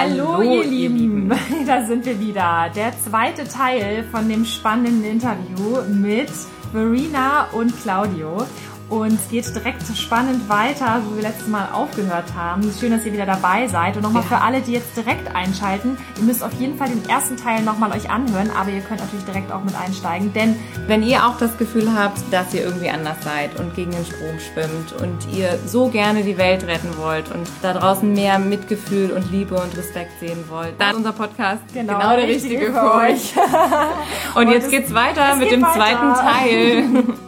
Hallo, 0.00 0.34
Hallo 0.34 0.42
ihr, 0.42 0.64
Lieben. 0.64 1.28
Lieben, 1.28 1.32
da 1.66 1.84
sind 1.84 2.06
wir 2.06 2.20
wieder. 2.20 2.70
Der 2.76 2.92
zweite 3.00 3.42
Teil 3.42 4.04
von 4.12 4.28
dem 4.28 4.44
spannenden 4.44 5.04
Interview 5.04 5.82
mit 5.88 6.30
Verena 6.70 7.48
und 7.50 7.76
Claudio. 7.82 8.46
Und 8.88 9.14
es 9.14 9.28
geht 9.28 9.54
direkt 9.54 9.82
spannend 9.96 10.48
weiter, 10.48 11.02
wo 11.04 11.16
wir 11.16 11.22
letztes 11.22 11.46
Mal 11.46 11.68
aufgehört 11.72 12.32
haben. 12.34 12.62
Schön, 12.78 12.90
dass 12.90 13.04
ihr 13.04 13.12
wieder 13.12 13.26
dabei 13.26 13.68
seid. 13.68 13.96
Und 13.96 14.02
nochmal 14.02 14.22
für 14.22 14.38
alle, 14.38 14.62
die 14.62 14.72
jetzt 14.72 14.96
direkt 14.96 15.34
einschalten, 15.34 15.98
ihr 16.16 16.22
müsst 16.22 16.42
auf 16.42 16.54
jeden 16.54 16.76
Fall 16.78 16.88
den 16.88 17.06
ersten 17.08 17.36
Teil 17.36 17.62
nochmal 17.62 17.92
euch 17.92 18.08
anhören, 18.08 18.50
aber 18.50 18.70
ihr 18.70 18.80
könnt 18.80 19.00
natürlich 19.00 19.26
direkt 19.26 19.52
auch 19.52 19.62
mit 19.62 19.74
einsteigen. 19.76 20.32
Denn 20.32 20.56
wenn 20.86 21.02
ihr 21.02 21.26
auch 21.26 21.36
das 21.36 21.58
Gefühl 21.58 21.92
habt, 21.94 22.18
dass 22.30 22.54
ihr 22.54 22.62
irgendwie 22.62 22.88
anders 22.88 23.22
seid 23.22 23.60
und 23.60 23.74
gegen 23.74 23.90
den 23.90 24.04
Strom 24.06 24.38
schwimmt 24.38 24.92
und 25.02 25.36
ihr 25.36 25.58
so 25.66 25.88
gerne 25.88 26.22
die 26.22 26.38
Welt 26.38 26.66
retten 26.66 26.96
wollt 26.96 27.30
und 27.30 27.46
da 27.60 27.74
draußen 27.74 28.10
mehr 28.10 28.38
Mitgefühl 28.38 29.12
und 29.12 29.30
Liebe 29.30 29.54
und 29.54 29.76
Respekt 29.76 30.18
sehen 30.18 30.44
wollt, 30.48 30.74
dann 30.78 30.90
ist 30.92 30.96
unser 30.96 31.12
Podcast 31.12 31.62
genau, 31.74 31.98
genau 31.98 32.16
der 32.16 32.26
richtige, 32.26 32.54
richtige 32.54 32.72
für 32.72 32.94
euch. 32.94 33.34
und, 34.34 34.46
und 34.46 34.52
jetzt 34.52 34.70
geht's 34.70 34.94
weiter 34.94 35.36
mit 35.36 35.50
dem 35.50 35.60
weiter. 35.60 35.74
zweiten 35.74 36.14
Teil. 36.14 37.04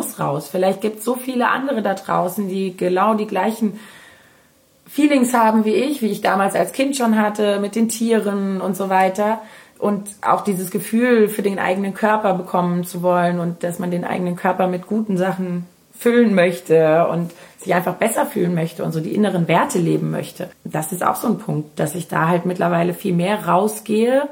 muss 0.00 0.18
raus. 0.18 0.48
Vielleicht 0.50 0.80
gibt 0.80 1.00
es 1.00 1.04
so 1.04 1.14
viele 1.14 1.48
andere 1.48 1.82
da 1.82 1.94
draußen, 1.94 2.48
die 2.48 2.76
genau 2.76 3.14
die 3.14 3.26
gleichen 3.26 3.78
Feelings 4.86 5.34
haben 5.34 5.64
wie 5.64 5.74
ich, 5.74 6.02
wie 6.02 6.08
ich 6.08 6.20
damals 6.20 6.54
als 6.54 6.72
Kind 6.72 6.96
schon 6.96 7.20
hatte, 7.20 7.60
mit 7.60 7.76
den 7.76 7.88
Tieren 7.88 8.60
und 8.60 8.76
so 8.76 8.88
weiter. 8.88 9.40
Und 9.78 10.10
auch 10.22 10.42
dieses 10.42 10.70
Gefühl 10.70 11.28
für 11.28 11.42
den 11.42 11.58
eigenen 11.58 11.94
Körper 11.94 12.34
bekommen 12.34 12.84
zu 12.84 13.02
wollen 13.02 13.40
und 13.40 13.62
dass 13.62 13.78
man 13.78 13.90
den 13.90 14.04
eigenen 14.04 14.36
Körper 14.36 14.66
mit 14.66 14.86
guten 14.86 15.16
Sachen 15.16 15.66
füllen 15.98 16.34
möchte 16.34 17.06
und 17.08 17.30
sich 17.58 17.74
einfach 17.74 17.94
besser 17.94 18.26
fühlen 18.26 18.54
möchte 18.54 18.82
und 18.84 18.92
so 18.92 19.00
die 19.00 19.14
inneren 19.14 19.48
Werte 19.48 19.78
leben 19.78 20.10
möchte. 20.10 20.48
Das 20.64 20.92
ist 20.92 21.04
auch 21.04 21.16
so 21.16 21.28
ein 21.28 21.38
Punkt, 21.38 21.78
dass 21.78 21.94
ich 21.94 22.08
da 22.08 22.26
halt 22.26 22.46
mittlerweile 22.46 22.94
viel 22.94 23.14
mehr 23.14 23.46
rausgehe 23.46 24.28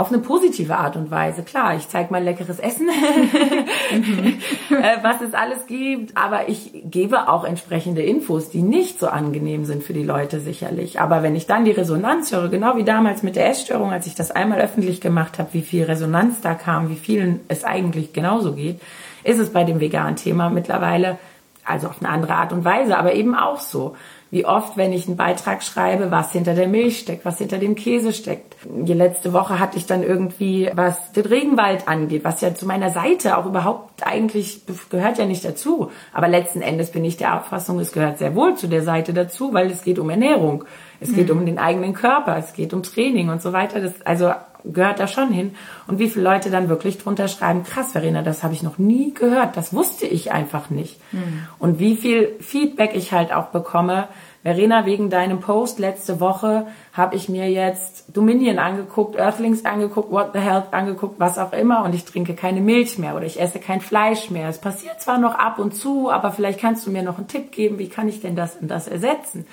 auf 0.00 0.10
eine 0.10 0.22
positive 0.22 0.78
Art 0.78 0.96
und 0.96 1.10
Weise. 1.10 1.42
Klar, 1.42 1.76
ich 1.76 1.86
zeige 1.90 2.10
mal 2.10 2.24
leckeres 2.24 2.58
Essen, 2.58 2.88
äh, 3.90 4.96
was 5.02 5.20
es 5.20 5.34
alles 5.34 5.66
gibt, 5.66 6.16
aber 6.16 6.48
ich 6.48 6.72
gebe 6.86 7.28
auch 7.28 7.44
entsprechende 7.44 8.00
Infos, 8.00 8.48
die 8.48 8.62
nicht 8.62 8.98
so 8.98 9.08
angenehm 9.08 9.66
sind 9.66 9.82
für 9.82 9.92
die 9.92 10.02
Leute 10.02 10.40
sicherlich. 10.40 11.00
Aber 11.00 11.22
wenn 11.22 11.36
ich 11.36 11.46
dann 11.46 11.66
die 11.66 11.70
Resonanz 11.70 12.32
höre, 12.32 12.48
genau 12.48 12.78
wie 12.78 12.84
damals 12.84 13.22
mit 13.22 13.36
der 13.36 13.50
Essstörung, 13.50 13.92
als 13.92 14.06
ich 14.06 14.14
das 14.14 14.30
einmal 14.30 14.62
öffentlich 14.62 15.02
gemacht 15.02 15.38
habe, 15.38 15.50
wie 15.52 15.60
viel 15.60 15.84
Resonanz 15.84 16.40
da 16.40 16.54
kam, 16.54 16.88
wie 16.88 16.96
vielen 16.96 17.40
es 17.48 17.62
eigentlich 17.64 18.14
genauso 18.14 18.54
geht, 18.54 18.80
ist 19.22 19.38
es 19.38 19.52
bei 19.52 19.64
dem 19.64 19.80
veganen 19.80 20.16
Thema 20.16 20.48
mittlerweile, 20.48 21.18
also 21.62 21.88
auf 21.88 22.00
eine 22.00 22.08
andere 22.08 22.36
Art 22.36 22.54
und 22.54 22.64
Weise, 22.64 22.96
aber 22.96 23.12
eben 23.12 23.34
auch 23.34 23.60
so 23.60 23.96
wie 24.30 24.46
oft, 24.46 24.78
wenn 24.78 24.94
ich 24.94 25.08
einen 25.08 25.18
Beitrag 25.18 25.62
schreibe, 25.62 26.10
was 26.10 26.32
hinter 26.32 26.54
der 26.54 26.68
Milch 26.68 27.00
steckt, 27.00 27.26
was 27.26 27.36
hinter 27.36 27.58
dem 27.58 27.74
Käse 27.74 28.14
steckt. 28.14 28.49
Die 28.64 28.92
letzte 28.92 29.32
Woche 29.32 29.58
hatte 29.58 29.78
ich 29.78 29.86
dann 29.86 30.02
irgendwie, 30.02 30.70
was 30.74 31.12
den 31.12 31.24
Regenwald 31.24 31.88
angeht, 31.88 32.24
was 32.24 32.40
ja 32.42 32.54
zu 32.54 32.66
meiner 32.66 32.90
Seite 32.90 33.38
auch 33.38 33.46
überhaupt 33.46 34.06
eigentlich 34.06 34.62
gehört 34.90 35.18
ja 35.18 35.24
nicht 35.24 35.44
dazu. 35.44 35.90
Aber 36.12 36.28
letzten 36.28 36.60
Endes 36.60 36.90
bin 36.90 37.04
ich 37.04 37.16
der 37.16 37.38
Auffassung, 37.38 37.80
es 37.80 37.92
gehört 37.92 38.18
sehr 38.18 38.34
wohl 38.34 38.56
zu 38.56 38.68
der 38.68 38.82
Seite 38.82 39.14
dazu, 39.14 39.54
weil 39.54 39.70
es 39.70 39.82
geht 39.82 39.98
um 39.98 40.10
Ernährung. 40.10 40.64
Es 41.00 41.14
geht 41.14 41.32
mhm. 41.32 41.38
um 41.38 41.46
den 41.46 41.58
eigenen 41.58 41.94
Körper, 41.94 42.36
es 42.36 42.52
geht 42.52 42.74
um 42.74 42.82
Training 42.82 43.30
und 43.30 43.40
so 43.40 43.54
weiter. 43.54 43.80
Das, 43.80 44.02
also 44.02 44.32
gehört 44.64 45.00
da 45.00 45.06
schon 45.06 45.32
hin. 45.32 45.54
Und 45.86 45.98
wie 45.98 46.08
viele 46.08 46.24
Leute 46.24 46.50
dann 46.50 46.68
wirklich 46.68 46.98
drunter 46.98 47.28
schreiben, 47.28 47.64
krass, 47.64 47.92
Verena, 47.92 48.22
das 48.22 48.42
habe 48.42 48.54
ich 48.54 48.62
noch 48.62 48.78
nie 48.78 49.14
gehört, 49.14 49.56
das 49.56 49.72
wusste 49.72 50.06
ich 50.06 50.32
einfach 50.32 50.70
nicht. 50.70 51.00
Mhm. 51.12 51.46
Und 51.58 51.78
wie 51.78 51.96
viel 51.96 52.36
Feedback 52.40 52.94
ich 52.94 53.12
halt 53.12 53.32
auch 53.32 53.46
bekomme, 53.46 54.08
Verena, 54.42 54.86
wegen 54.86 55.10
deinem 55.10 55.40
Post 55.40 55.78
letzte 55.78 56.18
Woche 56.18 56.66
habe 56.94 57.14
ich 57.14 57.28
mir 57.28 57.50
jetzt 57.50 58.16
Dominion 58.16 58.58
angeguckt, 58.58 59.16
Earthlings 59.16 59.66
angeguckt, 59.66 60.10
What 60.10 60.30
the 60.32 60.38
Health 60.38 60.72
angeguckt, 60.72 61.20
was 61.20 61.38
auch 61.38 61.52
immer 61.52 61.84
und 61.84 61.94
ich 61.94 62.06
trinke 62.06 62.34
keine 62.34 62.62
Milch 62.62 62.98
mehr 62.98 63.14
oder 63.16 63.26
ich 63.26 63.38
esse 63.38 63.58
kein 63.58 63.82
Fleisch 63.82 64.30
mehr. 64.30 64.48
Es 64.48 64.58
passiert 64.58 65.00
zwar 65.00 65.18
noch 65.18 65.34
ab 65.34 65.58
und 65.58 65.74
zu, 65.74 66.10
aber 66.10 66.32
vielleicht 66.32 66.58
kannst 66.58 66.86
du 66.86 66.90
mir 66.90 67.02
noch 67.02 67.18
einen 67.18 67.28
Tipp 67.28 67.52
geben, 67.52 67.78
wie 67.78 67.90
kann 67.90 68.08
ich 68.08 68.22
denn 68.22 68.34
das 68.34 68.56
und 68.56 68.68
das 68.68 68.88
ersetzen? 68.88 69.46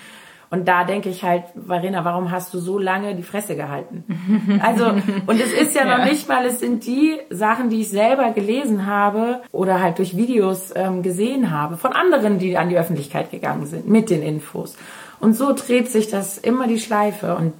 Und 0.49 0.67
da 0.67 0.85
denke 0.85 1.09
ich 1.09 1.23
halt, 1.23 1.43
Verena, 1.67 2.05
warum 2.05 2.31
hast 2.31 2.53
du 2.53 2.59
so 2.59 2.79
lange 2.79 3.15
die 3.15 3.23
Fresse 3.23 3.55
gehalten? 3.55 4.03
Also, 4.61 4.87
und 5.27 5.41
es 5.41 5.51
ist 5.53 5.75
ja, 5.75 5.85
ja. 5.85 5.97
noch 5.97 6.05
nicht 6.05 6.27
mal, 6.27 6.45
es 6.45 6.59
sind 6.59 6.85
die 6.85 7.17
Sachen, 7.29 7.69
die 7.69 7.81
ich 7.81 7.89
selber 7.89 8.31
gelesen 8.31 8.85
habe 8.85 9.41
oder 9.51 9.81
halt 9.81 9.97
durch 9.97 10.15
Videos 10.15 10.73
ähm, 10.75 11.03
gesehen 11.03 11.51
habe 11.51 11.77
von 11.77 11.93
anderen, 11.93 12.39
die 12.39 12.57
an 12.57 12.69
die 12.69 12.77
Öffentlichkeit 12.77 13.31
gegangen 13.31 13.65
sind 13.65 13.87
mit 13.87 14.09
den 14.09 14.23
Infos. 14.23 14.75
Und 15.19 15.35
so 15.35 15.53
dreht 15.53 15.91
sich 15.91 16.09
das 16.09 16.37
immer 16.37 16.67
die 16.67 16.79
Schleife 16.79 17.35
und 17.35 17.53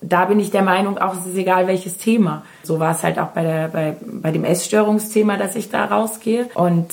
da 0.00 0.26
bin 0.26 0.38
ich 0.38 0.50
der 0.50 0.62
Meinung, 0.62 0.98
auch 0.98 1.14
es 1.14 1.26
ist 1.26 1.36
egal 1.36 1.66
welches 1.66 1.96
Thema. 1.96 2.42
So 2.62 2.78
war 2.78 2.92
es 2.92 3.02
halt 3.02 3.18
auch 3.18 3.28
bei, 3.28 3.42
der, 3.42 3.68
bei, 3.68 3.96
bei 4.00 4.30
dem 4.30 4.44
Essstörungsthema, 4.44 5.36
dass 5.36 5.56
ich 5.56 5.70
da 5.70 5.86
rausgehe. 5.86 6.48
Und 6.54 6.92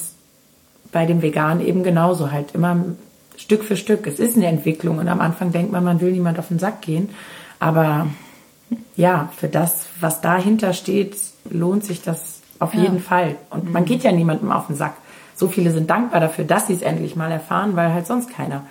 bei 0.92 1.06
dem 1.06 1.22
Vegan 1.22 1.60
eben 1.60 1.84
genauso 1.84 2.32
halt 2.32 2.54
immer 2.54 2.78
Stück 3.38 3.64
für 3.64 3.78
Stück. 3.78 4.08
Es 4.08 4.20
ist 4.20 4.36
eine 4.38 4.48
Entwicklung 4.48 5.00
und 5.00 5.08
am 5.08 5.22
Anfang 5.22 5.52
denkt 5.52 5.72
man, 5.72 5.84
man 5.84 6.02
will 6.02 6.12
niemand 6.12 6.40
auf 6.40 6.48
den 6.48 6.60
Sack 6.60 6.82
gehen. 6.82 7.10
Aber 7.60 8.08
ja, 8.96 9.30
für 9.36 9.48
das, 9.48 9.86
was 10.00 10.22
dahinter 10.22 10.74
steht, 10.74 11.16
lohnt 11.50 11.84
sich 11.84 12.02
das 12.02 12.42
auf 12.60 12.74
ja. 12.74 12.82
jeden 12.82 13.00
Fall. 13.00 13.36
Und 13.50 13.72
man 13.72 13.84
mhm. 13.84 13.88
geht 13.88 14.04
ja 14.04 14.12
niemandem 14.12 14.52
auf 14.52 14.68
den 14.68 14.76
Sack. 14.76 14.96
So 15.36 15.48
viele 15.48 15.72
sind 15.72 15.90
dankbar 15.90 16.22
dafür, 16.22 16.46
dass 16.46 16.68
sie 16.68 16.74
es 16.74 16.82
endlich 16.82 17.16
mal 17.16 17.32
erfahren, 17.32 17.76
weil 17.76 17.94
halt 17.94 18.08
sonst 18.08 18.30
keiner. 18.30 18.66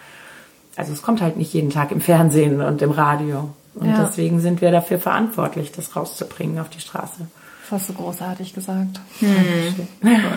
Also 0.77 0.93
es 0.93 1.03
kommt 1.03 1.21
halt 1.21 1.37
nicht 1.37 1.53
jeden 1.53 1.71
Tag 1.71 1.91
im 1.91 2.01
Fernsehen 2.01 2.61
und 2.61 2.81
im 2.83 2.93
Radio. 2.93 3.51
Und 3.75 3.89
ja. 3.89 4.05
deswegen 4.05 4.41
sind 4.41 4.61
wir 4.61 4.71
dafür 4.71 4.99
verantwortlich, 4.99 5.73
das 5.73 5.97
rauszubringen 5.97 6.59
auf 6.59 6.69
die 6.69 6.81
Straße 6.81 7.27
hast 7.73 7.89
du 7.89 7.95
großartig 7.95 8.55
gesagt. 8.55 9.01
Hm. 9.21 9.89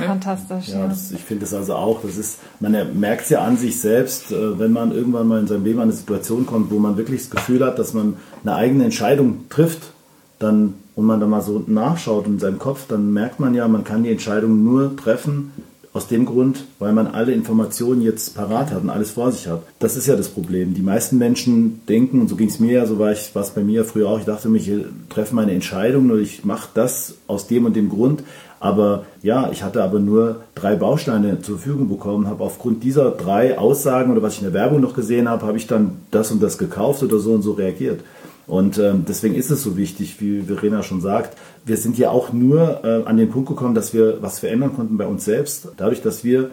Fantastisch. 0.05 0.69
Ja, 0.69 0.87
das, 0.87 1.11
ich 1.11 1.21
finde 1.21 1.41
das 1.41 1.53
also 1.53 1.75
auch. 1.75 2.01
Das 2.01 2.17
ist, 2.17 2.39
man 2.59 2.99
merkt 2.99 3.23
es 3.23 3.29
ja 3.29 3.43
an 3.43 3.57
sich 3.57 3.79
selbst, 3.79 4.31
äh, 4.31 4.59
wenn 4.59 4.71
man 4.71 4.91
irgendwann 4.91 5.27
mal 5.27 5.39
in 5.39 5.47
seinem 5.47 5.65
Leben 5.65 5.79
an 5.79 5.83
eine 5.83 5.93
Situation 5.93 6.45
kommt, 6.45 6.71
wo 6.71 6.79
man 6.79 6.97
wirklich 6.97 7.21
das 7.21 7.29
Gefühl 7.29 7.65
hat, 7.65 7.77
dass 7.77 7.93
man 7.93 8.17
eine 8.43 8.55
eigene 8.55 8.85
Entscheidung 8.85 9.49
trifft, 9.49 9.91
dann 10.39 10.75
und 10.95 11.05
man 11.05 11.19
da 11.19 11.27
mal 11.27 11.41
so 11.41 11.63
nachschaut 11.67 12.25
in 12.25 12.39
seinem 12.39 12.57
Kopf, 12.57 12.87
dann 12.87 13.11
merkt 13.11 13.39
man 13.39 13.53
ja, 13.53 13.67
man 13.67 13.83
kann 13.83 14.03
die 14.03 14.11
Entscheidung 14.11 14.63
nur 14.63 14.95
treffen, 14.95 15.51
aus 15.95 16.07
dem 16.09 16.25
Grund, 16.25 16.65
weil 16.77 16.91
man 16.91 17.07
alle 17.07 17.31
Informationen 17.31 18.01
jetzt 18.01 18.35
parat 18.35 18.71
hat 18.71 18.83
und 18.83 18.89
alles 18.89 19.11
vor 19.11 19.31
sich 19.31 19.47
hat. 19.47 19.61
Das 19.79 19.95
ist 19.95 20.07
ja 20.07 20.17
das 20.17 20.27
Problem. 20.27 20.73
Die 20.73 20.81
meisten 20.81 21.17
Menschen 21.17 21.79
denken, 21.87 22.19
und 22.19 22.27
so 22.27 22.35
ging 22.35 22.49
es 22.49 22.59
mir 22.59 22.73
ja, 22.73 22.85
so 22.85 22.99
war 22.99 23.11
es 23.11 23.31
bei 23.31 23.63
mir 23.63 23.85
früher 23.85 24.09
auch, 24.09 24.19
ich 24.19 24.25
dachte 24.25 24.49
mir, 24.49 24.57
ich 24.57 24.69
treffe 25.07 25.33
meine 25.33 25.53
Entscheidung 25.53 26.11
und 26.11 26.19
ich 26.19 26.43
mache 26.43 26.67
das 26.73 27.15
aus 27.27 27.47
dem 27.47 27.63
und 27.63 27.77
dem 27.77 27.87
Grund. 27.87 28.23
Aber 28.59 29.05
ja, 29.21 29.49
ich 29.51 29.63
hatte 29.63 29.83
aber 29.83 29.99
nur 29.99 30.41
drei 30.53 30.75
Bausteine 30.75 31.41
zur 31.41 31.59
Verfügung 31.59 31.87
bekommen, 31.87 32.27
habe 32.27 32.43
aufgrund 32.43 32.83
dieser 32.83 33.11
drei 33.11 33.57
Aussagen 33.57 34.11
oder 34.11 34.21
was 34.21 34.33
ich 34.33 34.39
in 34.39 34.51
der 34.51 34.53
Werbung 34.53 34.81
noch 34.81 34.95
gesehen 34.95 35.29
habe, 35.29 35.45
habe 35.45 35.57
ich 35.57 35.67
dann 35.67 35.99
das 36.11 36.29
und 36.29 36.43
das 36.43 36.57
gekauft 36.57 37.03
oder 37.03 37.19
so 37.19 37.31
und 37.31 37.41
so 37.41 37.53
reagiert. 37.53 38.01
Und 38.47 38.77
ähm, 38.77 39.05
deswegen 39.07 39.35
ist 39.35 39.49
es 39.49 39.63
so 39.63 39.75
wichtig, 39.75 40.21
wie 40.21 40.41
Verena 40.41 40.83
schon 40.83 41.01
sagt, 41.01 41.37
wir 41.65 41.77
sind 41.77 41.97
ja 41.97 42.11
auch 42.11 42.31
nur 42.31 42.83
äh, 42.83 43.03
an 43.05 43.17
den 43.17 43.29
Punkt 43.29 43.49
gekommen, 43.49 43.75
dass 43.75 43.93
wir 43.93 44.21
was 44.21 44.39
verändern 44.39 44.75
konnten 44.75 44.97
bei 44.97 45.07
uns 45.07 45.25
selbst, 45.25 45.69
dadurch, 45.77 46.01
dass 46.01 46.23
wir 46.23 46.51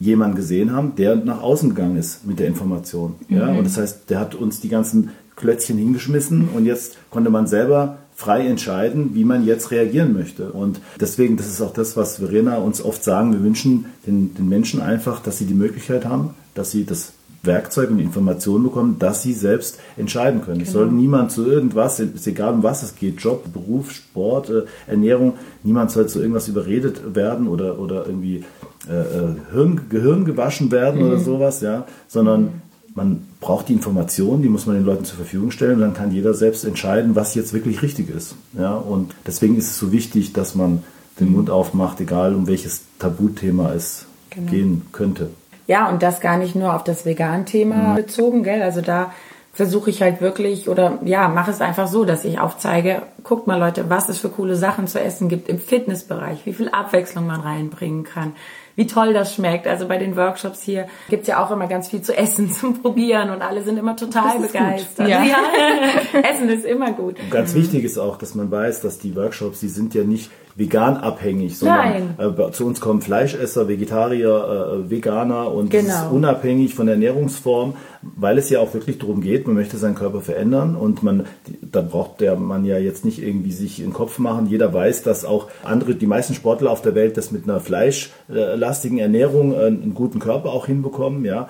jemanden 0.00 0.36
gesehen 0.36 0.72
haben, 0.72 0.94
der 0.96 1.16
nach 1.16 1.42
außen 1.42 1.70
gegangen 1.70 1.96
ist 1.96 2.26
mit 2.26 2.38
der 2.38 2.46
Information. 2.46 3.16
Mhm. 3.28 3.36
Ja? 3.36 3.48
Und 3.48 3.64
das 3.64 3.76
heißt, 3.76 4.10
der 4.10 4.20
hat 4.20 4.34
uns 4.34 4.60
die 4.60 4.68
ganzen 4.68 5.10
Klötzchen 5.36 5.78
hingeschmissen 5.78 6.48
und 6.54 6.66
jetzt 6.66 6.96
konnte 7.10 7.30
man 7.30 7.46
selber 7.46 7.98
frei 8.14 8.46
entscheiden, 8.46 9.10
wie 9.14 9.24
man 9.24 9.44
jetzt 9.44 9.70
reagieren 9.70 10.12
möchte. 10.12 10.50
Und 10.50 10.80
deswegen, 11.00 11.36
das 11.36 11.46
ist 11.46 11.60
auch 11.60 11.72
das, 11.72 11.96
was 11.96 12.16
Verena 12.16 12.56
uns 12.56 12.84
oft 12.84 13.04
sagen, 13.04 13.32
wir 13.32 13.44
wünschen 13.44 13.84
den, 14.06 14.34
den 14.34 14.48
Menschen 14.48 14.80
einfach, 14.80 15.22
dass 15.22 15.38
sie 15.38 15.44
die 15.44 15.54
Möglichkeit 15.54 16.04
haben, 16.04 16.30
dass 16.54 16.72
sie 16.72 16.84
das 16.84 17.12
Werkzeug 17.42 17.90
und 17.90 18.00
Informationen 18.00 18.64
bekommen, 18.64 18.96
dass 18.98 19.22
sie 19.22 19.32
selbst 19.32 19.78
entscheiden 19.96 20.42
können. 20.42 20.58
Genau. 20.58 20.68
Es 20.68 20.72
soll 20.72 20.86
genau. 20.86 21.00
niemand 21.00 21.32
zu 21.32 21.46
irgendwas, 21.46 22.00
ist 22.00 22.26
egal 22.26 22.54
um 22.54 22.62
was 22.62 22.82
es 22.82 22.96
geht, 22.96 23.20
Job, 23.20 23.52
Beruf, 23.52 23.92
Sport, 23.92 24.50
äh, 24.50 24.62
Ernährung, 24.86 25.34
niemand 25.62 25.90
soll 25.90 26.06
zu 26.08 26.20
irgendwas 26.20 26.48
überredet 26.48 27.14
werden 27.14 27.46
oder, 27.48 27.78
oder 27.78 28.06
irgendwie 28.06 28.44
äh, 28.88 28.92
äh 28.92 29.34
Hirn, 29.52 29.82
Gehirn 29.88 30.24
gewaschen 30.24 30.70
werden 30.70 31.00
mhm. 31.00 31.08
oder 31.08 31.18
sowas, 31.18 31.60
ja, 31.60 31.86
sondern 32.08 32.42
mhm. 32.42 32.50
man 32.94 33.26
braucht 33.40 33.68
die 33.68 33.72
Informationen, 33.72 34.42
die 34.42 34.48
muss 34.48 34.66
man 34.66 34.74
den 34.74 34.84
Leuten 34.84 35.04
zur 35.04 35.16
Verfügung 35.16 35.50
stellen 35.52 35.76
und 35.76 35.80
dann 35.80 35.94
kann 35.94 36.10
jeder 36.10 36.34
selbst 36.34 36.64
entscheiden, 36.64 37.14
was 37.14 37.34
jetzt 37.34 37.52
wirklich 37.52 37.82
richtig 37.82 38.10
ist. 38.10 38.34
Ja, 38.58 38.74
und 38.74 39.14
deswegen 39.26 39.56
ist 39.56 39.68
es 39.68 39.78
so 39.78 39.92
wichtig, 39.92 40.32
dass 40.32 40.54
man 40.54 40.82
den 41.20 41.32
Mund 41.32 41.50
aufmacht, 41.50 42.00
egal 42.00 42.34
um 42.34 42.46
welches 42.46 42.82
Tabuthema 42.98 43.72
es 43.74 44.06
genau. 44.30 44.50
gehen 44.50 44.82
könnte. 44.92 45.30
Ja, 45.68 45.88
und 45.88 46.02
das 46.02 46.20
gar 46.20 46.38
nicht 46.38 46.56
nur 46.56 46.74
auf 46.74 46.82
das 46.82 47.04
Vegan-Thema 47.04 47.90
mhm. 47.90 47.94
bezogen, 47.94 48.42
gell? 48.42 48.62
Also 48.62 48.80
da 48.80 49.12
versuche 49.52 49.90
ich 49.90 50.02
halt 50.02 50.20
wirklich 50.20 50.68
oder 50.68 50.98
ja, 51.04 51.28
mache 51.28 51.50
es 51.50 51.60
einfach 51.60 51.88
so, 51.88 52.04
dass 52.04 52.24
ich 52.24 52.40
aufzeige, 52.40 53.02
guckt 53.22 53.46
mal 53.46 53.58
Leute, 53.58 53.90
was 53.90 54.08
es 54.08 54.18
für 54.18 54.28
coole 54.28 54.56
Sachen 54.56 54.86
zu 54.86 55.00
essen 55.00 55.28
gibt 55.28 55.48
im 55.48 55.58
Fitnessbereich, 55.58 56.46
wie 56.46 56.52
viel 56.52 56.68
Abwechslung 56.68 57.26
man 57.26 57.40
reinbringen 57.40 58.04
kann, 58.04 58.34
wie 58.76 58.86
toll 58.86 59.12
das 59.12 59.34
schmeckt. 59.34 59.66
Also 59.66 59.88
bei 59.88 59.98
den 59.98 60.16
Workshops 60.16 60.62
hier 60.62 60.86
gibt's 61.10 61.26
ja 61.26 61.44
auch 61.44 61.50
immer 61.50 61.66
ganz 61.66 61.88
viel 61.88 62.00
zu 62.00 62.16
essen, 62.16 62.50
zum 62.52 62.80
Probieren 62.80 63.28
und 63.30 63.42
alle 63.42 63.62
sind 63.62 63.76
immer 63.76 63.96
total 63.96 64.38
begeistert. 64.38 65.08
Ja. 65.08 65.22
ja. 65.24 65.38
essen 66.22 66.48
ist 66.48 66.64
immer 66.64 66.92
gut. 66.92 67.20
Und 67.20 67.30
ganz 67.30 67.54
wichtig 67.54 67.84
ist 67.84 67.98
auch, 67.98 68.16
dass 68.16 68.34
man 68.34 68.50
weiß, 68.50 68.80
dass 68.80 69.00
die 69.00 69.14
Workshops, 69.16 69.60
die 69.60 69.68
sind 69.68 69.92
ja 69.92 70.04
nicht 70.04 70.30
vegan 70.58 70.96
abhängig, 70.96 71.56
sondern 71.56 72.16
äh, 72.18 72.50
zu 72.50 72.66
uns 72.66 72.80
kommen 72.80 73.00
Fleischesser, 73.00 73.68
Vegetarier, 73.68 74.82
äh, 74.86 74.90
Veganer 74.90 75.52
und 75.52 75.70
Genau. 75.70 75.86
das 75.86 76.02
ist 76.02 76.10
unabhängig 76.10 76.74
von 76.74 76.86
der 76.86 76.96
Ernährungsform, 76.96 77.74
weil 78.02 78.38
es 78.38 78.50
ja 78.50 78.58
auch 78.58 78.74
wirklich 78.74 78.98
darum 78.98 79.20
geht, 79.20 79.46
man 79.46 79.54
möchte 79.54 79.76
seinen 79.76 79.94
Körper 79.94 80.20
verändern 80.20 80.74
und 80.74 81.04
man, 81.04 81.26
da 81.62 81.80
braucht 81.80 82.20
der 82.20 82.34
man 82.34 82.64
ja 82.64 82.76
jetzt 82.76 83.04
nicht 83.04 83.22
irgendwie 83.22 83.52
sich 83.52 83.78
in 83.78 83.86
den 83.86 83.92
Kopf 83.92 84.18
machen. 84.18 84.48
Jeder 84.48 84.74
weiß, 84.74 85.04
dass 85.04 85.24
auch 85.24 85.46
andere, 85.62 85.94
die 85.94 86.06
meisten 86.06 86.34
Sportler 86.34 86.72
auf 86.72 86.82
der 86.82 86.96
Welt 86.96 87.16
das 87.16 87.30
mit 87.30 87.44
einer 87.44 87.60
fleischlastigen 87.60 88.98
Ernährung 88.98 89.54
äh, 89.54 89.66
einen 89.66 89.94
guten 89.94 90.18
Körper 90.18 90.50
auch 90.50 90.66
hinbekommen, 90.66 91.24
ja. 91.24 91.48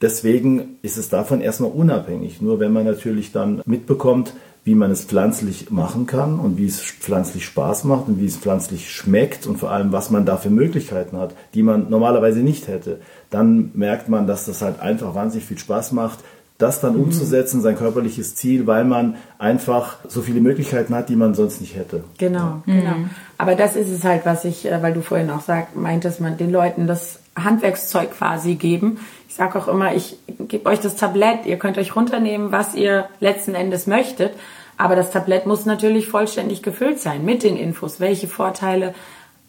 Deswegen 0.00 0.78
ist 0.82 0.96
es 0.96 1.10
davon 1.10 1.40
erstmal 1.40 1.70
unabhängig. 1.70 2.42
Nur 2.42 2.58
wenn 2.58 2.72
man 2.72 2.84
natürlich 2.84 3.30
dann 3.30 3.62
mitbekommt, 3.66 4.32
wie 4.64 4.74
man 4.74 4.90
es 4.90 5.04
pflanzlich 5.04 5.70
machen 5.70 6.06
kann 6.06 6.38
und 6.38 6.56
wie 6.56 6.66
es 6.66 6.80
pflanzlich 6.80 7.44
Spaß 7.46 7.84
macht 7.84 8.06
und 8.06 8.20
wie 8.20 8.26
es 8.26 8.36
pflanzlich 8.36 8.90
schmeckt 8.90 9.46
und 9.46 9.58
vor 9.58 9.70
allem, 9.72 9.90
was 9.90 10.10
man 10.10 10.24
da 10.24 10.36
für 10.36 10.50
Möglichkeiten 10.50 11.18
hat, 11.18 11.34
die 11.54 11.62
man 11.62 11.90
normalerweise 11.90 12.40
nicht 12.40 12.68
hätte, 12.68 13.00
dann 13.30 13.72
merkt 13.74 14.08
man, 14.08 14.26
dass 14.26 14.44
das 14.44 14.62
halt 14.62 14.80
einfach 14.80 15.14
wahnsinnig 15.14 15.46
viel 15.46 15.58
Spaß 15.58 15.92
macht, 15.92 16.20
das 16.58 16.80
dann 16.80 16.94
umzusetzen, 16.94 17.60
sein 17.60 17.76
körperliches 17.76 18.36
Ziel, 18.36 18.68
weil 18.68 18.84
man 18.84 19.16
einfach 19.38 19.98
so 20.06 20.22
viele 20.22 20.40
Möglichkeiten 20.40 20.94
hat, 20.94 21.08
die 21.08 21.16
man 21.16 21.34
sonst 21.34 21.60
nicht 21.60 21.74
hätte. 21.74 22.04
Genau, 22.18 22.62
genau. 22.66 22.94
Aber 23.36 23.56
das 23.56 23.74
ist 23.74 23.90
es 23.90 24.04
halt, 24.04 24.24
was 24.24 24.44
ich, 24.44 24.64
äh, 24.64 24.80
weil 24.80 24.94
du 24.94 25.00
vorhin 25.00 25.30
auch 25.30 25.40
sag, 25.40 25.74
meintest, 25.74 26.20
man 26.20 26.36
den 26.36 26.52
Leuten 26.52 26.86
das 26.86 27.18
Handwerkszeug 27.36 28.12
quasi 28.12 28.54
geben. 28.54 28.98
Ich 29.28 29.34
sage 29.34 29.58
auch 29.58 29.68
immer, 29.68 29.94
ich 29.94 30.18
gebe 30.48 30.68
euch 30.68 30.80
das 30.80 30.96
Tablett, 30.96 31.46
ihr 31.46 31.58
könnt 31.58 31.78
euch 31.78 31.96
runternehmen, 31.96 32.52
was 32.52 32.74
ihr 32.74 33.08
letzten 33.20 33.54
Endes 33.54 33.86
möchtet. 33.86 34.34
Aber 34.76 34.96
das 34.96 35.10
Tablett 35.10 35.46
muss 35.46 35.64
natürlich 35.64 36.08
vollständig 36.08 36.62
gefüllt 36.62 36.98
sein 36.98 37.24
mit 37.24 37.42
den 37.42 37.56
Infos. 37.56 38.00
Welche 38.00 38.28
Vorteile 38.28 38.94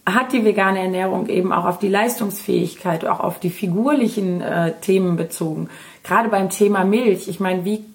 hat 0.06 0.34
die 0.34 0.44
vegane 0.44 0.80
Ernährung 0.80 1.28
eben 1.28 1.54
auch 1.54 1.66
auf 1.66 1.80
die 1.80 1.88
Leistungsfähigkeit, 1.88 3.06
auch 3.06 3.20
auf 3.20 3.40
die 3.40 3.50
figurlichen 3.50 4.42
äh, 4.42 4.74
Themen 4.82 5.16
bezogen. 5.16 5.70
Gerade 6.04 6.30
beim 6.30 6.50
Thema 6.50 6.84
Milch. 6.84 7.28
Ich 7.30 7.40
meine, 7.40 7.64
wie 7.64 7.86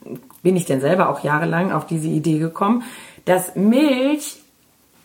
bin 0.43 0.57
ich 0.57 0.65
denn 0.65 0.81
selber 0.81 1.11
auch 1.11 1.23
jahrelang 1.23 1.71
auf 1.71 1.87
diese 1.87 2.09
Idee 2.09 2.39
gekommen, 2.39 2.83
dass 3.27 3.57
Milch 3.57 4.37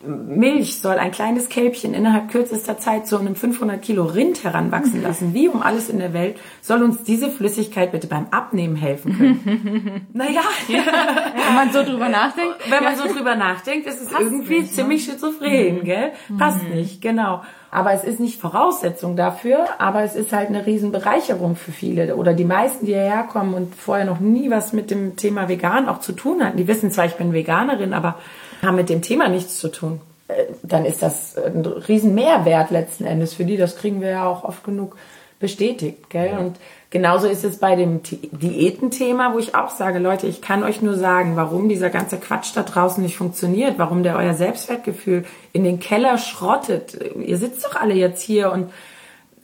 Milch 0.06 0.80
soll 0.80 0.98
ein 0.98 1.10
kleines 1.10 1.48
Kälbchen 1.48 1.94
innerhalb 1.94 2.30
kürzester 2.30 2.78
Zeit 2.78 3.06
zu 3.06 3.18
einem 3.18 3.34
500 3.36 3.80
Kilo 3.82 4.04
Rind 4.04 4.44
heranwachsen 4.44 5.02
lassen. 5.02 5.34
Wie 5.34 5.48
um 5.48 5.62
alles 5.62 5.88
in 5.88 5.98
der 5.98 6.12
Welt 6.12 6.36
soll 6.60 6.82
uns 6.82 7.02
diese 7.02 7.30
Flüssigkeit 7.30 7.92
bitte 7.92 8.06
beim 8.06 8.26
Abnehmen 8.30 8.76
helfen 8.76 9.16
können? 9.16 10.06
naja, 10.12 10.42
Wenn 10.68 11.54
man 11.54 11.72
so 11.72 11.82
drüber 11.82 12.08
nachdenkt. 12.08 12.56
wenn 12.70 12.84
man 12.84 12.96
so 12.96 13.12
drüber 13.12 13.34
nachdenkt, 13.36 13.86
ist 13.86 14.02
es 14.02 14.12
irgendwie 14.12 14.64
ziemlich 14.64 15.04
schizophren, 15.04 15.84
gell? 15.84 16.12
Passt 16.38 16.62
nicht, 16.68 17.00
genau. 17.00 17.42
Aber 17.70 17.92
es 17.92 18.04
ist 18.04 18.20
nicht 18.20 18.40
Voraussetzung 18.40 19.16
dafür, 19.16 19.66
aber 19.78 20.04
es 20.04 20.14
ist 20.14 20.32
halt 20.32 20.48
eine 20.48 20.64
Riesenbereicherung 20.64 21.56
für 21.56 21.72
viele. 21.72 22.14
Oder 22.14 22.32
die 22.32 22.44
meisten, 22.44 22.86
die 22.86 22.92
hierher 22.92 23.24
kommen 23.24 23.52
und 23.52 23.74
vorher 23.74 24.04
noch 24.04 24.20
nie 24.20 24.48
was 24.48 24.72
mit 24.72 24.92
dem 24.92 25.16
Thema 25.16 25.48
vegan 25.48 25.88
auch 25.88 25.98
zu 25.98 26.12
tun 26.12 26.44
hatten, 26.44 26.56
die 26.56 26.68
wissen 26.68 26.92
zwar, 26.92 27.06
ich 27.06 27.14
bin 27.16 27.32
Veganerin, 27.32 27.92
aber 27.92 28.14
haben 28.62 28.76
mit 28.76 28.88
dem 28.88 29.02
Thema 29.02 29.28
nichts 29.28 29.58
zu 29.58 29.68
tun. 29.68 30.00
Äh, 30.28 30.44
Dann 30.62 30.84
ist 30.84 31.02
das 31.02 31.36
ein 31.36 31.64
riesen 31.64 32.14
Mehrwert 32.14 32.70
letzten 32.70 33.04
Endes 33.04 33.34
für 33.34 33.44
die. 33.44 33.56
Das 33.56 33.76
kriegen 33.76 34.00
wir 34.00 34.10
ja 34.10 34.26
auch 34.26 34.44
oft 34.44 34.64
genug 34.64 34.96
bestätigt, 35.40 36.08
gell? 36.10 36.38
Und 36.38 36.56
genauso 36.90 37.26
ist 37.26 37.44
es 37.44 37.58
bei 37.58 37.76
dem 37.76 38.02
Di- 38.02 38.30
Diätenthema, 38.32 39.34
wo 39.34 39.38
ich 39.38 39.54
auch 39.54 39.68
sage, 39.68 39.98
Leute, 39.98 40.26
ich 40.26 40.40
kann 40.40 40.62
euch 40.62 40.80
nur 40.80 40.94
sagen, 40.94 41.36
warum 41.36 41.68
dieser 41.68 41.90
ganze 41.90 42.16
Quatsch 42.16 42.52
da 42.54 42.62
draußen 42.62 43.02
nicht 43.02 43.16
funktioniert, 43.16 43.74
warum 43.76 44.02
der 44.02 44.16
euer 44.16 44.32
Selbstwertgefühl 44.34 45.24
in 45.52 45.64
den 45.64 45.80
Keller 45.80 46.16
schrottet. 46.16 46.96
Ihr 47.16 47.36
sitzt 47.36 47.64
doch 47.64 47.74
alle 47.74 47.94
jetzt 47.94 48.22
hier 48.22 48.52
und 48.52 48.70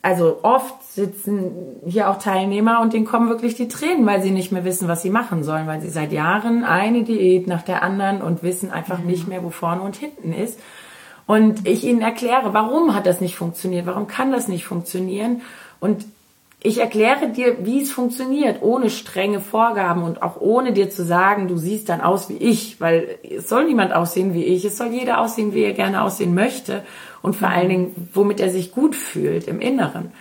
also 0.00 0.38
oft 0.42 0.74
sitzen 0.94 1.52
hier 1.86 2.10
auch 2.10 2.18
Teilnehmer 2.18 2.80
und 2.80 2.92
denen 2.92 3.04
kommen 3.04 3.28
wirklich 3.28 3.54
die 3.54 3.68
Tränen, 3.68 4.06
weil 4.06 4.22
sie 4.22 4.32
nicht 4.32 4.50
mehr 4.50 4.64
wissen, 4.64 4.88
was 4.88 5.02
sie 5.02 5.10
machen 5.10 5.44
sollen, 5.44 5.66
weil 5.66 5.80
sie 5.80 5.88
seit 5.88 6.12
Jahren 6.12 6.64
eine 6.64 7.04
Diät 7.04 7.46
nach 7.46 7.62
der 7.62 7.82
anderen 7.82 8.22
und 8.22 8.42
wissen 8.42 8.72
einfach 8.72 8.98
nicht 8.98 9.28
mehr, 9.28 9.44
wo 9.44 9.50
vorne 9.50 9.82
und 9.82 9.96
hinten 9.96 10.32
ist. 10.32 10.58
Und 11.26 11.68
ich 11.68 11.84
ihnen 11.84 12.02
erkläre, 12.02 12.54
warum 12.54 12.94
hat 12.94 13.06
das 13.06 13.20
nicht 13.20 13.36
funktioniert, 13.36 13.86
warum 13.86 14.08
kann 14.08 14.32
das 14.32 14.48
nicht 14.48 14.64
funktionieren 14.64 15.42
und 15.78 16.04
ich 16.62 16.78
erkläre 16.78 17.30
dir, 17.30 17.64
wie 17.64 17.80
es 17.80 17.90
funktioniert, 17.90 18.60
ohne 18.60 18.90
strenge 18.90 19.40
Vorgaben 19.40 20.02
und 20.02 20.22
auch 20.22 20.40
ohne 20.40 20.74
dir 20.74 20.90
zu 20.90 21.04
sagen, 21.04 21.48
du 21.48 21.56
siehst 21.56 21.88
dann 21.88 22.02
aus 22.02 22.28
wie 22.28 22.36
ich, 22.36 22.80
weil 22.80 23.18
es 23.22 23.48
soll 23.48 23.64
niemand 23.64 23.94
aussehen 23.94 24.34
wie 24.34 24.44
ich, 24.44 24.64
es 24.66 24.76
soll 24.76 24.88
jeder 24.88 25.20
aussehen, 25.20 25.54
wie 25.54 25.62
er 25.62 25.72
gerne 25.72 26.02
aussehen 26.02 26.34
möchte 26.34 26.82
und 27.22 27.34
vor 27.34 27.48
allen 27.48 27.70
Dingen, 27.70 28.10
womit 28.12 28.40
er 28.40 28.50
sich 28.50 28.72
gut 28.72 28.94
fühlt 28.94 29.48
im 29.48 29.60
Inneren. 29.60 30.12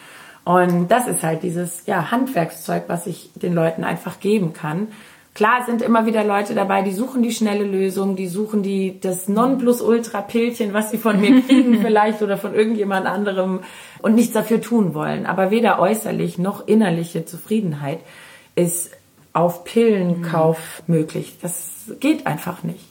Und 0.50 0.88
das 0.88 1.06
ist 1.06 1.22
halt 1.22 1.44
dieses 1.44 1.86
ja, 1.86 2.10
Handwerkszeug, 2.10 2.86
was 2.88 3.06
ich 3.06 3.30
den 3.36 3.54
Leuten 3.54 3.84
einfach 3.84 4.20
geben 4.20 4.52
kann. 4.54 4.88
Klar 5.36 5.64
sind 5.68 5.84
immer 5.84 6.08
wieder 6.08 6.24
Leute 6.24 6.56
dabei, 6.56 6.82
die 6.82 6.92
suchen 6.92 7.22
die 7.22 7.32
schnelle 7.32 7.66
Lösung, 7.66 8.16
die 8.16 8.28
suchen 8.28 8.64
die 8.64 9.00
das 9.00 9.28
Nonplusultra-Pilchen, 9.28 10.74
was 10.74 10.90
sie 10.90 10.98
von 10.98 11.22
mir 11.22 11.40
kriegen 11.48 11.82
vielleicht 11.82 12.24
oder 12.24 12.36
von 12.36 12.56
irgendjemand 12.56 13.06
anderem 13.06 13.60
und 14.02 14.16
nichts 14.16 14.34
dafür 14.34 14.60
tun 14.60 14.96
wollen. 14.96 15.28
Aber 15.28 15.52
weder 15.52 15.78
äußerlich 15.78 16.40
noch 16.40 16.68
innerliche 16.68 17.26
Zufriedenheit 17.26 18.00
ist 18.56 18.90
auf 19.34 19.66
Pillenkauf 19.66 20.82
möglich. 20.88 21.38
Das 21.44 21.92
geht 22.00 22.26
einfach 22.26 22.64
nicht. 22.64 22.90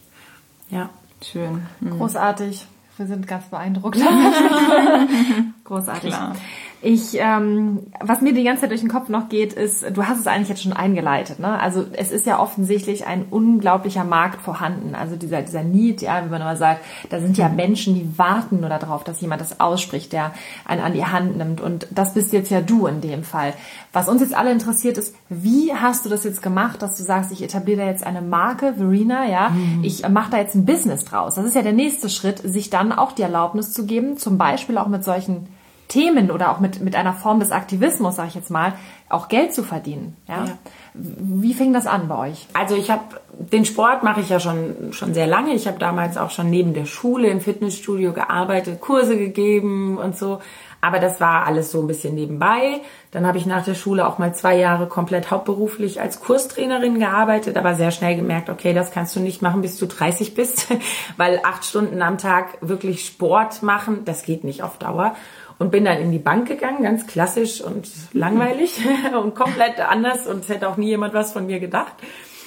Ja. 0.70 0.90
Schön. 1.25 1.66
Großartig. 1.84 2.69
Wir 2.99 3.06
sind 3.08 3.26
ganz 3.26 3.46
beeindruckt. 3.46 3.99
Großartig. 5.64 6.10
Klar. 6.10 6.37
Ich, 6.80 7.19
ähm, 7.19 7.88
was 8.00 8.20
mir 8.20 8.32
die 8.32 8.44
ganze 8.44 8.62
Zeit 8.62 8.70
durch 8.70 8.82
den 8.82 8.90
Kopf 8.90 9.08
noch 9.08 9.28
geht, 9.28 9.52
ist, 9.52 9.84
du 9.96 10.06
hast 10.06 10.20
es 10.20 10.28
eigentlich 10.28 10.48
jetzt 10.48 10.62
schon 10.62 10.72
eingeleitet, 10.72 11.40
ne? 11.40 11.58
Also 11.58 11.84
es 11.92 12.12
ist 12.12 12.25
ja 12.25 12.38
offensichtlich 12.38 13.05
ein 13.05 13.24
unglaublicher 13.31 14.05
Markt 14.05 14.41
vorhanden. 14.41 14.94
Also 14.94 15.17
dieser, 15.17 15.43
dieser 15.43 15.64
Need, 15.64 16.03
ja, 16.03 16.24
wie 16.24 16.31
man 16.31 16.41
immer 16.41 16.56
sagt, 16.56 16.84
da 17.10 17.20
sind 17.20 17.36
ja 17.36 17.48
Menschen, 17.48 17.96
die 17.96 18.17
warten 18.17 18.60
nur 18.60 18.69
darauf, 18.69 19.03
dass 19.03 19.20
jemand 19.20 19.41
das 19.41 19.58
ausspricht, 19.58 20.12
der 20.12 20.32
einen 20.64 20.81
an 20.82 20.93
die 20.93 21.05
Hand 21.05 21.36
nimmt. 21.36 21.60
Und 21.60 21.88
das 21.91 22.14
bist 22.14 22.32
jetzt 22.32 22.50
ja 22.50 22.60
du 22.60 22.86
in 22.86 23.00
dem 23.00 23.24
Fall. 23.24 23.55
Was 23.93 24.08
uns 24.08 24.20
jetzt 24.20 24.36
alle 24.36 24.53
interessiert 24.53 24.98
ist, 24.98 25.17
wie 25.29 25.72
hast 25.74 26.05
du 26.05 26.08
das 26.08 26.22
jetzt 26.22 26.43
gemacht, 26.43 26.81
dass 26.81 26.96
du 26.96 27.03
sagst, 27.03 27.32
ich 27.32 27.43
etabliere 27.43 27.81
da 27.81 27.86
jetzt 27.86 28.06
eine 28.06 28.22
Marke, 28.22 28.74
Verena, 28.74 29.26
ja, 29.26 29.50
ich 29.82 30.08
mache 30.08 30.31
da 30.31 30.38
jetzt 30.38 30.55
ein 30.55 30.64
Business 30.64 31.05
draus. 31.05 31.34
Das 31.34 31.44
ist 31.44 31.56
ja 31.56 31.62
der 31.62 31.72
nächste 31.72 32.08
Schritt, 32.08 32.38
sich 32.38 32.70
dann 32.70 32.93
auch 32.93 33.10
die 33.10 33.22
Erlaubnis 33.22 33.72
zu 33.72 33.84
geben, 33.84 34.17
zum 34.17 34.38
Beispiel 34.38 34.79
auch 34.79 34.86
mit 34.86 35.03
solchen 35.03 35.48
Themen 35.88 36.30
oder 36.30 36.52
auch 36.52 36.60
mit, 36.60 36.80
mit 36.80 36.94
einer 36.94 37.14
Form 37.14 37.40
des 37.40 37.50
Aktivismus, 37.50 38.16
sage 38.16 38.28
ich 38.28 38.34
jetzt 38.34 38.50
mal, 38.50 38.74
auch 39.08 39.28
Geld 39.28 39.54
zu 39.54 39.62
verdienen. 39.62 40.16
Ja? 40.28 40.44
Ja. 40.44 40.58
Wie 40.94 41.54
fing 41.54 41.72
das 41.72 41.86
an 41.86 42.08
bei 42.08 42.30
euch? 42.30 42.46
Also 42.52 42.76
ich 42.76 42.90
habe 42.90 43.20
den 43.38 43.64
Sport 43.64 44.02
mache 44.02 44.20
ich 44.20 44.28
ja 44.28 44.40
schon 44.40 44.92
schon 44.92 45.14
sehr 45.14 45.26
lange. 45.26 45.54
Ich 45.54 45.66
habe 45.66 45.78
damals 45.78 46.18
auch 46.18 46.30
schon 46.30 46.50
neben 46.50 46.74
der 46.74 46.86
Schule 46.86 47.28
im 47.28 47.40
Fitnessstudio 47.40 48.12
gearbeitet, 48.12 48.80
Kurse 48.80 49.16
gegeben 49.16 49.96
und 49.96 50.16
so. 50.16 50.40
Aber 50.80 51.00
das 51.00 51.20
war 51.20 51.46
alles 51.46 51.72
so 51.72 51.80
ein 51.80 51.88
bisschen 51.88 52.14
nebenbei. 52.14 52.80
Dann 53.10 53.26
habe 53.26 53.38
ich 53.38 53.46
nach 53.46 53.64
der 53.64 53.74
Schule 53.74 54.06
auch 54.06 54.18
mal 54.18 54.34
zwei 54.34 54.56
Jahre 54.56 54.86
komplett 54.86 55.30
hauptberuflich 55.30 56.00
als 56.00 56.20
Kurstrainerin 56.20 57.00
gearbeitet, 57.00 57.56
aber 57.56 57.74
sehr 57.74 57.90
schnell 57.90 58.14
gemerkt, 58.14 58.48
okay, 58.48 58.72
das 58.74 58.92
kannst 58.92 59.16
du 59.16 59.20
nicht 59.20 59.42
machen, 59.42 59.60
bis 59.60 59.78
du 59.78 59.86
30 59.86 60.34
bist, 60.34 60.68
weil 61.16 61.40
acht 61.42 61.64
Stunden 61.64 62.00
am 62.00 62.18
Tag 62.18 62.58
wirklich 62.60 63.06
Sport 63.06 63.62
machen, 63.62 64.04
das 64.04 64.22
geht 64.22 64.44
nicht 64.44 64.62
auf 64.62 64.78
Dauer. 64.78 65.16
Und 65.58 65.72
bin 65.72 65.84
dann 65.84 65.98
in 65.98 66.12
die 66.12 66.19
Bank 66.19 66.46
gegangen, 66.46 66.84
ganz 66.84 67.06
klassisch 67.06 67.60
und 67.60 67.88
langweilig 68.12 68.81
und 69.22 69.34
komplett 69.34 69.81
anders 69.81 70.27
und 70.27 70.44
es 70.44 70.48
hätte 70.48 70.69
auch 70.69 70.77
nie 70.77 70.88
jemand 70.88 71.15
was 71.15 71.32
von 71.32 71.46
mir 71.46 71.58
gedacht. 71.58 71.94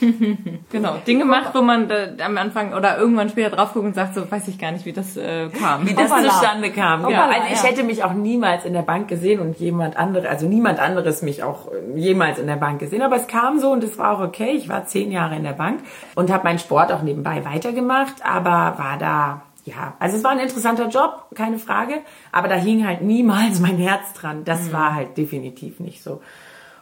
Genau, 0.72 0.96
Dinge 1.06 1.26
macht, 1.26 1.54
wo 1.54 1.62
man 1.62 1.90
äh, 1.90 2.14
am 2.24 2.38
Anfang 2.38 2.74
oder 2.74 2.98
irgendwann 2.98 3.30
später 3.30 3.56
drauf 3.56 3.74
guckt 3.74 3.86
und 3.86 3.96
sagt, 3.96 4.16
so 4.16 4.30
weiß 4.30 4.48
ich 4.48 4.58
gar 4.58 4.72
nicht, 4.72 4.86
wie 4.86 4.94
das 4.94 5.18
äh, 5.18 5.50
kam. 5.50 5.88
wie 5.88 5.94
das 5.94 6.10
Hoppala. 6.10 6.30
zustande 6.30 6.72
kam. 6.72 7.02
Ja, 7.02 7.08
Hoppala, 7.08 7.34
also 7.34 7.48
ich 7.54 7.62
ja. 7.62 7.70
hätte 7.70 7.84
mich 7.84 8.04
auch 8.04 8.14
niemals 8.14 8.66
in 8.66 8.74
der 8.74 8.82
Bank 8.82 9.08
gesehen 9.08 9.40
und 9.40 9.60
jemand 9.60 9.98
andere, 9.98 10.30
also 10.30 10.48
niemand 10.48 10.80
anderes 10.80 11.22
mich 11.22 11.44
auch 11.44 11.72
äh, 11.72 12.00
jemals 12.00 12.40
in 12.40 12.48
der 12.48 12.56
Bank 12.56 12.80
gesehen. 12.80 13.02
Aber 13.02 13.18
es 13.18 13.28
kam 13.28 13.60
so 13.60 13.72
und 13.72 13.84
es 13.84 13.98
war 13.98 14.18
auch 14.18 14.22
okay. 14.22 14.52
Ich 14.52 14.70
war 14.70 14.86
zehn 14.86 15.12
Jahre 15.12 15.36
in 15.36 15.44
der 15.44 15.54
Bank 15.54 15.82
und 16.16 16.32
habe 16.32 16.44
meinen 16.46 16.60
Sport 16.60 16.92
auch 16.92 17.02
nebenbei 17.02 17.44
weitergemacht, 17.46 18.16
aber 18.24 18.78
war 18.78 18.98
da 18.98 19.42
ja, 19.66 19.96
also 20.00 20.18
es 20.18 20.24
war 20.24 20.32
ein 20.32 20.40
interessanter 20.40 20.88
Job, 20.90 21.28
keine 21.36 21.60
Frage, 21.60 22.02
aber 22.32 22.48
da 22.48 22.56
hing 22.56 22.86
halt 22.86 23.02
niemals 23.02 23.60
mein 23.60 23.78
Herz 23.78 24.14
dran. 24.14 24.44
Das 24.44 24.74
war 24.74 24.96
halt 24.96 25.18
definitiv 25.18 25.80
nicht 25.80 26.04
so. 26.04 26.22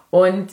Und 0.10 0.48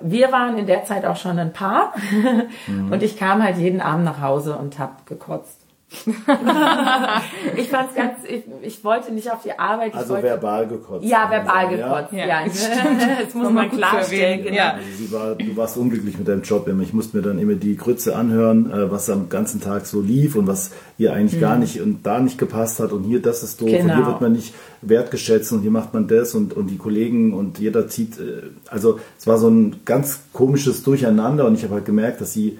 wir 0.00 0.32
waren 0.32 0.58
in 0.58 0.66
der 0.66 0.84
Zeit 0.84 1.04
auch 1.04 1.16
schon 1.16 1.38
ein 1.38 1.52
Paar 1.52 1.94
und 2.66 3.02
ich 3.02 3.18
kam 3.18 3.42
halt 3.42 3.56
jeden 3.58 3.80
Abend 3.80 4.04
nach 4.04 4.20
Hause 4.20 4.56
und 4.56 4.78
hab 4.78 5.06
gekotzt. 5.06 5.55
ich 7.56 7.68
fand's 7.68 7.94
ganz, 7.94 8.18
ich, 8.28 8.42
ich 8.62 8.82
wollte 8.82 9.12
nicht 9.12 9.30
auf 9.30 9.42
die 9.44 9.56
Arbeit. 9.56 9.94
Also 9.94 10.14
wollte, 10.14 10.26
verbal 10.26 10.66
gekotzt. 10.66 11.04
Ja, 11.04 11.30
verbal 11.30 11.68
gekotzt. 11.68 12.12
Ja, 12.12 12.26
ja. 12.26 12.44
das 13.24 13.34
muss 13.34 13.50
man 13.52 13.70
klarstellen. 13.70 14.42
Genau. 14.42 14.56
Ja. 14.56 14.72
Also 14.72 15.12
war, 15.12 15.36
du 15.36 15.56
warst 15.56 15.76
unglücklich 15.76 16.18
mit 16.18 16.26
deinem 16.26 16.42
Job 16.42 16.66
immer. 16.66 16.82
Ich 16.82 16.92
musste 16.92 17.16
mir 17.16 17.22
dann 17.22 17.38
immer 17.38 17.54
die 17.54 17.76
Grütze 17.76 18.16
anhören, 18.16 18.72
äh, 18.72 18.90
was 18.90 19.08
am 19.10 19.28
ganzen 19.28 19.60
Tag 19.60 19.86
so 19.86 20.00
lief 20.00 20.34
und 20.34 20.48
was 20.48 20.72
hier 20.96 21.12
eigentlich 21.12 21.36
mhm. 21.36 21.44
gar 21.44 21.56
nicht 21.56 21.80
und 21.80 22.04
da 22.04 22.18
nicht 22.18 22.36
gepasst 22.36 22.80
hat 22.80 22.90
und 22.90 23.04
hier 23.04 23.22
das 23.22 23.44
ist 23.44 23.60
doof 23.60 23.68
genau. 23.68 23.82
und 23.82 23.86
hier 23.86 23.96
genau. 23.96 24.08
wird 24.08 24.20
man 24.20 24.32
nicht 24.32 24.54
wertgeschätzt 24.82 25.52
und 25.52 25.62
hier 25.62 25.70
macht 25.70 25.94
man 25.94 26.08
das 26.08 26.34
und, 26.34 26.52
und 26.52 26.66
die 26.66 26.78
Kollegen 26.78 27.32
und 27.32 27.60
jeder 27.60 27.86
zieht. 27.86 28.18
Äh, 28.18 28.42
also 28.68 28.98
es 29.16 29.28
war 29.28 29.38
so 29.38 29.48
ein 29.48 29.82
ganz 29.84 30.20
komisches 30.32 30.82
Durcheinander 30.82 31.46
und 31.46 31.54
ich 31.54 31.62
habe 31.62 31.74
halt 31.74 31.84
gemerkt, 31.84 32.20
dass 32.20 32.32
sie 32.32 32.58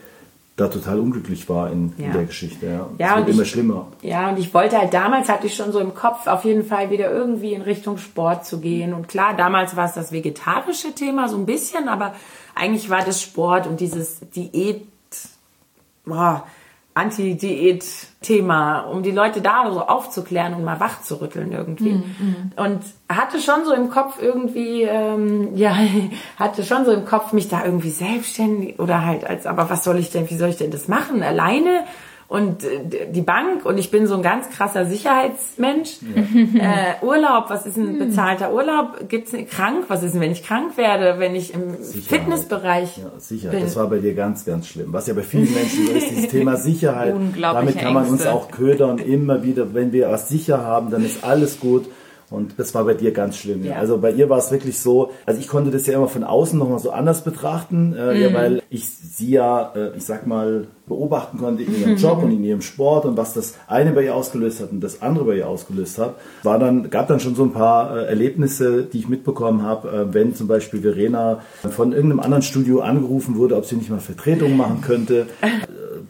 da 0.57 0.69
total 0.69 0.99
unglücklich 0.99 1.49
war 1.51 1.71
in, 1.71 1.93
ja. 1.99 2.07
in 2.07 2.13
der 2.13 2.25
Geschichte. 2.25 2.67
Ja, 2.67 2.89
ja 2.99 3.17
wird 3.19 3.29
immer 3.29 3.43
ich, 3.43 3.51
schlimmer. 3.51 3.89
Ja, 4.01 4.31
und 4.31 4.39
ich 4.39 4.53
wollte 4.55 4.79
halt 4.79 4.95
damals 4.95 5.29
hatte 5.29 5.47
ich 5.47 5.55
schon 5.55 5.71
so 5.71 5.79
im 5.81 5.95
Kopf 5.95 6.27
auf 6.27 6.45
jeden 6.45 6.65
Fall 6.65 6.91
wieder 6.91 7.11
irgendwie 7.11 7.53
in 7.53 7.61
Richtung 7.61 7.99
Sport 7.99 8.47
zu 8.47 8.59
gehen. 8.61 8.95
Und 8.95 9.07
klar, 9.07 9.37
damals 9.37 9.77
war 9.77 9.85
es 9.85 9.93
das 9.93 10.13
vegetarische 10.13 10.95
Thema 10.95 11.29
so 11.29 11.37
ein 11.37 11.45
bisschen, 11.45 11.89
aber 11.89 12.15
eigentlich 12.55 12.89
war 12.89 13.05
das 13.05 13.21
Sport 13.21 13.67
und 13.67 13.81
dieses 13.81 14.21
Diät. 14.35 14.87
Boah, 16.07 16.47
Anti-Diät-Thema, 16.97 18.81
um 18.81 19.03
die 19.03 19.11
Leute 19.11 19.43
da 19.43 19.71
so 19.71 19.83
aufzuklären 19.83 20.55
und 20.55 20.65
mal 20.65 20.81
wach 20.81 21.03
zu 21.03 21.21
rütteln 21.21 21.53
irgendwie. 21.53 21.93
Mm, 21.93 21.99
mm. 21.99 22.53
Und 22.57 22.81
hatte 23.07 23.39
schon 23.39 23.67
so 23.67 23.75
im 23.75 23.91
Kopf 23.91 24.21
irgendwie, 24.21 24.83
ähm, 24.83 25.51
ja, 25.57 25.77
hatte 26.39 26.65
schon 26.65 26.87
so 26.87 26.93
im 26.93 27.05
Kopf, 27.05 27.35
mich 27.35 27.49
da 27.49 27.65
irgendwie 27.65 27.91
selbstständig 27.91 28.79
oder 28.79 29.05
halt 29.05 29.27
als, 29.27 29.47
aber 29.47 29.69
was 29.69 29.85
soll 29.85 29.99
ich 29.99 30.11
denn, 30.11 30.31
wie 30.31 30.37
soll 30.37 30.49
ich 30.49 30.57
denn 30.57 30.71
das 30.71 30.89
machen? 30.89 31.23
Alleine? 31.23 31.85
Und 32.29 32.65
äh, 32.65 33.11
die 33.11 33.21
Bank 33.21 33.65
und 33.65 33.79
ich 33.79 33.91
bin 33.91 34.07
so 34.07 34.15
ein 34.15 34.23
ganz 34.23 34.51
krasser 34.51 34.87
Sicherheitsmensch. 34.87 35.99
Ja. 36.15 36.23
Äh, 36.57 37.05
Urlaub, 37.05 37.51
was 37.51 37.67
ist 37.67 37.77
ein 37.77 37.89
hm. 37.89 37.99
bezahlter 37.99 38.53
Urlaub? 38.53 39.09
Gibt's 39.09 39.33
krank? 39.51 39.85
Was 39.89 40.03
ist 40.03 40.13
denn, 40.13 40.21
wenn 40.21 40.33
ich 40.33 40.43
krank 40.43 40.77
werde, 40.77 41.19
wenn 41.19 41.35
ich 41.35 41.55
im 41.55 41.83
Sicherheit. 41.83 42.21
Fitnessbereich 42.21 42.99
ja, 42.99 43.11
Sicherheit. 43.19 43.57
Bin. 43.57 43.65
Das 43.65 43.77
war 43.77 43.89
bei 43.89 43.99
dir 43.99 44.15
ganz, 44.15 44.45
ganz 44.45 44.69
schlimm. 44.69 44.93
Was 44.93 45.07
ja 45.07 45.15
bei 45.15 45.23
vielen 45.23 45.53
Menschen 45.53 45.87
so 45.87 45.93
ist, 45.93 46.11
dieses 46.11 46.29
Thema 46.29 46.57
Sicherheit. 46.57 47.15
Damit 47.41 47.79
kann 47.79 47.95
man 47.95 48.07
Ängste. 48.07 48.29
uns 48.29 48.35
auch 48.35 48.51
ködern 48.51 48.99
immer 48.99 49.43
wieder, 49.43 49.75
wenn 49.75 49.93
wir 49.93 50.09
was 50.11 50.29
sicher 50.29 50.63
haben, 50.63 50.91
dann 50.91 51.05
ist 51.05 51.23
alles 51.23 51.61
gut. 51.61 51.87
Und 52.31 52.59
das 52.59 52.75
war 52.75 52.85
bei 52.85 52.95
dir 52.95 53.13
ganz 53.13 53.37
schlimm. 53.37 53.65
Ja. 53.65 53.77
Also 53.77 53.99
bei 53.99 54.11
ihr 54.11 54.29
war 54.29 54.39
es 54.39 54.51
wirklich 54.51 54.81
so, 54.81 55.11
also 55.27 55.41
ich 55.41 55.47
konnte 55.47 55.71
das 55.71 55.87
ja 55.87 55.95
immer 55.95 56.09
von 56.09 56.25
außen 56.25 56.59
nochmal 56.59 56.81
so 56.81 56.91
anders 56.91 57.23
betrachten, 57.23 57.95
äh, 57.95 58.29
mhm. 58.29 58.35
weil 58.35 58.63
ich 58.69 58.89
sie 58.89 59.31
ja, 59.31 59.73
äh, 59.77 59.97
ich 59.97 60.05
sag 60.05 60.27
mal, 60.27 60.67
beobachten 60.87 61.39
konnte 61.39 61.63
in 61.63 61.81
ihrem 61.81 61.97
Job 61.97 62.23
und 62.23 62.31
in 62.31 62.45
ihrem 62.45 62.63
Sport 62.63 63.05
und 63.05 63.17
was 63.17 63.35
das 63.35 63.55
eine 63.67 63.93
bei 63.93 64.05
ihr 64.05 64.15
ausgelöst 64.15 64.61
hat 64.61 64.71
und 64.71 64.81
das 64.81 65.03
andere 65.03 65.25
bei 65.25 65.37
ihr 65.37 65.49
ausgelöst 65.49 65.99
hat, 65.99 66.15
war 66.43 66.59
dann, 66.59 66.91
gab 66.91 67.09
dann 67.09 67.21
schon 67.21 67.35
so 67.35 67.43
ein 67.43 67.53
paar 67.53 67.97
äh, 67.97 68.07
Erlebnisse, 68.07 68.85
die 68.85 68.99
ich 68.99 69.09
mitbekommen 69.09 69.63
habe, 69.63 69.89
äh, 69.89 70.15
wenn 70.15 70.35
zum 70.35 70.49
Beispiel 70.49 70.81
Verena 70.81 71.41
von 71.71 71.93
irgendeinem 71.93 72.21
anderen 72.21 72.43
Studio 72.43 72.81
angerufen 72.81 73.37
wurde, 73.37 73.57
ob 73.57 73.67
sie 73.67 73.77
nicht 73.77 73.91
mal 73.91 74.01
Vertretung 74.01 74.57
machen 74.57 74.81
könnte. 74.81 75.27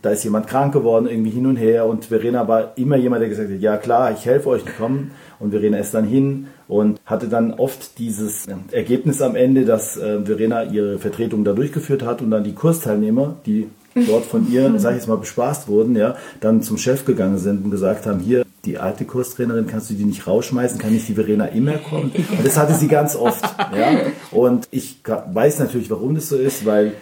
da 0.02 0.11
ist 0.11 0.25
jemand 0.25 0.46
krank 0.46 0.73
geworden, 0.73 1.06
irgendwie 1.06 1.30
hin 1.30 1.46
und 1.46 1.56
her 1.56 1.87
und 1.87 2.06
Verena 2.06 2.46
war 2.46 2.73
immer 2.76 2.96
jemand, 2.96 3.23
der 3.23 3.28
gesagt 3.28 3.50
hat, 3.50 3.61
ja 3.61 3.76
klar, 3.76 4.12
ich 4.12 4.26
helfe 4.26 4.50
euch, 4.50 4.62
kommen 4.78 5.11
und 5.38 5.50
Verena 5.50 5.78
ist 5.78 5.94
dann 5.94 6.04
hin 6.04 6.46
und 6.68 7.00
hatte 7.04 7.28
dann 7.28 7.54
oft 7.54 7.98
dieses 7.98 8.46
Ergebnis 8.70 9.22
am 9.22 9.36
Ende, 9.36 9.64
dass 9.64 9.96
äh, 9.96 10.20
Verena 10.24 10.64
ihre 10.64 10.98
Vertretung 10.98 11.44
da 11.44 11.52
durchgeführt 11.52 12.04
hat 12.04 12.22
und 12.22 12.30
dann 12.30 12.44
die 12.44 12.54
Kursteilnehmer, 12.54 13.36
die 13.46 13.68
dort 14.06 14.24
von 14.24 14.50
ihr, 14.50 14.72
sag 14.78 14.92
ich 14.92 14.98
jetzt 14.98 15.08
mal, 15.08 15.16
bespaßt 15.16 15.68
wurden, 15.68 15.96
ja, 15.96 16.16
dann 16.40 16.62
zum 16.62 16.78
Chef 16.78 17.04
gegangen 17.04 17.38
sind 17.38 17.64
und 17.64 17.70
gesagt 17.70 18.06
haben, 18.06 18.20
hier, 18.20 18.44
die 18.64 18.78
alte 18.78 19.04
Kurstrainerin, 19.04 19.68
kannst 19.68 19.90
du 19.90 19.94
die 19.94 20.04
nicht 20.04 20.26
rausschmeißen, 20.26 20.78
kann 20.78 20.92
nicht 20.92 21.06
die 21.08 21.14
Verena 21.14 21.46
immer 21.46 21.78
kommen? 21.78 22.10
Und 22.36 22.44
das 22.44 22.58
hatte 22.58 22.74
sie 22.74 22.88
ganz 22.88 23.14
oft, 23.14 23.44
ja. 23.58 24.00
Und 24.32 24.66
ich 24.72 25.00
weiß 25.04 25.60
natürlich, 25.60 25.88
warum 25.88 26.16
das 26.16 26.28
so 26.28 26.36
ist, 26.36 26.66
weil 26.66 26.94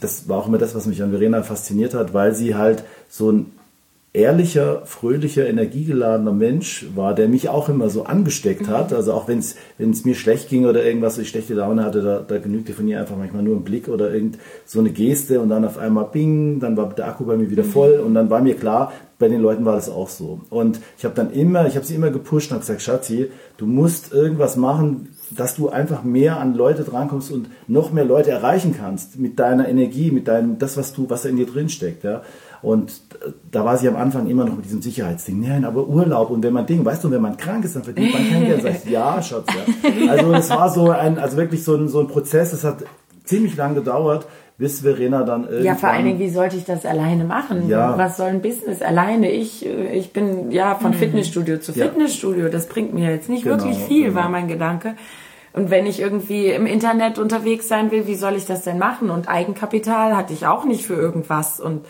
das 0.00 0.28
war 0.28 0.38
auch 0.38 0.46
immer 0.46 0.58
das, 0.58 0.76
was 0.76 0.86
mich 0.86 1.02
an 1.02 1.10
Verena 1.10 1.42
fasziniert 1.42 1.92
hat, 1.94 2.14
weil 2.14 2.34
sie 2.34 2.54
halt 2.54 2.84
so 3.08 3.32
ein 3.32 3.46
ehrlicher, 4.12 4.82
fröhlicher, 4.86 5.46
energiegeladener 5.46 6.32
Mensch 6.32 6.86
war, 6.94 7.14
der 7.14 7.28
mich 7.28 7.48
auch 7.48 7.68
immer 7.68 7.90
so 7.90 8.04
angesteckt 8.04 8.62
mhm. 8.62 8.68
hat. 8.68 8.92
Also 8.92 9.12
auch 9.12 9.28
wenn 9.28 9.38
es 9.38 10.04
mir 10.04 10.14
schlecht 10.14 10.48
ging 10.48 10.66
oder 10.66 10.84
irgendwas, 10.84 11.18
ich 11.18 11.28
schlechte 11.28 11.54
Laune 11.54 11.84
hatte, 11.84 12.02
da, 12.02 12.20
da 12.20 12.38
genügte 12.38 12.72
von 12.72 12.88
ihr 12.88 12.98
einfach 13.00 13.16
manchmal 13.16 13.42
nur 13.42 13.56
ein 13.56 13.64
Blick 13.64 13.88
oder 13.88 14.12
irgend 14.12 14.38
so 14.64 14.80
eine 14.80 14.90
Geste 14.90 15.40
und 15.40 15.50
dann 15.50 15.64
auf 15.64 15.78
einmal 15.78 16.06
bing, 16.06 16.58
dann 16.58 16.76
war 16.76 16.88
der 16.88 17.06
Akku 17.08 17.24
bei 17.24 17.36
mir 17.36 17.50
wieder 17.50 17.64
mhm. 17.64 17.70
voll 17.70 18.02
und 18.04 18.14
dann 18.14 18.30
war 18.30 18.40
mir 18.40 18.56
klar, 18.56 18.92
bei 19.18 19.28
den 19.28 19.40
Leuten 19.40 19.64
war 19.64 19.74
das 19.74 19.90
auch 19.90 20.08
so. 20.08 20.40
Und 20.48 20.80
ich 20.96 21.04
habe 21.04 21.14
dann 21.14 21.32
immer, 21.32 21.66
ich 21.66 21.76
habe 21.76 21.84
sie 21.84 21.94
immer 21.94 22.10
gepusht 22.10 22.50
und 22.50 22.54
habe 22.54 22.60
gesagt, 22.60 22.82
Schatzi, 22.82 23.30
du 23.56 23.66
musst 23.66 24.12
irgendwas 24.12 24.56
machen, 24.56 25.08
dass 25.30 25.56
du 25.56 25.68
einfach 25.68 26.04
mehr 26.04 26.38
an 26.38 26.54
Leute 26.54 26.84
drankommst 26.84 27.32
und 27.32 27.48
noch 27.66 27.92
mehr 27.92 28.04
Leute 28.04 28.30
erreichen 28.30 28.74
kannst 28.78 29.18
mit 29.18 29.38
deiner 29.38 29.68
Energie, 29.68 30.10
mit 30.10 30.28
deinem, 30.28 30.58
das, 30.58 30.76
was 30.76 30.92
du, 30.92 31.10
was 31.10 31.24
in 31.24 31.36
dir 31.36 31.46
drin 31.46 31.68
steckt, 31.68 32.04
ja. 32.04 32.22
Und 32.60 33.00
da 33.50 33.64
war 33.64 33.76
sie 33.76 33.88
am 33.88 33.96
Anfang 33.96 34.28
immer 34.28 34.44
noch 34.44 34.56
mit 34.56 34.64
diesem 34.64 34.82
Sicherheitsding. 34.82 35.40
Nein, 35.40 35.64
aber 35.64 35.86
Urlaub 35.86 36.30
und 36.30 36.42
wenn 36.42 36.52
man 36.52 36.66
Ding, 36.66 36.84
weißt 36.84 37.04
du, 37.04 37.10
wenn 37.10 37.22
man 37.22 37.36
krank 37.36 37.64
ist, 37.64 37.76
dann 37.76 37.84
verdient 37.84 38.12
man 38.12 38.28
kein 38.28 38.46
Geld. 38.46 38.62
Sag 38.62 38.84
ich, 38.84 38.90
ja, 38.90 39.22
Schatz, 39.22 39.46
ja. 39.54 40.08
Also 40.10 40.32
es 40.32 40.50
war 40.50 40.68
so 40.70 40.90
ein, 40.90 41.18
also 41.18 41.36
wirklich 41.36 41.62
so 41.62 41.76
ein, 41.76 41.88
so 41.88 42.00
ein 42.00 42.08
Prozess, 42.08 42.52
es 42.52 42.64
hat 42.64 42.84
ziemlich 43.24 43.56
lang 43.56 43.74
gedauert, 43.74 44.26
bis 44.56 44.80
Verena 44.80 45.22
dann 45.22 45.44
irgendwann... 45.44 45.64
Ja, 45.64 45.74
vor 45.76 45.90
allen 45.90 46.04
Dingen, 46.04 46.18
wie 46.18 46.30
sollte 46.30 46.56
ich 46.56 46.64
das 46.64 46.84
alleine 46.84 47.24
machen? 47.24 47.68
Ja. 47.68 47.96
Was 47.96 48.16
soll 48.16 48.28
ein 48.28 48.42
Business 48.42 48.82
alleine? 48.82 49.30
Ich, 49.30 49.64
ich 49.64 50.12
bin 50.12 50.50
ja 50.50 50.74
von 50.74 50.90
mhm. 50.90 50.96
Fitnessstudio 50.96 51.58
zu 51.58 51.72
Fitnessstudio. 51.72 52.46
Ja. 52.46 52.50
Das 52.50 52.66
bringt 52.66 52.92
mir 52.92 53.10
jetzt 53.10 53.28
nicht 53.28 53.44
genau, 53.44 53.58
wirklich 53.58 53.78
viel, 53.78 54.06
genau. 54.08 54.20
war 54.20 54.28
mein 54.28 54.48
Gedanke. 54.48 54.96
Und 55.52 55.70
wenn 55.70 55.86
ich 55.86 56.00
irgendwie 56.00 56.48
im 56.48 56.66
Internet 56.66 57.18
unterwegs 57.18 57.68
sein 57.68 57.90
will, 57.92 58.06
wie 58.06 58.16
soll 58.16 58.34
ich 58.34 58.46
das 58.46 58.62
denn 58.62 58.78
machen? 58.78 59.10
Und 59.10 59.28
Eigenkapital 59.28 60.16
hatte 60.16 60.32
ich 60.32 60.46
auch 60.46 60.64
nicht 60.64 60.84
für 60.84 60.94
irgendwas. 60.94 61.60
Und 61.60 61.84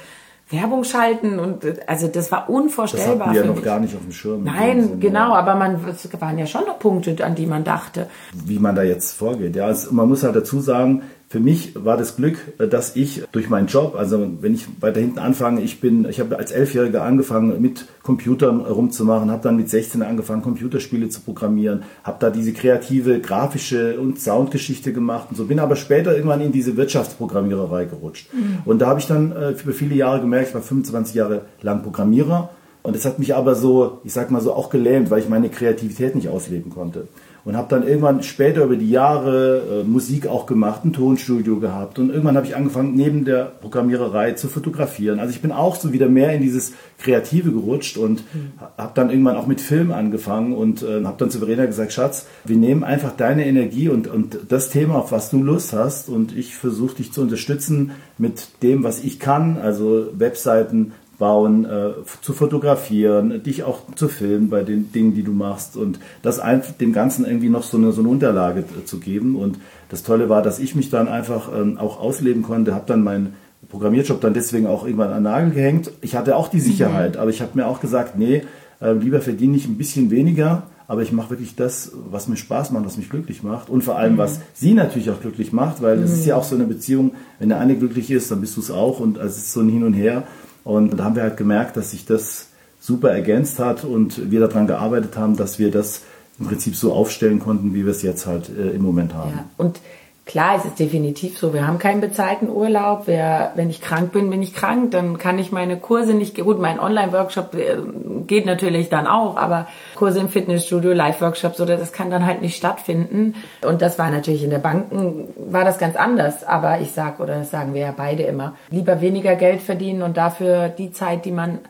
Werbung 0.51 0.85
schalten 0.85 1.39
und 1.39 1.65
also 1.87 2.09
das 2.09 2.33
war 2.33 2.49
unvorstellbar. 2.49 3.19
Das 3.19 3.19
hatten 3.19 3.33
wir 3.35 3.41
ja 3.43 3.47
noch 3.47 3.63
gar 3.63 3.81
nicht 3.81 3.95
auf 3.95 4.01
dem 4.01 4.13
Schirm. 4.13 4.45
Nein, 4.45 4.99
genau, 4.99 5.35
aber 5.35 5.55
man 5.55 5.79
es 5.89 6.09
waren 6.21 6.39
ja 6.39 6.47
schon 6.47 6.65
noch 6.65 6.79
Punkte, 6.79 7.23
an 7.25 7.35
die 7.35 7.47
man 7.47 7.65
dachte. 7.65 8.07
Wie 8.33 8.59
man 8.59 8.75
da 8.75 8.83
jetzt 8.83 9.13
vorgeht. 9.13 9.57
Ja, 9.57 9.67
also 9.67 9.93
man 9.93 10.09
muss 10.09 10.23
halt 10.23 10.37
dazu 10.37 10.61
sagen, 10.61 11.03
für 11.31 11.41
mich 11.41 11.75
war 11.75 11.99
das 11.99 12.17
Glück, 12.17 12.39
dass 12.57 12.97
ich 12.97 13.23
durch 13.33 13.51
meinen 13.51 13.67
Job, 13.67 13.97
also 13.97 14.31
wenn 14.41 14.55
ich 14.55 14.67
weiter 14.81 15.01
hinten 15.01 15.19
anfange, 15.19 15.61
ich 15.61 15.79
bin, 15.79 16.09
ich 16.09 16.21
habe 16.21 16.39
als 16.39 16.53
Elfjähriger 16.53 17.03
angefangen 17.03 17.61
mit 17.61 17.85
Computern 18.03 18.63
rumzumachen, 18.63 19.31
habe 19.31 19.43
dann 19.43 19.57
mit 19.57 19.69
16 19.69 20.03
angefangen 20.03 20.41
Computerspiele 20.41 21.11
zu 21.11 21.21
programmieren, 21.21 21.83
habe 22.03 22.17
da 22.19 22.31
diese 22.31 22.55
kreative 22.55 23.21
grafische 23.21 24.01
und 24.01 24.19
Soundgeschichte 24.19 24.95
gemacht 24.95 25.27
und 25.31 25.37
so 25.37 25.45
bin 25.45 25.59
aber 25.59 25.77
später 25.77 26.17
irgendwann 26.17 26.41
in 26.41 26.51
diese 26.51 26.79
Wirtschaftsprogrammiererei 26.79 27.85
gerutscht. 27.85 28.33
Mhm. 28.33 28.63
Und 28.65 28.79
da 28.79 28.87
habe 28.87 29.01
ich 29.01 29.07
dann 29.07 29.33
äh, 29.33 29.55
für 29.55 29.75
viele 29.75 29.95
Jahre 29.97 30.23
gemerkt, 30.23 30.49
ich 30.49 30.55
war 30.55 30.63
25 30.63 31.15
Jahre 31.15 31.43
lang 31.61 31.83
Programmierer 31.83 32.49
und 32.83 32.97
das 32.97 33.05
hat 33.05 33.19
mich 33.19 33.35
aber 33.35 33.55
so, 33.55 34.01
ich 34.03 34.15
sag 34.15 34.31
mal 34.31 34.41
so 34.41 34.55
auch 34.55 34.71
gelähmt, 34.71 35.11
weil 35.11 35.21
ich 35.21 35.29
meine 35.29 35.51
Kreativität 35.51 36.15
nicht 36.15 36.31
ausleben 36.31 36.71
konnte 36.71 37.07
und 37.49 37.57
habe 37.57 37.69
dann 37.71 37.89
irgendwann 37.89 38.23
später 38.23 38.65
über 38.65 38.77
die 38.77 38.91
Jahre 38.91 39.81
äh, 39.81 39.83
Musik 39.83 40.27
auch 40.27 40.45
gemacht, 40.45 40.85
ein 40.85 40.93
Tonstudio 40.93 41.59
gehabt 41.59 41.99
und 41.99 42.11
irgendwann 42.11 42.37
habe 42.37 42.45
ich 42.45 42.55
angefangen 42.55 42.95
neben 42.95 43.25
der 43.25 43.47
Programmiererei 43.47 44.33
zu 44.33 44.49
fotografieren. 44.49 45.19
Also 45.19 45.33
ich 45.33 45.41
bin 45.41 45.51
auch 45.51 45.75
so 45.77 45.95
wieder 45.95 46.11
mehr 46.11 46.35
in 46.35 46.43
dieses 46.43 46.75
Kreative 46.99 47.51
gerutscht 47.51 47.97
und 47.97 48.23
mhm. 48.35 48.53
habe 48.77 48.93
dann 48.95 49.09
irgendwann 49.09 49.37
auch 49.37 49.47
mit 49.47 49.63
Film 49.63 49.93
angefangen 49.93 50.53
und 50.53 50.83
äh, 50.83 51.03
habe 51.03 51.17
dann 51.17 51.31
zu 51.31 51.39
Verena 51.39 51.65
gesagt, 51.65 51.95
Schatz, 51.95 52.27
wir 52.45 52.57
nehmen 52.57 52.85
einfach 52.85 53.13
deine 53.17 53.47
Energie 53.47 53.89
und, 53.89 54.09
und 54.09 54.41
das 54.51 54.69
Thema, 54.69 54.97
auf 54.97 55.11
was 55.11 55.31
du 55.31 55.43
Lust 55.43 55.73
hast 55.73 56.11
und 56.11 56.37
ich 56.37 56.55
versuche 56.55 56.97
dich 56.97 57.13
zu 57.13 57.23
unterstützen 57.23 57.93
mit 58.19 58.63
dem, 58.63 58.85
was 58.85 59.03
ich 59.03 59.21
kann, 59.21 59.57
also 59.57 60.09
Webseiten 60.13 60.93
bauen, 61.19 61.65
äh, 61.65 61.91
zu 62.23 62.33
fotografieren, 62.33 63.43
dich 63.43 63.65
auch 63.65 63.81
zu 63.97 64.09
filmen 64.09 64.51
bei 64.51 64.63
den 64.63 64.93
Dingen, 64.93 65.15
die 65.15 65.25
du 65.25 65.33
machst 65.33 65.77
und 65.77 65.99
das 66.23 66.39
einfach 66.39 66.73
dem 66.75 66.93
Ganzen 66.93 67.25
irgendwie 67.25 67.49
noch 67.49 67.65
so 67.65 67.77
eine, 67.77 67.93
so 67.93 68.01
eine 68.01 68.09
Unterlage 68.09 68.65
zu 68.85 69.01
geben. 69.01 69.35
Und 69.35 69.59
das 69.89 70.05
Tolle 70.05 70.29
war, 70.29 70.43
dass 70.43 70.61
ich 70.61 70.75
mich 70.77 70.91
dann 70.91 71.09
einfach 71.09 71.51
ähm, 71.55 71.77
auch 71.79 72.01
ausleben 72.01 72.43
konnte, 72.43 72.75
habe 72.75 72.85
dann 72.87 73.03
meinen 73.03 73.35
Programmierjob 73.69 74.21
dann 74.21 74.33
deswegen 74.33 74.67
auch 74.67 74.85
irgendwann 74.85 75.11
an 75.11 75.25
den 75.25 75.25
Nagel 75.25 75.51
gehängt. 75.51 75.91
Ich 76.01 76.15
hatte 76.15 76.37
auch 76.37 76.49
die 76.49 76.61
Sicherheit, 76.61 77.15
mhm. 77.15 77.21
aber 77.21 77.31
ich 77.31 77.41
habe 77.41 77.53
mir 77.55 77.67
auch 77.67 77.81
gesagt, 77.81 78.17
nee, 78.17 78.43
äh, 78.81 78.93
lieber 78.93 79.21
verdiene 79.21 79.57
ich 79.57 79.67
ein 79.67 79.77
bisschen 79.77 80.11
weniger, 80.13 80.65
aber 80.87 81.03
ich 81.03 81.13
mache 81.13 81.31
wirklich 81.31 81.57
das, 81.57 81.93
was 82.11 82.29
mir 82.29 82.37
Spaß 82.37 82.71
macht, 82.71 82.87
was 82.87 82.97
mich 82.97 83.11
glücklich 83.11 83.43
macht 83.43 83.69
und 83.69 83.83
vor 83.83 83.99
allem, 83.99 84.15
mhm. 84.15 84.19
was 84.19 84.41
sie 84.55 84.73
natürlich 84.73 85.11
auch 85.11 85.21
glücklich 85.21 85.53
macht, 85.53 85.83
weil 85.83 85.99
es 85.99 86.11
mhm. 86.11 86.17
ist 86.17 86.27
ja 86.27 86.37
auch 86.37 86.45
so 86.45 86.55
eine 86.55 86.65
Beziehung, 86.65 87.13
wenn 87.41 87.49
der 87.49 87.59
eine 87.59 87.77
glücklich 87.77 88.11
ist, 88.11 88.31
dann 88.31 88.41
bist 88.41 88.57
du 88.57 88.61
es 88.61 88.71
auch 88.71 89.01
und 89.01 89.19
es 89.19 89.37
ist 89.37 89.53
so 89.53 89.61
ein 89.61 89.69
Hin 89.69 89.83
und 89.83 89.95
Her. 89.95 90.23
Und 90.69 90.99
da 90.99 91.05
haben 91.05 91.17
wir 91.17 91.23
halt 91.23 91.39
gemerkt, 91.39 91.79
dass 91.79 91.93
sich 91.93 92.05
das 92.05 92.49
super 92.79 93.11
ergänzt 93.11 93.59
hat 93.59 93.85
und 93.85 94.31
wir 94.31 94.41
daran 94.41 94.67
gearbeitet 94.67 95.17
haben, 95.17 95.35
dass 95.35 95.59
wir 95.59 95.71
das 95.71 96.03
im 96.39 96.47
Prinzip 96.47 96.77
so 96.77 96.93
aufstellen 96.93 97.39
konnten, 97.39 97.73
wie 97.73 97.87
wir 97.87 97.91
es 97.91 98.03
jetzt 98.03 98.27
halt 98.27 98.51
äh, 98.51 98.73
im 98.73 98.83
Moment 98.83 99.15
haben. 99.15 99.31
Ja, 99.31 99.45
und 99.57 99.81
Klar, 100.29 100.57
es 100.57 100.67
ist 100.67 100.79
definitiv 100.79 101.39
so. 101.39 101.55
Wir 101.55 101.67
haben 101.67 101.79
keinen 101.79 102.03
bezahlten 102.03 102.51
Urlaub. 102.51 103.05
Wer, 103.07 103.53
wenn 103.55 103.71
ich 103.71 103.81
krank 103.81 104.13
bin, 104.13 104.29
bin 104.29 104.43
ich 104.43 104.53
krank. 104.53 104.91
Dann 104.91 105.17
kann 105.17 105.39
ich 105.39 105.53
meine 105.53 105.79
Kurse 105.79 106.13
nicht, 106.13 106.37
gut, 106.37 106.61
mein 106.61 106.79
Online-Workshop 106.79 107.55
äh, 107.55 107.79
geht 108.27 108.45
natürlich 108.45 108.91
dann 108.91 109.07
auch, 109.07 109.39
aber 109.39 109.69
Kurse 109.95 110.21
im 110.21 110.29
Fitnessstudio, 110.29 110.93
Live-Workshops 110.93 111.63
oder 111.63 111.79
das 111.79 111.93
kann 111.93 112.11
dann 112.11 112.27
halt 112.27 112.43
nicht 112.43 112.59
stattfinden. 112.59 113.37
Und 113.67 113.81
das 113.81 113.99
war 113.99 114.11
natürlich 114.11 114.45
in 114.45 114.51
der 114.51 114.59
Banken, 114.59 115.29
war 115.51 115.65
das 115.65 115.79
ganz 115.79 115.97
anders. 115.97 116.45
Aber 116.45 116.79
ich 116.83 116.93
sag, 116.93 117.21
oder 117.21 117.39
das 117.39 117.51
sagen 117.51 117.73
wir 117.73 117.81
ja 117.81 117.95
beide 117.97 118.25
immer, 118.25 118.55
lieber 118.69 119.01
weniger 119.01 119.35
Geld 119.35 119.63
verdienen 119.63 120.03
und 120.03 120.19
dafür 120.19 120.69
die 120.69 120.93
Zeit, 120.93 121.25
die 121.25 121.33
man 121.33 121.61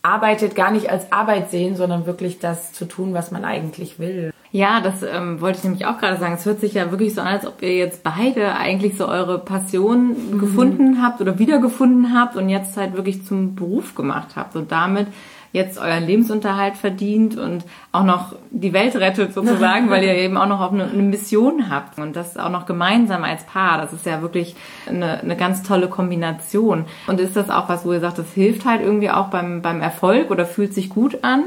arbeitet, 0.00 0.54
gar 0.54 0.70
nicht 0.70 0.88
als 0.88 1.12
Arbeit 1.12 1.50
sehen, 1.50 1.76
sondern 1.76 2.06
wirklich 2.06 2.38
das 2.38 2.72
zu 2.72 2.86
tun, 2.86 3.12
was 3.12 3.30
man 3.30 3.44
eigentlich 3.44 3.98
will. 3.98 4.32
Ja, 4.56 4.80
das 4.80 5.02
ähm, 5.02 5.42
wollte 5.42 5.58
ich 5.58 5.64
nämlich 5.64 5.84
auch 5.84 5.98
gerade 5.98 6.16
sagen. 6.16 6.32
Es 6.32 6.46
hört 6.46 6.60
sich 6.60 6.72
ja 6.72 6.90
wirklich 6.90 7.12
so 7.12 7.20
an, 7.20 7.26
als 7.26 7.46
ob 7.46 7.60
ihr 7.60 7.76
jetzt 7.76 8.02
beide 8.02 8.54
eigentlich 8.54 8.96
so 8.96 9.06
eure 9.06 9.38
Passion 9.38 10.16
mhm. 10.32 10.38
gefunden 10.38 11.02
habt 11.02 11.20
oder 11.20 11.38
wiedergefunden 11.38 12.18
habt 12.18 12.36
und 12.36 12.48
jetzt 12.48 12.74
halt 12.78 12.96
wirklich 12.96 13.26
zum 13.26 13.54
Beruf 13.54 13.94
gemacht 13.94 14.28
habt 14.34 14.56
und 14.56 14.72
damit 14.72 15.08
jetzt 15.52 15.76
euren 15.76 16.06
Lebensunterhalt 16.06 16.78
verdient 16.78 17.36
und 17.36 17.66
auch 17.92 18.04
noch 18.04 18.34
die 18.50 18.72
Welt 18.72 18.96
rettet 18.96 19.34
sozusagen, 19.34 19.90
weil 19.90 20.02
ihr 20.02 20.14
eben 20.14 20.38
auch 20.38 20.48
noch 20.48 20.62
auf 20.62 20.72
eine, 20.72 20.84
eine, 20.84 21.02
Mission 21.02 21.68
habt 21.68 21.98
und 21.98 22.16
das 22.16 22.38
auch 22.38 22.50
noch 22.50 22.64
gemeinsam 22.64 23.24
als 23.24 23.44
Paar. 23.44 23.76
Das 23.76 23.92
ist 23.92 24.06
ja 24.06 24.22
wirklich 24.22 24.56
eine, 24.88 25.20
eine 25.20 25.36
ganz 25.36 25.64
tolle 25.64 25.88
Kombination. 25.88 26.86
Und 27.06 27.20
ist 27.20 27.36
das 27.36 27.50
auch 27.50 27.68
was, 27.68 27.84
wo 27.84 27.92
ihr 27.92 28.00
sagt, 28.00 28.16
das 28.16 28.32
hilft 28.32 28.64
halt 28.64 28.80
irgendwie 28.80 29.10
auch 29.10 29.26
beim, 29.26 29.60
beim 29.60 29.82
Erfolg 29.82 30.30
oder 30.30 30.46
fühlt 30.46 30.72
sich 30.72 30.88
gut 30.88 31.18
an? 31.24 31.44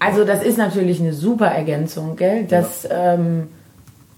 Also 0.00 0.24
das 0.24 0.42
ist 0.42 0.58
natürlich 0.58 0.98
eine 1.00 1.12
super 1.12 1.46
Ergänzung, 1.46 2.16
gell? 2.16 2.46
Das, 2.48 2.84
ja. 2.84 3.14
ähm, 3.14 3.48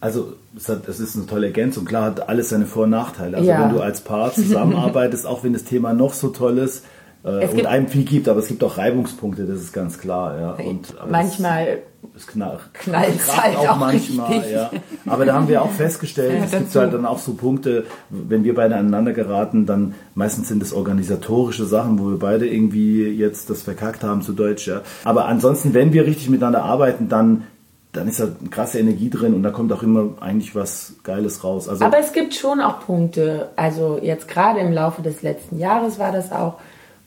also 0.00 0.34
es, 0.56 0.68
hat, 0.68 0.88
es 0.88 1.00
ist 1.00 1.16
eine 1.16 1.26
tolle 1.26 1.48
Ergänzung. 1.48 1.84
Klar 1.84 2.04
hat 2.04 2.28
alles 2.28 2.48
seine 2.48 2.66
Vor- 2.66 2.84
und 2.84 2.90
Nachteile. 2.90 3.36
Also 3.36 3.50
ja. 3.50 3.62
wenn 3.62 3.74
du 3.74 3.82
als 3.82 4.00
Paar 4.00 4.32
zusammenarbeitest, 4.34 5.26
auch 5.26 5.44
wenn 5.44 5.52
das 5.52 5.64
Thema 5.64 5.92
noch 5.92 6.14
so 6.14 6.28
toll 6.28 6.58
ist 6.58 6.84
äh, 7.24 7.46
und 7.46 7.66
einem 7.66 7.88
viel 7.88 8.04
gibt, 8.04 8.28
aber 8.28 8.40
es 8.40 8.48
gibt 8.48 8.62
auch 8.64 8.78
Reibungspunkte, 8.78 9.44
das 9.46 9.60
ist 9.60 9.72
ganz 9.72 9.98
klar. 9.98 10.40
Ja. 10.40 10.64
Und, 10.64 10.94
manchmal 11.08 11.78
es 12.16 12.26
knall, 12.26 12.58
knallt 12.74 13.36
halt 13.36 13.56
auch, 13.56 13.70
auch 13.70 13.76
manchmal. 13.76 14.32
Richtig. 14.32 14.52
Ja. 14.52 14.70
Aber 15.06 15.24
da 15.24 15.34
haben 15.34 15.48
wir 15.48 15.62
auch 15.62 15.70
festgestellt, 15.70 16.34
ja, 16.38 16.44
es 16.44 16.50
gibt 16.50 16.74
halt 16.74 16.92
dann 16.92 17.06
auch 17.06 17.18
so 17.18 17.34
Punkte, 17.34 17.86
wenn 18.10 18.44
wir 18.44 18.54
beide 18.54 18.74
aneinander 18.76 19.12
geraten, 19.12 19.66
dann 19.66 19.94
meistens 20.14 20.48
sind 20.48 20.62
es 20.62 20.72
organisatorische 20.72 21.64
Sachen, 21.64 21.98
wo 21.98 22.10
wir 22.10 22.18
beide 22.18 22.46
irgendwie 22.46 23.08
jetzt 23.08 23.48
das 23.50 23.62
verkackt 23.62 24.02
haben 24.02 24.22
zu 24.22 24.32
Deutsch. 24.32 24.66
Ja. 24.66 24.82
Aber 25.04 25.26
ansonsten, 25.26 25.74
wenn 25.74 25.92
wir 25.92 26.04
richtig 26.06 26.28
miteinander 26.28 26.64
arbeiten, 26.64 27.08
dann 27.08 27.44
dann 27.92 28.08
ist 28.08 28.20
da 28.20 28.24
eine 28.24 28.48
krasse 28.48 28.78
Energie 28.78 29.10
drin 29.10 29.34
und 29.34 29.42
da 29.42 29.50
kommt 29.50 29.70
auch 29.70 29.82
immer 29.82 30.14
eigentlich 30.20 30.54
was 30.54 30.94
Geiles 31.02 31.44
raus. 31.44 31.68
Also 31.68 31.84
Aber 31.84 31.98
es 31.98 32.14
gibt 32.14 32.34
schon 32.34 32.60
auch 32.60 32.80
Punkte, 32.80 33.50
also 33.54 33.98
jetzt 34.02 34.28
gerade 34.28 34.60
im 34.60 34.72
Laufe 34.72 35.02
des 35.02 35.20
letzten 35.20 35.58
Jahres 35.58 35.98
war 35.98 36.10
das 36.10 36.32
auch, 36.32 36.54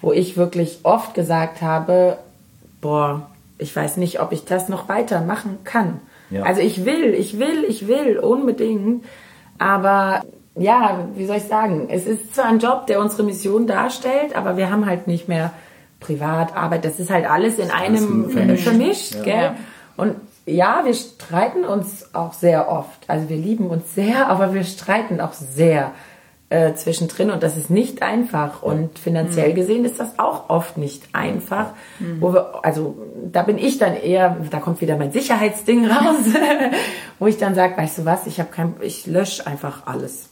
wo 0.01 0.11
ich 0.11 0.37
wirklich 0.37 0.79
oft 0.83 1.13
gesagt 1.13 1.61
habe, 1.61 2.17
boah, 2.81 3.29
ich 3.57 3.75
weiß 3.75 3.97
nicht, 3.97 4.19
ob 4.19 4.31
ich 4.31 4.45
das 4.45 4.69
noch 4.69 4.89
weitermachen 4.89 5.59
kann. 5.63 6.01
Ja. 6.29 6.43
Also 6.43 6.61
ich 6.61 6.85
will, 6.85 7.13
ich 7.13 7.39
will, 7.39 7.63
ich 7.67 7.87
will 7.87 8.17
unbedingt, 8.17 9.05
aber 9.57 10.23
ja, 10.55 11.07
wie 11.15 11.25
soll 11.25 11.37
ich 11.37 11.43
sagen, 11.43 11.87
es 11.89 12.05
ist 12.05 12.35
zwar 12.35 12.45
ein 12.45 12.59
Job, 12.59 12.87
der 12.87 12.99
unsere 12.99 13.23
Mission 13.23 13.67
darstellt, 13.67 14.35
aber 14.35 14.57
wir 14.57 14.69
haben 14.71 14.85
halt 14.85 15.07
nicht 15.07 15.27
mehr 15.27 15.51
Privat, 15.99 16.55
Arbeit, 16.55 16.85
das 16.85 16.99
ist 16.99 17.09
halt 17.09 17.29
alles 17.29 17.57
in 17.57 17.71
einem 17.71 18.29
vermischt, 18.29 18.63
vermischt 18.63 19.15
ja. 19.15 19.23
gell? 19.23 19.51
Und 19.97 20.15
ja, 20.45 20.81
wir 20.83 20.93
streiten 20.93 21.63
uns 21.63 22.13
auch 22.13 22.33
sehr 22.33 22.69
oft. 22.69 23.09
Also 23.09 23.29
wir 23.29 23.37
lieben 23.37 23.67
uns 23.67 23.95
sehr, 23.95 24.27
aber 24.27 24.53
wir 24.53 24.63
streiten 24.63 25.19
auch 25.19 25.33
sehr 25.33 25.91
äh, 26.49 26.73
zwischendrin 26.75 27.31
und 27.31 27.41
das 27.41 27.57
ist 27.57 27.69
nicht 27.69 28.03
einfach 28.03 28.61
und 28.61 28.99
finanziell 28.99 29.49
mhm. 29.49 29.55
gesehen 29.55 29.85
ist 29.85 29.99
das 29.99 30.19
auch 30.19 30.49
oft 30.49 30.77
nicht 30.77 31.09
einfach. 31.13 31.73
Mhm. 31.99 32.21
Wo 32.21 32.33
wir, 32.33 32.63
also 32.63 32.95
da 33.31 33.41
bin 33.43 33.57
ich 33.57 33.79
dann 33.79 33.95
eher, 33.95 34.37
da 34.51 34.59
kommt 34.59 34.79
wieder 34.79 34.97
mein 34.97 35.11
Sicherheitsding 35.11 35.87
raus, 35.87 36.17
wo 37.19 37.27
ich 37.27 37.37
dann 37.37 37.55
sage, 37.55 37.75
weißt 37.77 37.99
du 37.99 38.05
was, 38.05 38.27
ich 38.27 38.39
habe 38.39 38.51
kein, 38.51 38.75
ich 38.81 39.07
lösche 39.07 39.47
einfach 39.47 39.87
alles. 39.87 40.29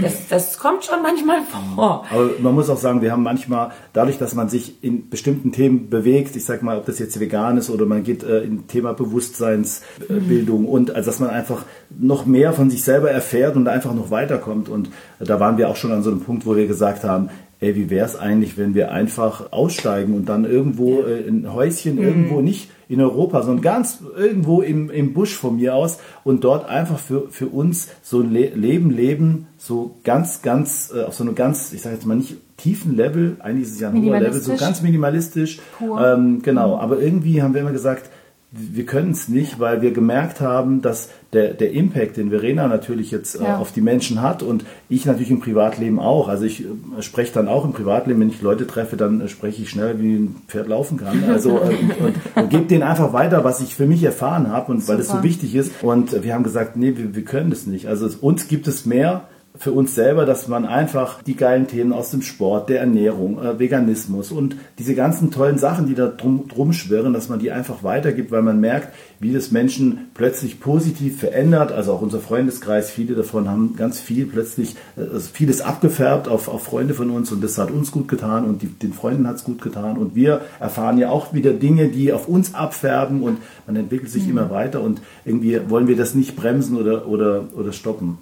Das, 0.00 0.28
das 0.28 0.58
kommt 0.58 0.84
schon 0.84 1.02
manchmal 1.02 1.42
vor. 1.74 2.04
Aber 2.10 2.30
man 2.38 2.54
muss 2.54 2.70
auch 2.70 2.76
sagen, 2.76 3.02
wir 3.02 3.10
haben 3.10 3.24
manchmal, 3.24 3.72
dadurch, 3.92 4.16
dass 4.16 4.34
man 4.34 4.48
sich 4.48 4.82
in 4.82 5.10
bestimmten 5.10 5.50
Themen 5.50 5.90
bewegt, 5.90 6.36
ich 6.36 6.44
sag 6.44 6.62
mal, 6.62 6.78
ob 6.78 6.86
das 6.86 7.00
jetzt 7.00 7.18
vegan 7.18 7.58
ist 7.58 7.68
oder 7.68 7.84
man 7.84 8.04
geht 8.04 8.22
äh, 8.22 8.42
in 8.42 8.68
Thema 8.68 8.94
Bewusstseinsbildung 8.94 10.62
mhm. 10.62 10.68
und 10.68 10.94
also 10.94 11.10
dass 11.10 11.18
man 11.18 11.30
einfach 11.30 11.64
noch 11.90 12.26
mehr 12.26 12.52
von 12.52 12.70
sich 12.70 12.84
selber 12.84 13.10
erfährt 13.10 13.56
und 13.56 13.66
einfach 13.66 13.92
noch 13.92 14.10
weiterkommt. 14.10 14.68
Und 14.68 14.90
da 15.18 15.40
waren 15.40 15.58
wir 15.58 15.68
auch 15.68 15.76
schon 15.76 15.90
an 15.90 16.02
so 16.02 16.10
einem 16.10 16.20
Punkt, 16.20 16.46
wo 16.46 16.54
wir 16.54 16.66
gesagt 16.66 17.02
haben, 17.02 17.30
ey, 17.60 17.74
wie 17.74 17.90
wäre 17.90 18.06
es 18.06 18.16
eigentlich, 18.16 18.56
wenn 18.56 18.74
wir 18.74 18.92
einfach 18.92 19.52
aussteigen 19.52 20.14
und 20.14 20.28
dann 20.28 20.44
irgendwo 20.44 21.02
äh, 21.02 21.28
ein 21.28 21.52
Häuschen 21.52 21.96
mhm. 21.96 22.02
irgendwo 22.02 22.40
nicht 22.40 22.70
in 22.88 23.00
Europa, 23.00 23.42
sondern 23.42 23.62
ganz 23.62 24.02
irgendwo 24.16 24.62
im, 24.62 24.90
im 24.90 25.12
Busch 25.12 25.34
von 25.34 25.56
mir 25.56 25.74
aus 25.74 25.98
und 26.24 26.44
dort 26.44 26.68
einfach 26.68 26.98
für, 26.98 27.28
für 27.30 27.46
uns 27.46 27.88
so 28.02 28.20
ein 28.20 28.32
Le 28.32 28.48
Leben 28.54 28.90
leben, 28.90 29.46
so 29.58 29.96
ganz, 30.04 30.40
ganz, 30.42 30.92
äh, 30.94 31.02
auf 31.02 31.14
so 31.14 31.24
einem 31.24 31.34
ganz, 31.34 31.72
ich 31.72 31.82
sage 31.82 31.96
jetzt 31.96 32.06
mal 32.06 32.16
nicht 32.16 32.36
tiefen 32.56 32.96
Level, 32.96 33.36
eigentlich 33.40 33.68
ist 33.68 33.74
es 33.74 33.80
ja 33.80 33.90
ein 33.90 34.02
hoher 34.02 34.20
Level, 34.20 34.40
so 34.40 34.56
ganz 34.56 34.80
minimalistisch. 34.82 35.60
Ähm, 35.80 36.40
genau, 36.42 36.76
mhm. 36.76 36.80
aber 36.80 37.00
irgendwie 37.00 37.42
haben 37.42 37.54
wir 37.54 37.60
immer 37.60 37.72
gesagt, 37.72 38.10
wir 38.50 38.86
können 38.86 39.10
es 39.10 39.28
nicht, 39.28 39.60
weil 39.60 39.82
wir 39.82 39.90
gemerkt 39.90 40.40
haben, 40.40 40.80
dass 40.80 41.10
der, 41.34 41.52
der 41.52 41.72
Impact, 41.72 42.16
den 42.16 42.30
Verena 42.30 42.66
natürlich 42.66 43.10
jetzt 43.10 43.34
äh, 43.34 43.44
ja. 43.44 43.58
auf 43.58 43.72
die 43.72 43.82
Menschen 43.82 44.22
hat 44.22 44.42
und 44.42 44.64
ich 44.88 45.04
natürlich 45.04 45.30
im 45.30 45.40
Privatleben 45.40 45.98
auch. 45.98 46.28
Also 46.28 46.44
ich 46.44 46.64
äh, 46.64 47.02
spreche 47.02 47.34
dann 47.34 47.46
auch 47.46 47.66
im 47.66 47.72
Privatleben, 47.72 48.20
wenn 48.20 48.30
ich 48.30 48.40
Leute 48.40 48.66
treffe, 48.66 48.96
dann 48.96 49.20
äh, 49.20 49.28
spreche 49.28 49.62
ich 49.62 49.68
schnell, 49.68 50.00
wie 50.00 50.14
ein 50.14 50.36
Pferd 50.48 50.68
laufen 50.68 50.96
kann. 50.96 51.24
Also 51.28 51.58
äh, 51.58 51.76
und, 52.00 52.14
und, 52.36 52.50
gebe 52.50 52.64
denen 52.64 52.82
einfach 52.82 53.12
weiter, 53.12 53.44
was 53.44 53.60
ich 53.60 53.74
für 53.74 53.86
mich 53.86 54.02
erfahren 54.02 54.50
habe 54.50 54.72
und 54.72 54.80
Super. 54.80 54.94
weil 54.94 55.00
es 55.00 55.08
so 55.08 55.22
wichtig 55.22 55.54
ist. 55.54 55.82
Und 55.82 56.24
wir 56.24 56.32
haben 56.32 56.42
gesagt, 56.42 56.76
nee, 56.76 56.96
wir, 56.96 57.14
wir 57.14 57.24
können 57.24 57.50
das 57.50 57.66
nicht. 57.66 57.86
Also 57.86 58.08
uns 58.20 58.48
gibt 58.48 58.66
es 58.66 58.86
mehr 58.86 59.28
für 59.58 59.72
uns 59.72 59.94
selber, 59.94 60.24
dass 60.24 60.46
man 60.46 60.64
einfach 60.64 61.22
die 61.22 61.34
geilen 61.34 61.66
Themen 61.66 61.92
aus 61.92 62.12
dem 62.12 62.22
Sport, 62.22 62.68
der 62.68 62.78
Ernährung, 62.80 63.42
äh, 63.42 63.58
Veganismus 63.58 64.30
und 64.30 64.56
diese 64.78 64.94
ganzen 64.94 65.32
tollen 65.32 65.58
Sachen, 65.58 65.86
die 65.86 65.94
da 65.94 66.06
drum, 66.06 66.46
drum 66.46 66.72
schwirren, 66.72 67.12
dass 67.12 67.28
man 67.28 67.40
die 67.40 67.50
einfach 67.50 67.82
weitergibt, 67.82 68.30
weil 68.30 68.42
man 68.42 68.60
merkt, 68.60 68.94
wie 69.18 69.32
das 69.32 69.50
Menschen 69.50 70.10
plötzlich 70.14 70.60
positiv 70.60 71.18
verändert. 71.18 71.72
Also 71.72 71.92
auch 71.92 72.02
unser 72.02 72.20
Freundeskreis, 72.20 72.90
viele 72.90 73.16
davon 73.16 73.48
haben 73.48 73.74
ganz 73.76 73.98
viel 73.98 74.26
plötzlich, 74.26 74.76
äh, 74.96 75.18
vieles 75.18 75.60
abgefärbt 75.60 76.28
auf, 76.28 76.46
auf 76.46 76.62
Freunde 76.62 76.94
von 76.94 77.10
uns 77.10 77.32
und 77.32 77.42
das 77.42 77.58
hat 77.58 77.72
uns 77.72 77.90
gut 77.90 78.06
getan 78.06 78.44
und 78.44 78.62
die, 78.62 78.68
den 78.68 78.92
Freunden 78.92 79.26
hat 79.26 79.36
es 79.36 79.44
gut 79.44 79.60
getan 79.60 79.98
und 79.98 80.14
wir 80.14 80.42
erfahren 80.60 80.98
ja 80.98 81.10
auch 81.10 81.34
wieder 81.34 81.52
Dinge, 81.52 81.88
die 81.88 82.12
auf 82.12 82.28
uns 82.28 82.54
abfärben 82.54 83.22
und 83.22 83.38
man 83.66 83.74
entwickelt 83.74 84.10
sich 84.10 84.24
mhm. 84.24 84.30
immer 84.30 84.50
weiter 84.50 84.80
und 84.82 85.00
irgendwie 85.24 85.58
wollen 85.68 85.88
wir 85.88 85.96
das 85.96 86.14
nicht 86.14 86.36
bremsen 86.36 86.76
oder, 86.76 87.08
oder, 87.08 87.44
oder 87.56 87.72
stoppen. 87.72 88.18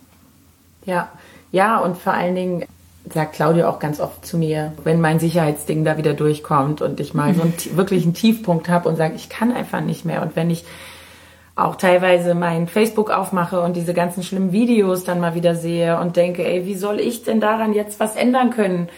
Ja, 0.87 1.09
ja, 1.53 1.79
und 1.79 1.99
vor 1.99 2.15
allen 2.15 2.35
Dingen 2.35 2.65
sagt 3.13 3.35
Claudia 3.35 3.69
auch 3.69 3.79
ganz 3.79 4.01
oft 4.01 4.25
zu 4.27 4.39
mir, 4.39 4.73
wenn 4.83 5.01
mein 5.01 5.21
Sicherheitsding 5.21 5.85
da 5.85 5.97
wieder 5.97 6.15
durchkommt 6.15 6.83
und 6.83 6.99
ich 6.99 7.15
mal 7.15 7.35
so 7.35 7.43
einen, 7.43 7.55
wirklich 7.77 8.05
einen 8.05 8.15
Tiefpunkt 8.15 8.69
habe 8.69 8.89
und 8.89 8.97
sage, 8.97 9.15
ich 9.15 9.29
kann 9.29 9.53
einfach 9.53 9.81
nicht 9.81 10.05
mehr. 10.05 10.23
Und 10.23 10.35
wenn 10.35 10.51
ich 10.51 10.65
auch 11.55 11.77
teilweise 11.77 12.35
mein 12.35 12.69
Facebook 12.69 13.11
aufmache 13.11 13.61
und 13.61 13.77
diese 13.77 13.95
ganzen 13.95 14.23
schlimmen 14.23 14.53
Videos 14.53 15.05
dann 15.05 15.21
mal 15.21 15.35
wieder 15.35 15.55
sehe 15.55 15.99
und 15.99 16.17
denke, 16.17 16.45
ey, 16.45 16.67
wie 16.67 16.75
soll 16.75 17.01
ich 17.01 17.23
denn 17.25 17.41
daran 17.41 17.73
jetzt 17.73 17.99
was 17.99 18.15
ändern 18.15 18.51
können? 18.51 18.89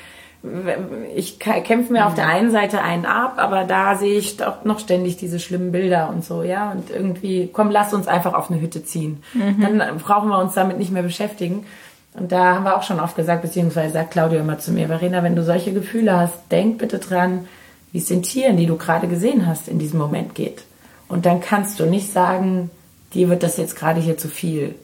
Ich 1.17 1.41
kämpfe 1.41 1.93
mir 1.93 2.07
auf 2.07 2.15
der 2.15 2.29
einen 2.29 2.53
Seite 2.53 2.81
einen 2.81 3.07
ab, 3.07 3.35
aber 3.39 3.65
da 3.65 3.97
sehe 3.97 4.19
ich 4.19 4.37
doch 4.37 4.65
noch 4.65 4.79
ständig 4.79 5.17
diese 5.17 5.41
schlimmen 5.41 5.73
Bilder 5.73 6.11
und 6.11 6.25
so, 6.25 6.43
ja. 6.43 6.71
Und 6.71 6.91
irgendwie, 6.91 7.51
komm, 7.53 7.71
lass 7.71 7.93
uns 7.93 8.07
einfach 8.07 8.35
auf 8.35 8.51
eine 8.51 8.61
Hütte 8.61 8.85
ziehen. 8.85 9.23
Mhm. 9.35 9.61
Dann 9.61 9.99
brauchen 9.99 10.29
wir 10.29 10.39
uns 10.39 10.55
damit 10.55 10.79
nicht 10.79 10.93
mehr 10.93 11.03
beschäftigen. 11.03 11.67
Und 12.15 12.33
da 12.33 12.55
haben 12.55 12.65
wir 12.65 12.77
auch 12.77 12.83
schon 12.83 13.01
oft 13.01 13.17
gesagt, 13.17 13.43
beziehungsweise 13.43 13.93
sagt 13.93 14.13
Claudia 14.13 14.41
immer 14.41 14.59
zu 14.59 14.73
mir, 14.73 14.87
Verena, 14.87 15.23
wenn 15.23 15.37
du 15.37 15.45
solche 15.45 15.73
Gefühle 15.73 16.19
hast, 16.19 16.51
denk 16.51 16.79
bitte 16.79 16.99
dran, 16.99 17.47
wie 17.93 17.99
es 17.99 18.07
den 18.07 18.23
Tieren, 18.23 18.57
die 18.57 18.67
du 18.67 18.77
gerade 18.77 19.09
gesehen 19.09 19.47
hast, 19.47 19.69
in 19.69 19.79
diesem 19.79 19.99
Moment 19.99 20.35
geht. 20.35 20.63
Und 21.09 21.27
dann 21.27 21.41
kannst 21.41 21.81
du 21.81 21.87
nicht 21.87 22.13
sagen, 22.13 22.71
dir 23.15 23.29
wird 23.29 23.43
das 23.43 23.57
jetzt 23.57 23.77
gerade 23.77 24.01
hier 24.01 24.19
zu 24.19 24.29
viel. 24.29 24.75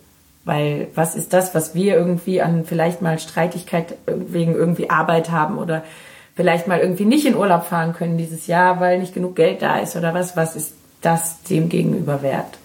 Weil 0.45 0.89
was 0.95 1.17
ist 1.17 1.33
das, 1.33 1.55
was 1.55 1.75
wir 1.75 1.97
irgendwie 1.97 2.43
an 2.43 2.65
vielleicht 2.65 3.01
mal 3.01 3.19
Streitigkeit 3.19 3.97
wegen 4.07 4.55
irgendwie 4.55 4.91
Arbeit 4.91 5.31
haben 5.31 5.59
oder 5.59 5.83
vielleicht 6.37 6.67
mal 6.67 6.81
irgendwie 6.81 7.07
nicht 7.07 7.27
in 7.27 7.37
Urlaub 7.37 7.65
fahren 7.65 7.95
können 7.95 8.19
dieses 8.19 8.47
Jahr, 8.47 8.81
weil 8.81 8.99
nicht 8.99 9.15
genug 9.15 9.37
Geld 9.37 9.63
da 9.63 9.79
ist 9.79 9.97
oder 9.97 10.13
was? 10.13 10.37
Was 10.37 10.55
ist 10.57 10.75
das 11.01 11.43
dem 11.45 11.69
gegenüber 11.69 12.23
wert? 12.23 12.59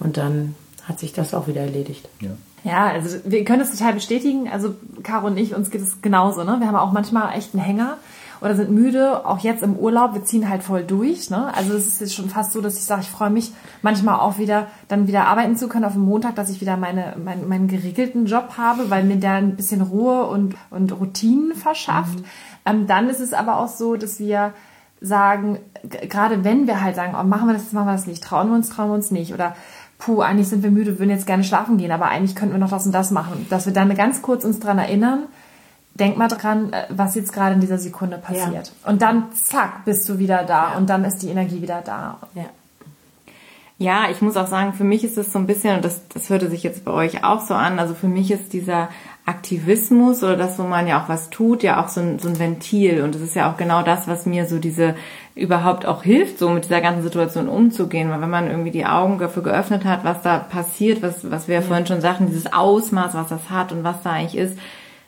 Und 0.00 0.16
dann 0.16 0.56
hat 0.84 0.98
sich 0.98 1.12
das 1.12 1.32
auch 1.32 1.46
wieder 1.46 1.60
erledigt. 1.60 2.08
Ja. 2.20 2.30
Ja, 2.64 2.86
also 2.86 3.18
wir 3.24 3.44
können 3.44 3.58
das 3.58 3.76
total 3.76 3.92
bestätigen. 3.92 4.48
Also 4.48 4.74
Caro 5.02 5.26
und 5.26 5.36
ich, 5.36 5.54
uns 5.54 5.70
geht 5.70 5.80
es 5.80 6.00
genauso. 6.00 6.44
Ne? 6.44 6.58
Wir 6.60 6.68
haben 6.68 6.76
auch 6.76 6.92
manchmal 6.92 7.36
echt 7.36 7.54
einen 7.54 7.62
Hänger 7.62 7.96
oder 8.42 8.56
sind 8.56 8.70
müde, 8.70 9.24
auch 9.24 9.38
jetzt 9.38 9.62
im 9.62 9.76
Urlaub, 9.76 10.14
wir 10.14 10.24
ziehen 10.24 10.48
halt 10.48 10.64
voll 10.64 10.82
durch. 10.82 11.30
Ne? 11.30 11.54
Also 11.54 11.74
es 11.74 11.86
ist 11.86 12.00
jetzt 12.00 12.14
schon 12.14 12.28
fast 12.28 12.52
so, 12.52 12.60
dass 12.60 12.76
ich 12.76 12.84
sage, 12.84 13.02
ich 13.02 13.10
freue 13.10 13.30
mich 13.30 13.52
manchmal 13.82 14.18
auch 14.18 14.38
wieder, 14.38 14.66
dann 14.88 15.06
wieder 15.06 15.26
arbeiten 15.28 15.56
zu 15.56 15.68
können 15.68 15.84
auf 15.84 15.92
dem 15.92 16.02
Montag, 16.02 16.34
dass 16.34 16.50
ich 16.50 16.60
wieder 16.60 16.76
meine, 16.76 17.14
mein, 17.22 17.48
meinen 17.48 17.68
geregelten 17.68 18.26
Job 18.26 18.54
habe, 18.58 18.90
weil 18.90 19.04
mir 19.04 19.16
der 19.16 19.34
ein 19.34 19.54
bisschen 19.54 19.80
Ruhe 19.80 20.26
und, 20.26 20.56
und 20.70 20.92
Routinen 20.92 21.54
verschafft. 21.54 22.18
Mhm. 22.18 22.24
Ähm, 22.66 22.86
dann 22.88 23.08
ist 23.08 23.20
es 23.20 23.32
aber 23.32 23.58
auch 23.58 23.68
so, 23.68 23.96
dass 23.96 24.18
wir 24.18 24.52
sagen, 25.00 25.58
gerade 25.82 26.44
wenn 26.44 26.66
wir 26.66 26.82
halt 26.82 26.96
sagen, 26.96 27.14
oh, 27.18 27.24
machen 27.24 27.46
wir 27.46 27.54
das, 27.54 27.72
machen 27.72 27.86
wir 27.86 27.92
das 27.92 28.06
nicht, 28.06 28.24
trauen 28.24 28.48
wir 28.48 28.56
uns, 28.56 28.70
trauen 28.70 28.90
wir 28.90 28.94
uns 28.94 29.12
nicht 29.12 29.32
oder 29.32 29.54
puh, 29.98 30.20
eigentlich 30.20 30.48
sind 30.48 30.64
wir 30.64 30.70
müde, 30.72 30.98
würden 30.98 31.10
jetzt 31.10 31.26
gerne 31.26 31.44
schlafen 31.44 31.78
gehen, 31.78 31.92
aber 31.92 32.06
eigentlich 32.06 32.34
könnten 32.34 32.54
wir 32.54 32.58
noch 32.58 32.70
das 32.70 32.86
und 32.86 32.92
das 32.92 33.12
machen. 33.12 33.46
Dass 33.50 33.66
wir 33.66 33.72
dann 33.72 33.94
ganz 33.94 34.20
kurz 34.20 34.44
uns 34.44 34.58
dran 34.58 34.78
erinnern, 34.78 35.24
denk 35.94 36.16
mal 36.16 36.28
dran, 36.28 36.72
äh, 36.72 36.84
was 36.88 37.14
jetzt 37.14 37.32
gerade 37.32 37.54
in 37.54 37.60
dieser 37.60 37.78
Sekunde 37.78 38.18
passiert. 38.18 38.72
Ja. 38.84 38.90
Und 38.90 39.02
dann, 39.02 39.32
zack, 39.34 39.84
bist 39.84 40.08
du 40.08 40.18
wieder 40.18 40.44
da 40.44 40.72
ja. 40.72 40.76
und 40.78 40.88
dann 40.88 41.04
ist 41.04 41.18
die 41.18 41.28
Energie 41.28 41.62
wieder 41.62 41.82
da. 41.84 42.18
Ja. 42.34 42.46
Ja, 43.78 44.10
ich 44.12 44.22
muss 44.22 44.36
auch 44.36 44.46
sagen, 44.46 44.74
für 44.74 44.84
mich 44.84 45.02
ist 45.02 45.18
es 45.18 45.32
so 45.32 45.40
ein 45.40 45.48
bisschen, 45.48 45.74
und 45.74 45.84
das, 45.84 46.06
das 46.06 46.30
hörte 46.30 46.48
sich 46.48 46.62
jetzt 46.62 46.84
bei 46.84 46.92
euch 46.92 47.24
auch 47.24 47.40
so 47.40 47.54
an, 47.54 47.80
also 47.80 47.94
für 47.94 48.06
mich 48.06 48.30
ist 48.30 48.52
dieser 48.52 48.88
Aktivismus 49.24 50.22
oder 50.22 50.36
das, 50.36 50.58
wo 50.58 50.62
man 50.62 50.86
ja 50.86 51.02
auch 51.02 51.08
was 51.08 51.30
tut, 51.30 51.64
ja 51.64 51.82
auch 51.82 51.88
so 51.88 52.00
ein, 52.00 52.20
so 52.20 52.28
ein 52.28 52.38
Ventil. 52.38 53.02
Und 53.02 53.14
das 53.14 53.22
ist 53.22 53.34
ja 53.34 53.50
auch 53.50 53.56
genau 53.56 53.82
das, 53.82 54.06
was 54.06 54.24
mir 54.24 54.46
so 54.46 54.58
diese 54.58 54.94
überhaupt 55.34 55.86
auch 55.86 56.02
hilft, 56.02 56.38
so 56.38 56.48
mit 56.48 56.64
dieser 56.64 56.80
ganzen 56.80 57.02
Situation 57.02 57.48
umzugehen. 57.48 58.10
Weil 58.10 58.20
wenn 58.20 58.30
man 58.30 58.48
irgendwie 58.48 58.70
die 58.70 58.86
Augen 58.86 59.18
dafür 59.18 59.42
geöffnet 59.42 59.84
hat, 59.84 60.04
was 60.04 60.22
da 60.22 60.38
passiert, 60.38 61.02
was, 61.02 61.30
was 61.30 61.48
wir 61.48 61.56
ja 61.56 61.62
vorhin 61.62 61.86
schon 61.86 62.00
sagten, 62.00 62.26
dieses 62.26 62.52
Ausmaß, 62.52 63.14
was 63.14 63.28
das 63.28 63.50
hat 63.50 63.72
und 63.72 63.84
was 63.84 64.02
da 64.02 64.10
eigentlich 64.10 64.36
ist, 64.36 64.58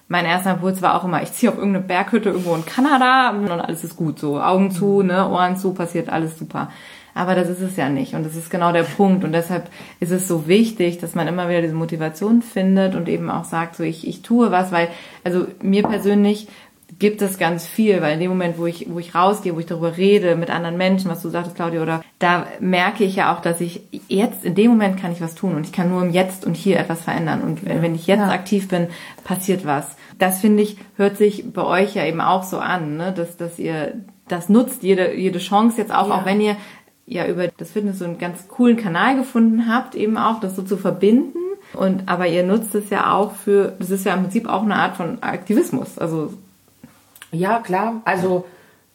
mein 0.08 0.26
erster 0.26 0.52
Impuls 0.52 0.82
war 0.82 0.94
auch 0.94 1.04
immer, 1.04 1.22
ich 1.22 1.32
ziehe 1.32 1.50
auf 1.50 1.58
irgendeine 1.58 1.84
Berghütte 1.84 2.30
irgendwo 2.30 2.54
in 2.54 2.66
Kanada 2.66 3.30
und 3.30 3.50
alles 3.50 3.84
ist 3.84 3.96
gut 3.96 4.18
so. 4.18 4.40
Augen 4.40 4.70
zu, 4.70 5.02
ne, 5.02 5.28
Ohren 5.28 5.56
zu, 5.56 5.72
passiert 5.72 6.10
alles 6.10 6.38
super. 6.38 6.70
Aber 7.14 7.36
das 7.36 7.48
ist 7.48 7.60
es 7.60 7.76
ja 7.76 7.88
nicht. 7.88 8.14
Und 8.14 8.26
das 8.26 8.34
ist 8.34 8.50
genau 8.50 8.72
der 8.72 8.82
Punkt. 8.82 9.22
Und 9.24 9.32
deshalb 9.32 9.70
ist 10.00 10.10
es 10.10 10.26
so 10.26 10.48
wichtig, 10.48 10.98
dass 10.98 11.14
man 11.14 11.28
immer 11.28 11.48
wieder 11.48 11.62
diese 11.62 11.74
Motivation 11.74 12.42
findet 12.42 12.96
und 12.96 13.08
eben 13.08 13.30
auch 13.30 13.44
sagt, 13.44 13.76
so 13.76 13.84
ich, 13.84 14.06
ich 14.06 14.22
tue 14.22 14.50
was, 14.50 14.72
weil, 14.72 14.88
also 15.22 15.46
mir 15.62 15.84
persönlich 15.84 16.48
gibt 16.98 17.22
es 17.22 17.38
ganz 17.38 17.66
viel, 17.66 18.00
weil 18.00 18.14
in 18.14 18.20
dem 18.20 18.30
Moment, 18.30 18.58
wo 18.58 18.66
ich, 18.66 18.86
wo 18.90 18.98
ich 18.98 19.14
rausgehe, 19.14 19.54
wo 19.54 19.60
ich 19.60 19.66
darüber 19.66 19.96
rede 19.96 20.36
mit 20.36 20.50
anderen 20.50 20.76
Menschen, 20.76 21.10
was 21.10 21.22
du 21.22 21.28
sagtest, 21.28 21.56
Claudia, 21.56 21.82
oder 21.82 22.02
da 22.18 22.46
merke 22.60 23.04
ich 23.04 23.16
ja 23.16 23.34
auch, 23.34 23.40
dass 23.40 23.60
ich 23.60 23.82
jetzt, 24.08 24.44
in 24.44 24.54
dem 24.54 24.70
Moment 24.70 25.00
kann 25.00 25.12
ich 25.12 25.20
was 25.20 25.34
tun 25.34 25.54
und 25.54 25.66
ich 25.66 25.72
kann 25.72 25.90
nur 25.90 26.02
im 26.02 26.10
Jetzt 26.10 26.44
und 26.44 26.56
hier 26.56 26.78
etwas 26.78 27.02
verändern. 27.02 27.42
Und 27.42 27.64
wenn, 27.64 27.82
wenn 27.82 27.94
ich 27.94 28.06
jetzt 28.06 28.20
ja. 28.20 28.30
aktiv 28.30 28.68
bin, 28.68 28.88
passiert 29.24 29.64
was. 29.64 29.96
Das 30.18 30.40
finde 30.40 30.62
ich, 30.62 30.76
hört 30.96 31.16
sich 31.16 31.52
bei 31.52 31.64
euch 31.64 31.94
ja 31.94 32.04
eben 32.04 32.20
auch 32.20 32.42
so 32.42 32.58
an, 32.58 32.96
ne? 32.96 33.12
dass, 33.12 33.36
dass 33.36 33.58
ihr 33.58 33.94
das 34.28 34.48
nutzt, 34.48 34.82
jede, 34.82 35.14
jede 35.14 35.38
Chance 35.38 35.80
jetzt 35.80 35.92
auch, 35.92 36.08
ja. 36.08 36.14
auch 36.14 36.24
wenn 36.24 36.40
ihr 36.40 36.56
ja 37.06 37.26
über 37.26 37.48
das 37.48 37.72
Fitness 37.72 37.98
so 37.98 38.04
einen 38.04 38.18
ganz 38.18 38.48
coolen 38.48 38.76
Kanal 38.76 39.16
gefunden 39.16 39.68
habt, 39.68 39.94
eben 39.94 40.16
auch 40.16 40.40
das 40.40 40.56
so 40.56 40.62
zu 40.62 40.76
verbinden. 40.76 41.38
Und 41.74 42.08
aber 42.08 42.26
ihr 42.28 42.44
nutzt 42.44 42.74
es 42.74 42.90
ja 42.90 43.12
auch 43.12 43.32
für, 43.32 43.74
das 43.78 43.90
ist 43.90 44.06
ja 44.06 44.14
im 44.14 44.22
Prinzip 44.22 44.48
auch 44.48 44.62
eine 44.62 44.76
Art 44.76 44.96
von 44.96 45.22
Aktivismus. 45.22 45.98
Also 45.98 46.32
ja, 47.34 47.60
klar. 47.60 48.02
Also 48.04 48.44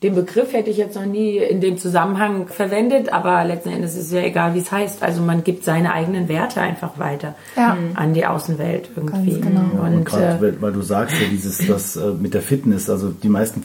den 0.02 0.16
Begriff 0.16 0.54
hätte 0.54 0.70
ich 0.70 0.78
jetzt 0.78 0.96
noch 0.96 1.06
nie 1.06 1.38
in 1.38 1.60
dem 1.60 1.78
Zusammenhang 1.78 2.48
verwendet, 2.48 3.12
aber 3.12 3.44
letzten 3.44 3.70
Endes 3.70 3.96
ist 3.96 4.06
es 4.06 4.12
ja 4.14 4.22
egal, 4.22 4.54
wie 4.54 4.60
es 4.60 4.72
heißt. 4.72 5.04
Also 5.04 5.22
man 5.22 5.44
gibt 5.44 5.66
seine 5.66 5.92
eigenen 5.92 6.30
Werte 6.30 6.62
einfach 6.62 6.98
weiter 7.00 7.36
ja. 7.58 7.78
an 7.96 8.14
die 8.14 8.26
Außenwelt 8.26 8.92
irgendwie. 8.96 9.42
genau. 9.42 9.72
Ja, 9.76 9.82
und, 9.82 9.94
und 9.96 10.06
grad, 10.06 10.42
äh, 10.42 10.62
weil 10.62 10.72
du 10.72 10.82
sagst 10.82 11.20
ja 11.20 11.28
dieses, 11.30 11.68
das 11.68 11.98
äh, 11.98 12.14
mit 12.14 12.34
der 12.34 12.42
Fitness, 12.42 12.90
also 12.90 13.10
die 13.10 13.28
meisten 13.28 13.62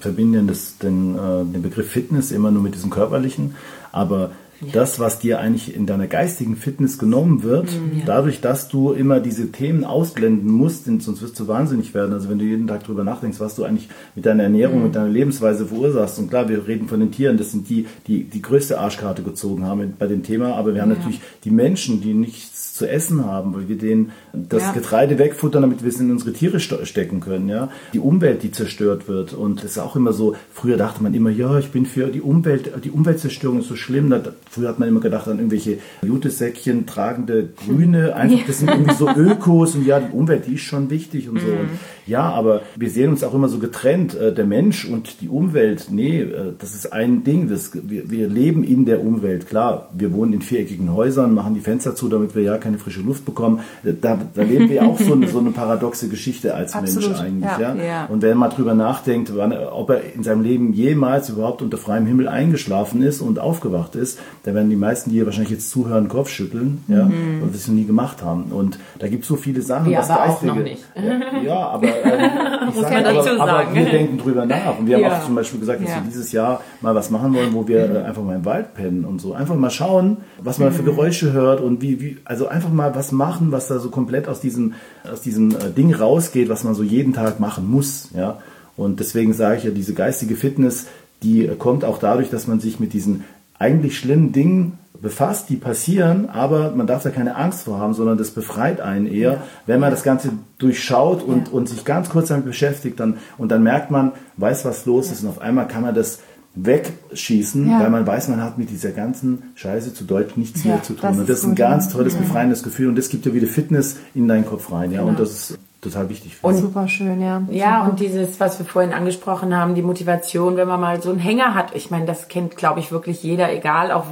verbinden 0.00 0.48
das, 0.48 0.78
den, 0.78 1.14
äh, 1.14 1.44
den 1.44 1.62
Begriff 1.62 1.88
Fitness 1.88 2.32
immer 2.32 2.50
nur 2.50 2.62
mit 2.62 2.74
diesem 2.74 2.90
körperlichen, 2.90 3.54
aber 3.92 4.32
ja. 4.60 4.68
das, 4.72 4.98
was 4.98 5.18
dir 5.18 5.38
eigentlich 5.38 5.74
in 5.74 5.86
deiner 5.86 6.06
geistigen 6.06 6.56
Fitness 6.56 6.98
genommen 6.98 7.42
wird, 7.42 7.66
mhm, 7.72 7.98
ja. 7.98 8.04
dadurch, 8.06 8.40
dass 8.40 8.68
du 8.68 8.92
immer 8.92 9.20
diese 9.20 9.52
Themen 9.52 9.84
ausblenden 9.84 10.50
musst, 10.50 10.84
sonst 10.84 11.22
wirst 11.22 11.38
du 11.38 11.48
wahnsinnig 11.48 11.94
werden. 11.94 12.12
Also 12.12 12.28
wenn 12.28 12.38
du 12.38 12.44
jeden 12.44 12.66
Tag 12.66 12.84
drüber 12.84 13.04
nachdenkst, 13.04 13.40
was 13.40 13.54
du 13.54 13.64
eigentlich 13.64 13.88
mit 14.14 14.26
deiner 14.26 14.44
Ernährung, 14.44 14.78
mhm. 14.78 14.84
mit 14.84 14.94
deiner 14.94 15.08
Lebensweise 15.08 15.66
verursachst. 15.66 16.18
Und 16.18 16.30
klar, 16.30 16.48
wir 16.48 16.66
reden 16.66 16.88
von 16.88 17.00
den 17.00 17.12
Tieren, 17.12 17.36
das 17.36 17.52
sind 17.52 17.68
die, 17.68 17.86
die 18.06 18.24
die 18.24 18.42
größte 18.42 18.78
Arschkarte 18.78 19.22
gezogen 19.22 19.64
haben 19.64 19.94
bei 19.98 20.06
dem 20.06 20.22
Thema, 20.22 20.54
aber 20.54 20.74
wir 20.74 20.82
haben 20.82 20.90
natürlich 20.90 21.20
die 21.44 21.50
Menschen, 21.50 22.00
die 22.00 22.14
nichts 22.14 22.67
zu 22.78 22.88
essen 22.88 23.24
haben, 23.26 23.54
weil 23.54 23.68
wir 23.68 23.76
denen 23.76 24.12
das 24.32 24.62
ja. 24.62 24.72
Getreide 24.72 25.18
wegfuttern, 25.18 25.62
damit 25.62 25.82
wir 25.82 25.88
es 25.88 26.00
in 26.00 26.10
unsere 26.10 26.32
Tiere 26.32 26.60
stecken 26.60 27.20
können. 27.20 27.48
Ja? 27.48 27.70
Die 27.92 27.98
Umwelt, 27.98 28.42
die 28.42 28.52
zerstört 28.52 29.08
wird. 29.08 29.34
Und 29.34 29.64
das 29.64 29.72
ist 29.72 29.78
auch 29.78 29.96
immer 29.96 30.12
so, 30.12 30.36
früher 30.52 30.76
dachte 30.76 31.02
man 31.02 31.12
immer, 31.14 31.30
ja, 31.30 31.58
ich 31.58 31.70
bin 31.70 31.86
für 31.86 32.06
die 32.06 32.20
Umwelt, 32.20 32.70
die 32.84 32.90
Umweltzerstörung 32.90 33.60
ist 33.60 33.68
so 33.68 33.76
schlimm. 33.76 34.14
früher 34.50 34.68
hat 34.68 34.78
man 34.78 34.88
immer 34.88 35.00
gedacht 35.00 35.28
an 35.28 35.38
irgendwelche 35.38 35.78
Jutesäckchen 36.02 36.86
tragende 36.86 37.48
Grüne, 37.66 38.14
einfach, 38.14 38.46
das 38.46 38.60
sind 38.60 38.70
irgendwie 38.70 38.94
so 38.94 39.08
Ökos 39.16 39.74
und 39.74 39.86
ja, 39.86 40.00
die 40.00 40.12
Umwelt, 40.12 40.46
die 40.46 40.54
ist 40.54 40.62
schon 40.62 40.90
wichtig 40.90 41.28
und 41.28 41.40
so. 41.40 41.46
Und 41.46 41.72
mhm. 41.72 41.78
ja, 42.06 42.22
aber 42.22 42.62
wir 42.76 42.90
sehen 42.90 43.10
uns 43.10 43.24
auch 43.24 43.34
immer 43.34 43.48
so 43.48 43.58
getrennt, 43.58 44.14
äh, 44.14 44.32
der 44.32 44.46
Mensch 44.46 44.84
und 44.84 45.20
die 45.20 45.28
Umwelt. 45.28 45.88
Nee, 45.90 46.20
äh, 46.20 46.52
das 46.58 46.74
ist 46.74 46.92
ein 46.92 47.24
Ding. 47.24 47.48
Das, 47.48 47.72
wir, 47.74 48.10
wir 48.10 48.28
leben 48.28 48.62
in 48.62 48.84
der 48.84 49.02
Umwelt. 49.02 49.48
Klar, 49.48 49.88
wir 49.92 50.12
wohnen 50.12 50.34
in 50.34 50.42
viereckigen 50.42 50.92
Häusern, 50.92 51.34
machen 51.34 51.54
die 51.54 51.60
Fenster 51.60 51.94
zu, 51.94 52.08
damit 52.08 52.34
wir 52.34 52.42
ja 52.42 52.58
keine 52.58 52.67
frische 52.76 53.00
Luft 53.00 53.24
bekommen. 53.24 53.60
Da, 53.82 54.18
da 54.34 54.42
leben 54.42 54.68
wir 54.68 54.84
auch 54.84 54.98
so 54.98 55.14
eine, 55.14 55.28
so 55.28 55.38
eine 55.38 55.52
paradoxe 55.52 56.08
Geschichte 56.08 56.54
als 56.54 56.74
Absolut. 56.74 57.10
Mensch 57.10 57.20
eigentlich. 57.20 57.50
Ja. 57.58 57.74
ja. 57.74 57.84
Ja. 57.88 58.06
Und 58.06 58.22
wenn 58.22 58.36
man 58.36 58.50
drüber 58.50 58.74
nachdenkt, 58.74 59.34
wann, 59.34 59.52
ob 59.52 59.90
er 59.90 60.02
in 60.14 60.22
seinem 60.22 60.42
Leben 60.42 60.72
jemals 60.72 61.30
überhaupt 61.30 61.62
unter 61.62 61.78
freiem 61.78 62.06
Himmel 62.06 62.28
eingeschlafen 62.28 63.02
ist 63.02 63.20
und 63.20 63.38
aufgewacht 63.38 63.94
ist, 63.94 64.18
da 64.42 64.54
werden 64.54 64.68
die 64.68 64.76
meisten, 64.76 65.10
die 65.10 65.16
hier 65.16 65.26
wahrscheinlich 65.26 65.52
jetzt 65.52 65.70
zuhören, 65.70 66.08
Kopf 66.08 66.28
schütteln, 66.28 66.84
ja, 66.88 67.04
mhm. 67.04 67.42
und 67.42 67.54
das 67.54 67.68
noch 67.68 67.74
nie 67.74 67.84
gemacht 67.84 68.22
haben. 68.22 68.44
Und 68.50 68.78
da 68.98 69.08
gibt 69.08 69.22
es 69.22 69.28
so 69.28 69.36
viele 69.36 69.62
Sachen, 69.62 69.90
wir 69.90 69.98
was 69.98 70.10
aber 70.10 70.26
Geistige. 70.26 70.52
Auch 70.52 70.56
noch 70.56 70.62
nicht. 70.62 70.84
Ja, 70.96 71.42
ja 71.42 71.68
aber, 71.68 71.86
äh, 71.86 71.88
ich 72.68 72.74
sag, 72.74 73.06
aber, 73.06 73.40
aber 73.40 73.74
wir 73.74 73.84
denken 73.84 74.18
drüber 74.18 74.46
nach. 74.46 74.78
Und 74.78 74.86
wir 74.86 74.96
haben 74.96 75.04
auch 75.04 75.24
zum 75.24 75.34
Beispiel 75.34 75.60
gesagt, 75.60 75.82
dass 75.82 75.94
wir 75.94 76.02
dieses 76.06 76.32
Jahr 76.32 76.60
mal 76.80 76.94
was 76.94 77.10
machen 77.10 77.34
wollen, 77.34 77.54
wo 77.54 77.66
wir 77.66 77.94
äh, 77.94 78.02
einfach 78.02 78.22
mal 78.22 78.36
im 78.36 78.44
Wald 78.44 78.74
pennen 78.74 79.04
und 79.04 79.20
so. 79.20 79.34
Einfach 79.34 79.54
mal 79.54 79.70
schauen, 79.70 80.18
was 80.40 80.58
man 80.58 80.72
für 80.72 80.82
mhm. 80.82 80.86
Geräusche 80.86 81.32
hört 81.32 81.60
und 81.60 81.82
wie, 81.82 82.00
wie, 82.00 82.18
also 82.24 82.48
einfach 82.48 82.57
mal 82.70 82.94
was 82.94 83.12
machen, 83.12 83.52
was 83.52 83.68
da 83.68 83.78
so 83.78 83.90
komplett 83.90 84.28
aus 84.28 84.40
diesem, 84.40 84.74
aus 85.10 85.20
diesem 85.20 85.52
äh, 85.52 85.70
Ding 85.76 85.94
rausgeht, 85.94 86.48
was 86.48 86.64
man 86.64 86.74
so 86.74 86.82
jeden 86.82 87.12
Tag 87.12 87.40
machen 87.40 87.70
muss. 87.70 88.10
Ja? 88.14 88.38
Und 88.76 89.00
deswegen 89.00 89.32
sage 89.32 89.58
ich 89.58 89.64
ja, 89.64 89.70
diese 89.70 89.94
geistige 89.94 90.36
Fitness, 90.36 90.86
die 91.22 91.46
äh, 91.46 91.54
kommt 91.56 91.84
auch 91.84 91.98
dadurch, 91.98 92.30
dass 92.30 92.46
man 92.46 92.60
sich 92.60 92.80
mit 92.80 92.92
diesen 92.92 93.24
eigentlich 93.58 93.98
schlimmen 93.98 94.32
Dingen 94.32 94.78
befasst, 95.00 95.48
die 95.48 95.56
passieren, 95.56 96.28
aber 96.28 96.72
man 96.72 96.86
darf 96.86 97.02
da 97.02 97.10
keine 97.10 97.36
Angst 97.36 97.62
vor 97.62 97.78
haben, 97.78 97.94
sondern 97.94 98.18
das 98.18 98.30
befreit 98.30 98.80
einen 98.80 99.06
eher, 99.06 99.32
ja. 99.32 99.42
wenn 99.66 99.80
man 99.80 99.90
das 99.90 100.02
Ganze 100.02 100.30
durchschaut 100.58 101.22
und, 101.22 101.48
ja. 101.48 101.54
und 101.54 101.68
sich 101.68 101.84
ganz 101.84 102.08
kurz 102.08 102.28
damit 102.28 102.44
beschäftigt 102.44 102.98
dann, 102.98 103.18
und 103.36 103.50
dann 103.50 103.62
merkt 103.62 103.90
man, 103.90 104.12
weiß, 104.36 104.64
was 104.64 104.86
los 104.86 105.06
ja. 105.06 105.12
ist 105.12 105.22
und 105.22 105.28
auf 105.28 105.40
einmal 105.40 105.68
kann 105.68 105.82
man 105.82 105.94
das 105.94 106.20
wegschießen, 106.64 107.70
ja. 107.70 107.80
weil 107.80 107.90
man 107.90 108.06
weiß, 108.06 108.28
man 108.28 108.42
hat 108.42 108.58
mit 108.58 108.70
dieser 108.70 108.90
ganzen 108.90 109.42
Scheiße 109.54 109.94
zu 109.94 110.04
Deutsch 110.04 110.36
nichts 110.36 110.64
ja, 110.64 110.72
mehr 110.72 110.82
zu 110.82 110.94
tun. 110.94 111.10
Und 111.10 111.28
das 111.28 111.40
ist 111.40 111.44
ein 111.44 111.54
ganz 111.54 111.88
tolles, 111.90 112.14
ja. 112.14 112.20
befreiendes 112.20 112.62
Gefühl 112.62 112.88
und 112.88 112.96
das 112.96 113.08
gibt 113.08 113.26
ja 113.26 113.34
wieder 113.34 113.46
Fitness 113.46 113.96
in 114.14 114.28
deinen 114.28 114.46
Kopf 114.46 114.72
rein. 114.72 114.90
Ja, 114.92 115.00
genau. 115.00 115.10
und 115.10 115.20
das 115.20 115.30
ist 115.30 115.58
total 115.80 116.08
wichtig. 116.08 116.36
Und 116.42 116.56
super 116.56 116.88
schön, 116.88 117.20
ja. 117.20 117.42
Ja, 117.50 117.84
und 117.84 118.00
dieses, 118.00 118.40
was 118.40 118.58
wir 118.58 118.66
vorhin 118.66 118.92
angesprochen 118.92 119.56
haben, 119.56 119.74
die 119.74 119.82
Motivation, 119.82 120.56
wenn 120.56 120.68
man 120.68 120.80
mal 120.80 121.00
so 121.00 121.10
einen 121.10 121.20
Hänger 121.20 121.54
hat. 121.54 121.74
Ich 121.74 121.90
meine, 121.90 122.06
das 122.06 122.28
kennt, 122.28 122.56
glaube 122.56 122.80
ich, 122.80 122.90
wirklich 122.90 123.22
jeder, 123.22 123.52
egal, 123.52 123.92
auch 123.92 124.06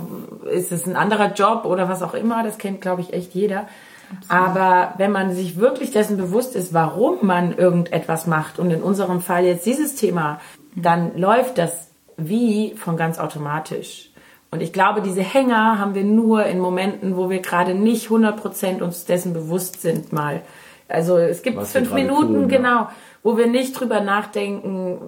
ist 0.52 0.72
es 0.72 0.86
ein 0.86 0.96
anderer 0.96 1.32
Job 1.32 1.64
oder 1.64 1.88
was 1.88 2.02
auch 2.02 2.14
immer, 2.14 2.44
das 2.44 2.58
kennt, 2.58 2.80
glaube 2.80 3.00
ich, 3.00 3.12
echt 3.12 3.34
jeder. 3.34 3.66
Absolut. 4.10 4.30
Aber 4.30 4.94
wenn 4.98 5.10
man 5.10 5.34
sich 5.34 5.58
wirklich 5.58 5.90
dessen 5.90 6.16
bewusst 6.16 6.54
ist, 6.54 6.72
warum 6.72 7.26
man 7.26 7.56
irgendetwas 7.56 8.28
macht 8.28 8.60
und 8.60 8.70
in 8.70 8.82
unserem 8.82 9.20
Fall 9.20 9.44
jetzt 9.44 9.66
dieses 9.66 9.96
Thema, 9.96 10.40
dann 10.76 11.18
läuft 11.18 11.58
das 11.58 11.85
wie 12.16 12.74
von 12.76 12.96
ganz 12.96 13.18
automatisch. 13.18 14.10
Und 14.50 14.62
ich 14.62 14.72
glaube, 14.72 15.02
diese 15.02 15.22
Hänger 15.22 15.78
haben 15.78 15.94
wir 15.94 16.04
nur 16.04 16.46
in 16.46 16.60
Momenten, 16.60 17.16
wo 17.16 17.28
wir 17.30 17.40
gerade 17.40 17.74
nicht 17.74 18.08
100% 18.08 18.82
uns 18.82 19.04
dessen 19.04 19.32
bewusst 19.32 19.82
sind 19.82 20.12
mal. 20.12 20.42
Also 20.88 21.18
es 21.18 21.42
gibt 21.42 21.56
Was 21.56 21.72
fünf 21.72 21.92
Minuten, 21.92 22.34
tun, 22.34 22.50
ja. 22.50 22.56
genau, 22.56 22.88
wo 23.22 23.36
wir 23.36 23.48
nicht 23.48 23.78
drüber 23.78 24.00
nachdenken, 24.00 24.98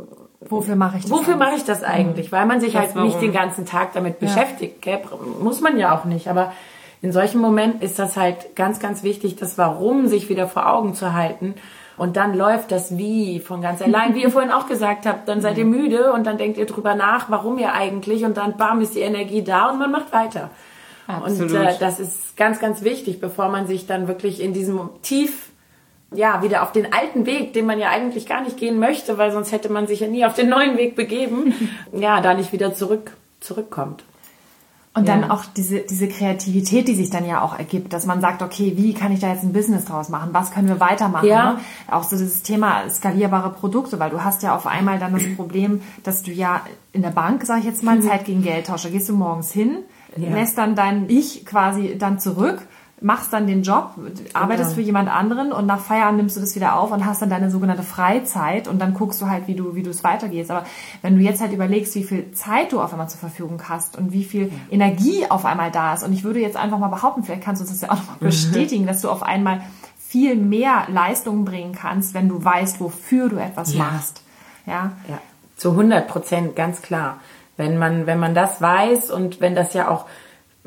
wofür 0.41 0.75
mache 0.75 0.99
ich 0.99 1.05
das? 1.05 1.13
Wofür 1.13 1.37
mache 1.37 1.55
ich 1.57 1.65
das 1.65 1.85
eigentlich? 1.85 2.33
Weil 2.33 2.47
man 2.47 2.61
sich 2.61 2.73
das 2.73 2.83
halt 2.83 2.95
warum? 2.97 3.09
nicht 3.09 3.23
den 3.23 3.33
ganzen 3.33 3.65
Tag 3.65 3.93
damit 3.93 4.21
ja. 4.21 4.27
beschäftigt. 4.27 4.83
Gell? 4.83 5.01
Muss 5.41 5.61
man 5.61 5.79
ja 5.79 5.97
auch 5.97 6.05
nicht. 6.05 6.29
Aber 6.29 6.53
in 7.01 7.13
solchen 7.13 7.41
Momenten 7.41 7.81
ist 7.81 7.99
das 7.99 8.17
halt 8.17 8.57
ganz, 8.57 8.81
ganz 8.81 9.05
wichtig, 9.05 9.37
das 9.37 9.57
Warum 9.57 10.09
sich 10.09 10.29
wieder 10.29 10.49
vor 10.49 10.69
Augen 10.69 10.95
zu 10.95 11.13
halten 11.13 11.55
und 11.99 12.17
dann 12.17 12.35
läuft 12.35 12.71
das 12.71 12.97
wie 12.97 13.41
von 13.41 13.61
ganz 13.61 13.83
allein, 13.83 14.15
wie 14.15 14.23
ihr 14.23 14.31
vorhin 14.31 14.51
auch 14.51 14.67
gesagt 14.67 15.05
habt. 15.05 15.29
Dann 15.29 15.41
seid 15.41 15.59
ihr 15.59 15.65
müde 15.65 16.13
und 16.13 16.27
dann 16.27 16.39
denkt 16.39 16.57
ihr 16.57 16.67
drüber 16.67 16.95
nach, 16.95 17.29
warum 17.29 17.59
ihr 17.59 17.73
eigentlich 17.73 18.25
und 18.25 18.37
dann 18.37 18.57
bam 18.57 18.81
ist 18.81 18.95
die 18.95 19.01
Energie 19.01 19.43
da 19.43 19.71
und 19.71 19.79
man 19.79 19.91
macht 19.91 20.13
weiter. 20.13 20.51
Absolut. 21.07 21.51
Und 21.51 21.57
äh, 21.57 21.75
das 21.79 22.01
ist 22.01 22.37
ganz, 22.37 22.61
ganz 22.61 22.83
wichtig, 22.83 23.21
bevor 23.21 23.49
man 23.49 23.67
sich 23.67 23.87
dann 23.87 24.09
wirklich 24.09 24.41
in 24.41 24.53
diesem 24.53 24.91
tief 25.03 25.49
ja, 26.15 26.43
wieder 26.43 26.63
auf 26.63 26.73
den 26.73 26.93
alten 26.93 27.27
Weg, 27.27 27.53
den 27.53 27.67
man 27.67 27.79
ja 27.79 27.91
eigentlich 27.91 28.27
gar 28.27 28.43
nicht 28.43 28.57
gehen 28.57 28.79
möchte, 28.79 29.19
weil 29.19 29.31
sonst 29.31 29.53
hätte 29.53 29.71
man 29.71 29.87
sich 29.87 30.01
ja 30.01 30.09
nie 30.09 30.25
auf 30.25 30.35
den 30.35 30.49
neuen 30.49 30.77
Weg 30.79 30.97
begeben, 30.97 31.53
ja, 31.93 32.21
da 32.21 32.35
nicht 32.35 32.53
wieder 32.53 32.75
zurück, 32.75 33.13
zurückkommt. 33.41 34.05
Und 34.99 35.07
ja. 35.07 35.17
dann 35.17 35.31
auch 35.31 35.45
diese, 35.57 35.81
diese 35.81 36.09
Kreativität, 36.09 36.89
die 36.89 36.95
sich 36.95 37.09
dann 37.09 37.25
ja 37.25 37.41
auch 37.41 37.57
ergibt, 37.57 37.93
dass 37.93 38.05
man 38.05 38.21
sagt, 38.21 38.43
okay, 38.43 38.73
wie 38.77 38.95
kann 38.95 39.13
ich 39.13 39.21
da 39.21 39.29
jetzt 39.29 39.45
ein 39.45 39.53
Business 39.53 39.85
draus 39.85 40.09
machen? 40.09 40.31
Was 40.33 40.51
können 40.51 40.67
wir 40.67 40.81
weitermachen? 40.81 41.29
Ja. 41.29 41.53
Ne? 41.53 41.61
Auch 41.89 42.03
so 42.03 42.17
dieses 42.17 42.43
Thema 42.43 42.89
skalierbare 42.91 43.51
Produkte, 43.51 44.01
weil 44.01 44.11
du 44.11 44.25
hast 44.25 44.43
ja 44.43 44.57
auf 44.57 44.67
einmal 44.67 44.99
dann 44.99 45.13
das 45.13 45.23
Problem, 45.37 45.83
dass 46.03 46.23
du 46.23 46.33
ja 46.33 46.63
in 46.93 47.03
der 47.03 47.11
Bank, 47.11 47.45
sage 47.47 47.61
ich 47.61 47.67
jetzt 47.67 47.85
mal, 47.85 47.97
mhm. 47.97 48.03
Zeit 48.03 48.25
gegen 48.25 48.43
Geld 48.43 48.67
tausche. 48.67 48.91
Gehst 48.91 49.09
du 49.09 49.15
morgens 49.15 49.53
hin, 49.53 49.79
ja. 50.17 50.31
lässt 50.31 50.59
dann 50.59 50.75
dein 50.75 51.09
Ich 51.09 51.47
quasi 51.47 51.97
dann 51.97 52.19
zurück 52.19 52.67
machst 53.01 53.33
dann 53.33 53.47
den 53.47 53.63
Job, 53.63 53.93
arbeitest 54.35 54.71
genau. 54.71 54.75
für 54.75 54.81
jemand 54.81 55.09
anderen 55.09 55.53
und 55.53 55.67
nach 55.67 55.81
Feierabend 55.81 56.19
nimmst 56.19 56.37
du 56.37 56.41
das 56.41 56.55
wieder 56.55 56.79
auf 56.79 56.91
und 56.91 57.07
hast 57.07 57.23
dann 57.23 57.31
deine 57.31 57.51
sogenannte 57.51 57.83
Freizeit 57.83 58.69
und 58.69 58.79
dann 58.81 58.95
guckst 58.95 59.21
du 59.21 59.29
halt, 59.29 59.47
wie 59.47 59.55
du, 59.55 59.75
wie 59.75 59.83
du 59.83 59.91
es 59.91 60.05
weitergehst. 60.05 60.51
Aber 60.51 60.65
wenn 61.03 61.17
du 61.17 61.23
jetzt 61.23 61.41
halt 61.41 61.53
überlegst, 61.53 61.95
wie 61.95 62.05
viel 62.05 62.33
Zeit 62.33 62.73
du 62.73 62.81
auf 62.81 62.93
einmal 62.93 63.09
zur 63.09 63.21
Verfügung 63.21 63.63
hast 63.69 63.97
und 63.97 64.13
wie 64.13 64.25
viel. 64.25 64.51
Energie 64.71 65.27
auf 65.29 65.45
einmal 65.45 65.71
da 65.71 65.95
ist 65.95 66.03
und 66.03 66.13
ich 66.13 66.25
würde 66.25 66.41
jetzt 66.41 66.57
einfach 66.57 66.79
mal 66.79 66.89
behaupten, 66.89 67.23
vielleicht 67.23 67.43
kannst 67.43 67.63
du 67.63 67.67
das 67.67 67.81
ja 67.81 67.91
auch 67.91 67.97
nochmal 67.97 68.17
bestätigen, 68.21 68.87
dass 68.87 69.01
du 69.01 69.11
auf 69.11 69.23
einmal 69.23 69.63
viel 69.99 70.37
mehr 70.37 70.87
Leistung 70.89 71.45
bringen 71.45 71.73
kannst, 71.73 72.15
wenn 72.15 72.29
du 72.29 72.43
weißt, 72.43 72.81
wofür 72.81 73.29
du 73.29 73.37
etwas 73.37 73.75
ja. 73.75 73.85
machst. 73.85 74.23
Ja. 74.67 74.93
ja. 75.09 75.19
Zu 75.57 75.73
100 75.73 76.09
Prozent, 76.09 76.57
ganz 76.57 76.83
klar. 76.83 77.19
Wenn 77.57 77.77
man, 77.77 78.07
wenn 78.07 78.19
man 78.19 78.35
das 78.35 78.63
weiß 78.63 79.11
und 79.11 79.41
wenn 79.41 79.55
das 79.55 79.75
ja 79.75 79.89
auch 79.89 80.07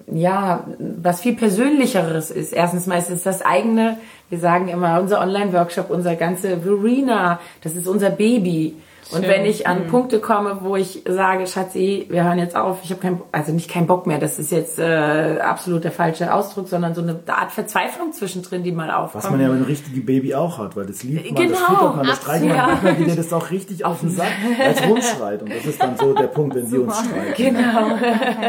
ja, 0.08 0.66
was 0.80 1.22
viel 1.22 1.36
persönlicheres 1.36 2.32
ist. 2.32 2.54
Erstens 2.54 2.88
mal 2.88 3.00
ist 3.00 3.10
es 3.10 3.24
das 3.24 3.42
eigene, 3.42 3.98
wir 4.30 4.40
sagen 4.40 4.68
immer, 4.70 5.00
unser 5.00 5.22
Online-Workshop, 5.22 5.90
unser 5.90 6.16
ganze 6.16 6.58
Verena, 6.58 7.40
das 7.64 7.76
ist 7.76 7.88
unser 7.88 8.10
Baby. 8.10 8.76
Und 9.14 9.28
wenn 9.28 9.46
ich 9.46 9.68
an 9.68 9.84
mhm. 9.84 9.88
Punkte 9.88 10.20
komme, 10.20 10.60
wo 10.62 10.76
ich 10.76 11.04
sage, 11.08 11.48
Schatzi, 11.48 12.08
wir 12.10 12.24
hören 12.24 12.40
jetzt 12.40 12.56
auf, 12.56 12.80
ich 12.84 12.92
habe 12.92 13.02
kein, 13.02 13.22
also 13.32 13.52
nicht 13.52 13.70
keinen 13.70 13.88
Bock 13.88 14.08
mehr, 14.08 14.20
das 14.20 14.40
ist 14.40 14.52
jetzt 14.52 14.80
äh, 14.80 15.40
absolut 15.42 15.84
der 15.84 15.92
falsche 15.92 16.34
Ausdruck, 16.34 16.68
sondern 16.68 16.96
so 16.96 17.02
eine 17.02 17.20
Art 17.28 17.52
Verzweiflung 17.52 18.14
zwischendrin, 18.14 18.64
die 18.64 18.72
mal 18.72 18.92
aufkommt. 18.92 19.24
Was 19.24 19.32
man 19.32 19.42
ja 19.42 19.48
mit 19.48 19.58
einem 19.58 19.66
richtigen 19.66 20.06
Baby 20.06 20.36
auch 20.36 20.58
hat, 20.58 20.76
weil 20.76 20.86
das 20.86 21.04
liebt 21.04 21.26
man, 21.26 21.36
genau, 21.36 21.52
das 21.52 21.60
füttert 21.60 21.96
man, 21.96 22.08
das 22.08 22.18
streicht 22.18 22.46
man, 22.46 22.56
ja. 22.56 22.68
manchmal 22.68 22.96
geht 22.96 23.18
das 23.18 23.34
auch 23.34 23.52
richtig 23.52 23.86
auf 23.86 24.00
den 24.00 24.10
Sack, 24.10 24.32
als 24.60 24.88
rumschreit. 24.88 25.42
Und 25.42 25.54
das 25.54 25.66
ist 25.66 25.82
dann 25.82 25.98
so 25.98 26.14
der 26.14 26.28
Punkt, 26.28 26.56
wenn 26.56 26.72
wir 26.72 26.84
uns 26.84 27.00
streiten. 27.00 27.34
Genau. 27.38 27.98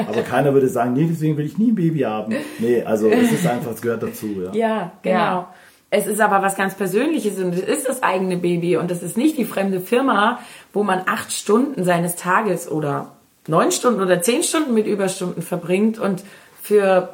Aber 0.08 0.22
keiner 0.22 0.52
würde 0.52 0.68
sagen, 0.68 0.92
nee, 0.92 1.06
deswegen 1.08 1.36
will 1.36 1.46
ich 1.46 1.58
nie 1.58 1.72
ein 1.72 1.74
Baby 1.74 2.00
haben. 2.00 2.34
Nee, 2.58 2.82
also 2.82 3.08
es 3.08 3.32
ist 3.32 3.46
einfach, 3.46 3.72
es 3.72 3.82
gehört 3.82 4.02
dazu. 4.02 4.26
Ja, 4.42 4.52
ja 4.52 4.92
genau. 5.02 5.16
Ja. 5.16 5.48
Es 5.94 6.06
ist 6.06 6.22
aber 6.22 6.40
was 6.40 6.56
ganz 6.56 6.74
Persönliches 6.74 7.36
und 7.36 7.52
es 7.52 7.60
ist 7.60 7.86
das 7.86 8.02
eigene 8.02 8.38
Baby 8.38 8.78
und 8.78 8.90
es 8.90 9.02
ist 9.02 9.18
nicht 9.18 9.36
die 9.36 9.44
fremde 9.44 9.78
Firma, 9.78 10.38
wo 10.72 10.84
man 10.84 11.02
acht 11.04 11.30
Stunden 11.30 11.84
seines 11.84 12.16
Tages 12.16 12.66
oder 12.66 13.12
neun 13.46 13.72
Stunden 13.72 14.00
oder 14.00 14.22
zehn 14.22 14.42
Stunden 14.42 14.72
mit 14.72 14.86
Überstunden 14.86 15.42
verbringt 15.42 15.98
und 15.98 16.24
für, 16.62 17.10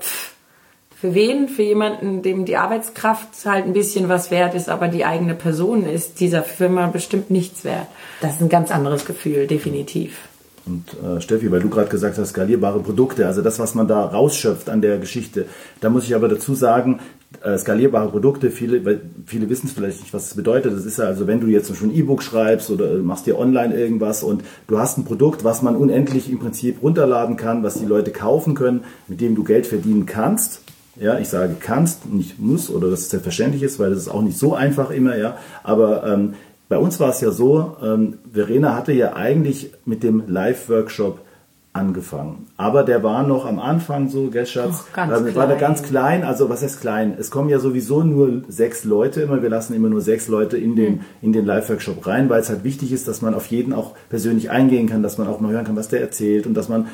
für 0.94 1.12
wen? 1.12 1.48
Für 1.48 1.64
jemanden, 1.64 2.22
dem 2.22 2.44
die 2.44 2.56
Arbeitskraft 2.56 3.30
halt 3.44 3.64
ein 3.64 3.72
bisschen 3.72 4.08
was 4.08 4.30
wert 4.30 4.54
ist, 4.54 4.68
aber 4.68 4.86
die 4.86 5.04
eigene 5.04 5.34
Person 5.34 5.84
ist 5.84 6.20
dieser 6.20 6.44
Firma 6.44 6.86
bestimmt 6.86 7.32
nichts 7.32 7.64
wert. 7.64 7.88
Das 8.20 8.34
ist 8.34 8.42
ein 8.42 8.48
ganz 8.48 8.70
anderes 8.70 9.04
Gefühl, 9.04 9.48
definitiv. 9.48 10.20
Und 10.66 10.84
äh, 11.02 11.20
Steffi, 11.20 11.50
weil 11.50 11.60
du 11.60 11.68
gerade 11.68 11.88
gesagt 11.88 12.16
hast, 12.16 12.28
skalierbare 12.28 12.78
Produkte, 12.78 13.26
also 13.26 13.42
das, 13.42 13.58
was 13.58 13.74
man 13.74 13.88
da 13.88 14.04
rausschöpft 14.04 14.68
an 14.68 14.82
der 14.82 14.98
Geschichte, 14.98 15.46
da 15.80 15.90
muss 15.90 16.04
ich 16.04 16.14
aber 16.14 16.28
dazu 16.28 16.54
sagen, 16.54 17.00
skalierbare 17.58 18.08
Produkte, 18.08 18.50
viele, 18.50 19.00
viele 19.26 19.48
wissen 19.50 19.66
es 19.66 19.72
vielleicht 19.72 20.00
nicht, 20.00 20.14
was 20.14 20.28
es 20.28 20.34
bedeutet. 20.34 20.72
Das 20.72 20.86
ist 20.86 20.98
ja 20.98 21.04
also, 21.04 21.26
wenn 21.26 21.40
du 21.40 21.46
jetzt 21.46 21.74
schon 21.76 21.90
ein 21.90 21.94
E-Book 21.94 22.22
schreibst 22.22 22.70
oder 22.70 22.94
machst 22.96 23.26
dir 23.26 23.38
online 23.38 23.74
irgendwas 23.74 24.22
und 24.22 24.42
du 24.66 24.78
hast 24.78 24.98
ein 24.98 25.04
Produkt, 25.04 25.44
was 25.44 25.62
man 25.62 25.76
unendlich 25.76 26.30
im 26.30 26.38
Prinzip 26.38 26.82
runterladen 26.82 27.36
kann, 27.36 27.62
was 27.62 27.78
die 27.78 27.84
Leute 27.84 28.12
kaufen 28.12 28.54
können, 28.54 28.82
mit 29.08 29.20
dem 29.20 29.34
du 29.34 29.44
Geld 29.44 29.66
verdienen 29.66 30.06
kannst. 30.06 30.62
Ja, 30.96 31.18
ich 31.18 31.28
sage 31.28 31.54
kannst, 31.60 32.12
nicht 32.12 32.40
muss 32.40 32.70
oder 32.70 32.90
dass 32.90 33.00
es 33.00 33.10
selbstverständlich 33.10 33.62
ist, 33.62 33.78
weil 33.78 33.90
das 33.90 34.00
ist 34.00 34.08
auch 34.08 34.22
nicht 34.22 34.36
so 34.36 34.54
einfach 34.54 34.90
immer, 34.90 35.16
ja. 35.16 35.36
Aber 35.62 36.04
ähm, 36.04 36.34
bei 36.68 36.76
uns 36.76 36.98
war 36.98 37.10
es 37.10 37.20
ja 37.20 37.30
so, 37.30 37.76
ähm, 37.82 38.18
Verena 38.32 38.74
hatte 38.74 38.92
ja 38.92 39.14
eigentlich 39.14 39.70
mit 39.84 40.02
dem 40.02 40.24
Live-Workshop 40.26 41.20
angefangen. 41.78 42.46
Aber 42.56 42.82
der 42.82 43.02
war 43.02 43.26
noch 43.26 43.46
am 43.46 43.58
Anfang 43.58 44.08
so, 44.08 44.28
gell, 44.28 44.46
Schatz? 44.46 44.84
Oh, 44.84 44.90
ganz 44.94 45.12
äh, 45.12 45.34
war 45.34 45.46
der 45.46 45.56
ganz 45.56 45.82
klein, 45.82 46.24
also 46.24 46.50
was 46.50 46.62
heißt 46.62 46.80
klein? 46.80 47.14
Es 47.18 47.30
kommen 47.30 47.48
ja 47.48 47.60
sowieso 47.60 48.02
nur 48.02 48.42
sechs 48.48 48.84
Leute 48.84 49.22
immer, 49.22 49.42
wir 49.42 49.48
lassen 49.48 49.74
immer 49.74 49.88
nur 49.88 50.00
sechs 50.00 50.28
Leute 50.28 50.58
in 50.58 50.74
den, 50.74 50.94
mhm. 50.94 51.00
in 51.22 51.32
den 51.32 51.46
Live-Workshop 51.46 52.06
rein, 52.06 52.28
weil 52.28 52.40
es 52.40 52.48
halt 52.48 52.64
wichtig 52.64 52.92
ist, 52.92 53.06
dass 53.06 53.22
man 53.22 53.34
auf 53.34 53.46
jeden 53.46 53.72
auch 53.72 53.94
persönlich 54.10 54.50
eingehen 54.50 54.88
kann, 54.88 55.02
dass 55.02 55.18
man 55.18 55.28
auch 55.28 55.40
mal 55.40 55.52
hören 55.52 55.64
kann, 55.64 55.76
was 55.76 55.88
der 55.88 56.00
erzählt 56.00 56.46
und 56.46 56.54
dass 56.54 56.68
man, 56.68 56.88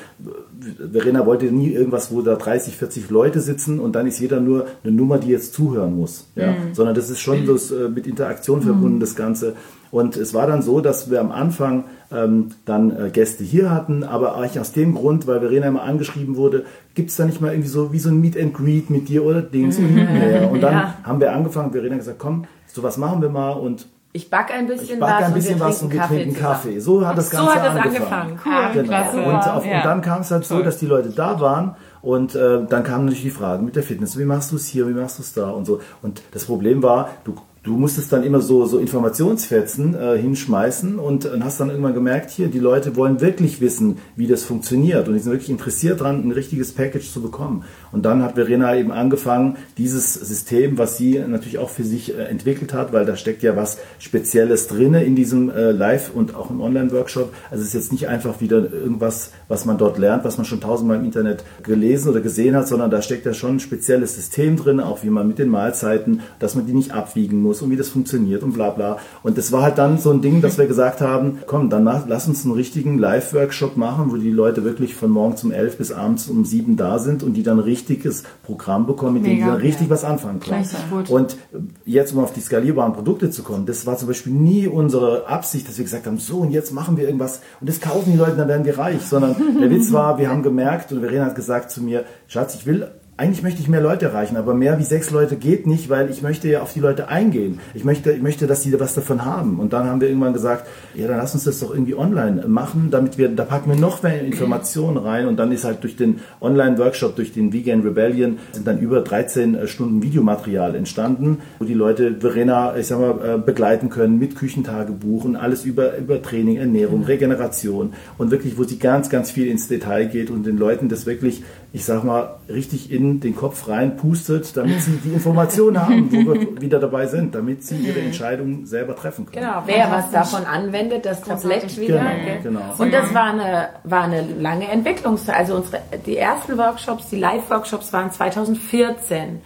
Verena 0.92 1.24
wollte 1.26 1.46
nie 1.46 1.70
irgendwas, 1.70 2.12
wo 2.12 2.20
da 2.20 2.36
30, 2.36 2.76
40 2.76 3.10
Leute 3.10 3.40
sitzen 3.40 3.80
und 3.80 3.96
dann 3.96 4.06
ist 4.06 4.20
jeder 4.20 4.40
nur 4.40 4.66
eine 4.82 4.92
Nummer, 4.92 5.18
die 5.18 5.28
jetzt 5.28 5.54
zuhören 5.54 5.96
muss, 5.96 6.28
ja? 6.36 6.52
Mhm. 6.52 6.74
Sondern 6.74 6.94
das 6.94 7.10
ist 7.10 7.20
schon 7.20 7.46
so 7.46 7.74
äh, 7.74 7.88
mit 7.88 8.06
Interaktion 8.06 8.62
verbunden, 8.62 8.96
mhm. 8.96 9.00
das 9.00 9.16
Ganze. 9.16 9.54
Und 9.90 10.16
es 10.16 10.34
war 10.34 10.48
dann 10.48 10.60
so, 10.60 10.80
dass 10.80 11.08
wir 11.08 11.20
am 11.20 11.30
Anfang 11.30 11.84
ähm, 12.14 12.53
dann 12.64 12.90
äh, 12.90 13.11
Gäste 13.11 13.44
hier 13.44 13.70
hatten, 13.70 14.05
aber 14.05 14.37
eigentlich 14.37 14.61
aus 14.61 14.72
dem 14.72 14.94
Grund, 14.94 15.27
weil 15.27 15.40
Verena 15.40 15.66
immer 15.66 15.83
angeschrieben 15.83 16.37
wurde, 16.37 16.64
gibt 16.94 17.11
es 17.11 17.16
da 17.16 17.24
nicht 17.24 17.40
mal 17.40 17.53
irgendwie 17.53 17.68
so 17.68 17.92
wie 17.92 17.98
so 17.98 18.11
ein 18.11 18.20
Meet 18.20 18.38
and 18.38 18.55
Greet 18.55 18.90
mit 18.90 19.09
dir 19.09 19.24
oder 19.24 19.42
Dings 19.42 19.79
und 19.79 19.87
hinterher. 19.87 20.50
Und 20.50 20.61
dann 20.61 20.72
ja. 20.72 20.94
haben 21.03 21.20
wir 21.20 21.33
angefangen, 21.33 21.72
Verena 21.72 21.96
gesagt, 21.96 22.18
komm, 22.18 22.44
so 22.66 22.83
was 22.83 22.96
machen 22.96 23.22
wir 23.22 23.29
mal 23.29 23.53
und 23.53 23.87
ich 24.16 24.31
backe 24.31 24.53
ein 24.53 24.68
bisschen 24.68 24.94
ich 24.94 25.00
back 25.00 25.11
was, 25.11 25.24
ein 25.24 25.35
bisschen 25.35 25.55
und, 25.55 25.61
wir 25.61 25.66
was 25.66 25.83
und 25.83 25.92
wir 25.92 26.03
trinken 26.03 26.35
Kaffee. 26.35 26.68
Kaffee. 26.68 26.79
So 26.79 27.05
hat 27.05 27.18
das 27.18 27.31
Ganze 27.31 27.46
so 27.46 27.53
hat 27.53 27.66
das 27.66 27.85
angefangen. 27.85 28.31
angefangen. 28.31 28.66
Cool, 28.66 28.83
genau. 28.83 28.88
klasse. 28.88 29.22
Und, 29.24 29.57
auf, 29.57 29.66
ja. 29.66 29.77
und 29.79 29.85
dann 29.85 30.00
kam 30.03 30.20
es 30.20 30.31
halt 30.31 30.44
so, 30.44 30.62
dass 30.62 30.79
die 30.79 30.87
Leute 30.87 31.09
da 31.11 31.40
waren 31.40 31.74
und 32.00 32.37
äh, 32.37 32.64
dann 32.64 32.85
kamen 32.85 33.07
natürlich 33.07 33.24
die 33.24 33.31
Fragen 33.31 33.64
mit 33.64 33.74
der 33.74 33.83
Fitness. 33.83 34.16
Wie 34.16 34.24
machst 34.24 34.53
du 34.53 34.57
es 34.57 34.66
hier? 34.68 34.87
Wie 34.88 34.92
machst 34.92 35.18
du 35.18 35.22
es 35.22 35.33
da? 35.33 35.50
Und 35.50 35.64
so. 35.64 35.81
Und 36.00 36.22
das 36.31 36.44
Problem 36.44 36.81
war, 36.85 37.11
du 37.24 37.35
du 37.64 37.79
musstest 37.79 38.12
dann 38.12 38.22
immer 38.22 38.42
so, 38.42 38.66
so 38.66 38.79
Informationsfetzen 38.79 39.94
äh, 39.94 40.18
hinschmeißen 40.18 40.98
und, 40.98 41.24
und 41.24 41.44
hast 41.44 41.61
dann 41.61 41.70
irgendwann 41.70 41.94
gemerkt, 41.94 42.31
hier, 42.31 42.48
die 42.48 42.59
Leute 42.59 42.94
wollen 42.94 43.22
wirklich 43.22 43.61
wissen, 43.62 43.96
wie 44.16 44.27
das 44.27 44.44
funktioniert 44.44 45.09
und 45.09 45.14
die 45.14 45.20
sind 45.20 45.33
wirklich 45.33 45.50
interessiert 45.50 46.00
daran, 46.00 46.22
ein 46.27 46.31
richtiges 46.31 46.72
Package 46.72 47.11
zu 47.11 47.22
bekommen. 47.22 47.64
Und 47.90 48.05
dann 48.05 48.22
hat 48.22 48.35
Verena 48.35 48.77
eben 48.77 48.92
angefangen, 48.92 49.57
dieses 49.79 50.12
System, 50.12 50.77
was 50.77 50.98
sie 50.98 51.18
natürlich 51.18 51.59
auch 51.59 51.70
für 51.70 51.85
sich 51.85 52.16
äh, 52.16 52.24
entwickelt 52.24 52.74
hat, 52.74 52.92
weil 52.92 53.07
da 53.07 53.16
steckt 53.16 53.42
ja 53.42 53.57
was 53.57 53.79
Spezielles 53.98 54.68
drinne 54.68 55.03
in 55.03 55.16
diesem 55.16 55.48
äh, 55.48 55.72
Live- 55.72 56.11
und 56.14 56.35
auch 56.35 56.50
im 56.50 56.61
Online-Workshop. 56.61 57.33
Also 57.50 57.62
es 57.62 57.68
ist 57.68 57.74
jetzt 57.74 57.92
nicht 57.92 58.09
einfach 58.09 58.42
wieder 58.42 58.70
irgendwas, 58.70 59.31
was 59.48 59.64
man 59.64 59.79
dort 59.79 59.96
lernt, 59.96 60.24
was 60.24 60.37
man 60.37 60.44
schon 60.44 60.61
tausendmal 60.61 60.98
im 60.98 61.05
Internet 61.07 61.44
gelesen 61.62 62.11
oder 62.11 62.20
gesehen 62.20 62.57
hat, 62.57 62.68
sondern 62.68 62.90
da 62.90 63.00
steckt 63.00 63.24
ja 63.24 63.33
schon 63.33 63.57
ein 63.57 63.61
spezielles 63.61 64.16
System 64.16 64.57
drin, 64.57 64.81
auch 64.81 65.03
wie 65.03 65.11
man 65.11 65.27
mit 65.27 65.38
den 65.38 65.48
Mahlzeiten, 65.48 66.20
dass 66.38 66.55
man 66.55 66.66
die 66.66 66.74
nicht 66.74 66.92
abwiegen 66.92 67.40
muss 67.40 67.53
muss 67.54 67.62
und 67.62 67.70
wie 67.70 67.76
das 67.76 67.88
funktioniert 67.88 68.42
und 68.42 68.52
bla 68.52 68.70
bla. 68.70 68.98
Und 69.22 69.38
das 69.38 69.52
war 69.52 69.62
halt 69.62 69.78
dann 69.78 69.98
so 69.98 70.10
ein 70.10 70.20
Ding, 70.20 70.42
dass 70.42 70.58
wir 70.58 70.66
gesagt 70.66 71.00
haben, 71.00 71.38
komm, 71.46 71.70
dann 71.70 71.84
lass 71.84 72.26
uns 72.26 72.44
einen 72.44 72.54
richtigen 72.54 72.98
Live-Workshop 72.98 73.76
machen, 73.76 74.10
wo 74.10 74.16
die 74.16 74.30
Leute 74.30 74.64
wirklich 74.64 74.94
von 74.94 75.10
morgens 75.10 75.44
um 75.44 75.52
elf 75.52 75.78
bis 75.78 75.92
abends 75.92 76.28
um 76.28 76.44
sieben 76.44 76.76
da 76.76 76.98
sind 76.98 77.22
und 77.22 77.34
die 77.34 77.42
dann 77.42 77.58
ein 77.58 77.64
richtiges 77.64 78.24
Programm 78.42 78.86
bekommen, 78.86 79.14
mit 79.14 79.22
Mega, 79.22 79.34
dem 79.34 79.38
die 79.38 79.50
dann 79.50 79.60
richtig 79.60 79.86
ja. 79.86 79.90
was 79.90 80.04
anfangen 80.04 80.40
können. 80.40 80.66
Und 81.08 81.36
jetzt, 81.84 82.12
um 82.12 82.20
auf 82.20 82.32
die 82.32 82.40
skalierbaren 82.40 82.92
Produkte 82.92 83.30
zu 83.30 83.42
kommen, 83.42 83.66
das 83.66 83.86
war 83.86 83.96
zum 83.96 84.08
Beispiel 84.08 84.32
nie 84.32 84.66
unsere 84.66 85.28
Absicht, 85.28 85.68
dass 85.68 85.78
wir 85.78 85.84
gesagt 85.84 86.06
haben, 86.06 86.18
so 86.18 86.38
und 86.38 86.50
jetzt 86.50 86.72
machen 86.72 86.96
wir 86.96 87.04
irgendwas 87.04 87.40
und 87.60 87.68
das 87.68 87.80
kaufen 87.80 88.12
die 88.12 88.18
Leute, 88.18 88.36
dann 88.36 88.48
werden 88.48 88.64
wir 88.64 88.78
reich, 88.78 89.02
sondern 89.02 89.36
der 89.60 89.70
Witz 89.70 89.92
war, 89.92 90.18
wir 90.18 90.28
haben 90.28 90.42
gemerkt 90.42 90.90
und 90.92 91.00
Verena 91.00 91.26
hat 91.26 91.34
gesagt 91.34 91.70
zu 91.70 91.82
mir, 91.82 92.04
Schatz, 92.26 92.54
ich 92.54 92.66
will 92.66 92.88
eigentlich 93.16 93.44
möchte 93.44 93.61
ich 93.61 93.68
mehr 93.68 93.81
Leute 93.81 94.07
erreichen, 94.07 94.37
aber 94.37 94.55
mehr 94.55 94.79
wie 94.81 94.83
sechs 94.83 95.12
Leute 95.12 95.37
geht 95.37 95.68
nicht, 95.68 95.88
weil 95.88 96.11
ich 96.11 96.22
möchte 96.22 96.48
ja 96.48 96.62
auf 96.62 96.72
die 96.72 96.81
Leute 96.81 97.09
eingehen. 97.09 97.61
Ich 97.72 97.85
möchte, 97.85 98.11
ich 98.11 98.20
möchte, 98.20 98.48
dass 98.48 98.62
die 98.62 98.79
was 98.81 98.94
davon 98.94 99.24
haben. 99.24 99.61
Und 99.61 99.72
dann 99.72 99.87
haben 99.87 100.00
wir 100.00 100.09
irgendwann 100.09 100.33
gesagt, 100.33 100.66
ja, 100.94 101.07
dann 101.07 101.18
lass 101.18 101.33
uns 101.33 101.44
das 101.44 101.61
doch 101.61 101.72
irgendwie 101.72 101.94
online 101.94 102.48
machen, 102.48 102.88
damit 102.90 103.16
wir, 103.16 103.29
da 103.29 103.44
packen 103.44 103.70
wir 103.70 103.79
noch 103.79 104.03
mehr 104.03 104.20
Informationen 104.20 104.96
rein 104.96 105.29
und 105.29 105.37
dann 105.37 105.53
ist 105.53 105.62
halt 105.64 105.85
durch 105.85 105.94
den 105.94 106.20
Online-Workshop, 106.40 107.14
durch 107.14 107.33
den 107.33 107.53
Vegan 107.53 107.83
Rebellion, 107.83 108.38
sind 108.50 108.66
dann 108.66 108.81
über 108.81 109.00
13 109.00 109.55
äh, 109.55 109.68
Stunden 109.68 110.03
Videomaterial 110.03 110.74
entstanden, 110.74 111.38
wo 111.61 111.64
die 111.64 111.74
Leute 111.74 112.16
Verena, 112.18 112.77
ich 112.77 112.88
sag 112.88 112.98
mal, 112.98 113.35
äh, 113.35 113.38
begleiten 113.38 113.90
können 113.90 114.18
mit 114.18 114.35
Küchentagebuch 114.35 115.24
und 115.24 115.37
alles 115.37 115.64
über, 115.64 115.96
über 115.98 116.20
Training, 116.20 116.57
Ernährung, 116.57 117.05
Regeneration 117.05 117.92
und 118.18 118.33
wirklich, 118.33 118.59
wo 118.59 118.64
sie 118.64 118.81
ganz, 118.81 119.09
ganz 119.09 119.31
viel 119.31 119.46
ins 119.46 119.68
Detail 119.68 120.07
geht 120.07 120.31
und 120.31 120.44
den 120.46 120.59
Leuten 120.59 120.88
das 120.88 121.07
wirklich 121.07 121.44
ich 121.74 121.84
sag 121.84 122.04
mal, 122.04 122.37
richtig 122.48 122.92
in 122.92 123.18
den 123.18 123.34
Kopf 123.34 123.66
rein 123.66 123.96
pustet, 123.96 124.56
damit 124.56 124.80
sie 124.80 124.92
die 125.04 125.12
Informationen 125.12 125.82
haben, 125.82 126.08
wo 126.12 126.32
wir 126.32 126.60
wieder 126.60 126.78
dabei 126.78 127.08
sind, 127.08 127.34
damit 127.34 127.64
sie 127.64 127.74
ihre 127.78 127.98
Entscheidung 127.98 128.64
selber 128.64 128.94
treffen 128.94 129.26
können. 129.26 129.44
Genau, 129.44 129.60
wer 129.66 129.90
was 129.90 130.12
davon 130.12 130.44
anwendet, 130.44 131.04
das 131.04 131.22
Tablett 131.22 131.76
wieder. 131.76 132.00
Genau, 132.44 132.60
genau. 132.60 132.74
Und 132.78 132.94
das 132.94 133.12
war 133.12 133.24
eine, 133.24 133.70
war 133.82 134.04
eine 134.04 134.24
lange 134.38 134.68
Entwicklungszeit. 134.68 135.34
Also 135.34 135.56
unsere, 135.56 135.82
die 136.06 136.16
ersten 136.16 136.56
Workshops, 136.58 137.08
die 137.10 137.18
Live-Workshops 137.18 137.92
waren 137.92 138.12
2014. 138.12 139.40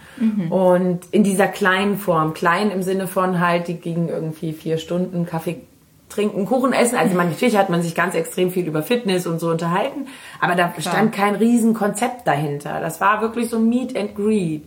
Und 0.51 0.99
in 1.09 1.23
dieser 1.23 1.47
kleinen 1.47 1.97
Form. 1.97 2.35
Klein 2.35 2.69
im 2.69 2.83
Sinne 2.83 3.07
von 3.07 3.39
halt, 3.39 3.67
die 3.67 3.75
gingen 3.75 4.07
irgendwie 4.07 4.53
vier 4.53 4.77
Stunden 4.77 5.25
Kaffee 5.25 5.61
trinken, 6.09 6.45
Kuchen 6.45 6.73
essen. 6.73 6.97
Also 6.97 7.15
man, 7.15 7.29
natürlich 7.29 7.57
hat 7.57 7.69
man 7.69 7.81
sich 7.81 7.95
ganz 7.95 8.15
extrem 8.15 8.51
viel 8.51 8.67
über 8.67 8.83
Fitness 8.83 9.27
und 9.27 9.39
so 9.39 9.49
unterhalten, 9.49 10.07
aber 10.41 10.55
da 10.55 10.73
stand 10.79 11.13
kein 11.13 11.35
Riesenkonzept 11.35 12.27
dahinter. 12.27 12.79
Das 12.81 12.99
war 12.99 13.21
wirklich 13.21 13.49
so 13.49 13.59
Meet 13.59 13.97
and 13.97 14.15
Greet. 14.15 14.63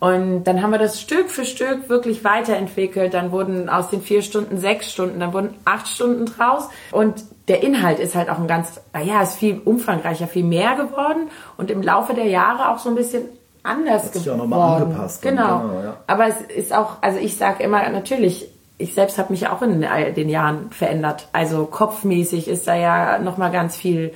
Und 0.00 0.44
dann 0.44 0.62
haben 0.62 0.70
wir 0.70 0.78
das 0.78 1.00
Stück 1.00 1.28
für 1.28 1.44
Stück 1.44 1.88
wirklich 1.88 2.22
weiterentwickelt. 2.22 3.14
Dann 3.14 3.32
wurden 3.32 3.68
aus 3.68 3.90
den 3.90 4.00
vier 4.00 4.22
Stunden 4.22 4.58
sechs 4.58 4.92
Stunden, 4.92 5.18
dann 5.18 5.32
wurden 5.32 5.54
acht 5.64 5.88
Stunden 5.88 6.26
draus. 6.26 6.68
Und 6.92 7.24
der 7.48 7.62
Inhalt 7.62 7.98
ist 7.98 8.14
halt 8.14 8.30
auch 8.30 8.38
ein 8.38 8.46
ganz, 8.46 8.80
ja, 9.04 9.22
ist 9.22 9.36
viel 9.36 9.60
umfangreicher, 9.64 10.28
viel 10.28 10.44
mehr 10.44 10.76
geworden 10.76 11.28
und 11.56 11.70
im 11.70 11.82
Laufe 11.82 12.14
der 12.14 12.26
Jahre 12.26 12.68
auch 12.68 12.78
so 12.78 12.90
ein 12.90 12.94
bisschen 12.94 13.22
anders 13.62 14.04
Hat 14.04 14.14
sich 14.14 14.24
geworden. 14.24 14.40
auch 14.40 14.44
nochmal 14.44 14.82
angepasst. 14.82 15.22
Genau. 15.22 15.60
Genau, 15.60 15.82
ja. 15.82 15.96
Aber 16.06 16.26
es 16.28 16.40
ist 16.42 16.72
auch, 16.72 17.02
also 17.02 17.18
ich 17.18 17.36
sage 17.36 17.64
immer, 17.64 17.88
natürlich, 17.88 18.48
ich 18.78 18.94
selbst 18.94 19.18
habe 19.18 19.32
mich 19.32 19.48
auch 19.48 19.60
in 19.62 19.84
all 19.84 20.12
den 20.12 20.28
Jahren 20.28 20.70
verändert. 20.70 21.28
Also 21.32 21.66
kopfmäßig 21.66 22.48
ist 22.48 22.66
da 22.68 22.74
ja 22.74 23.18
nochmal 23.18 23.50
ganz 23.50 23.76
viel, 23.76 24.12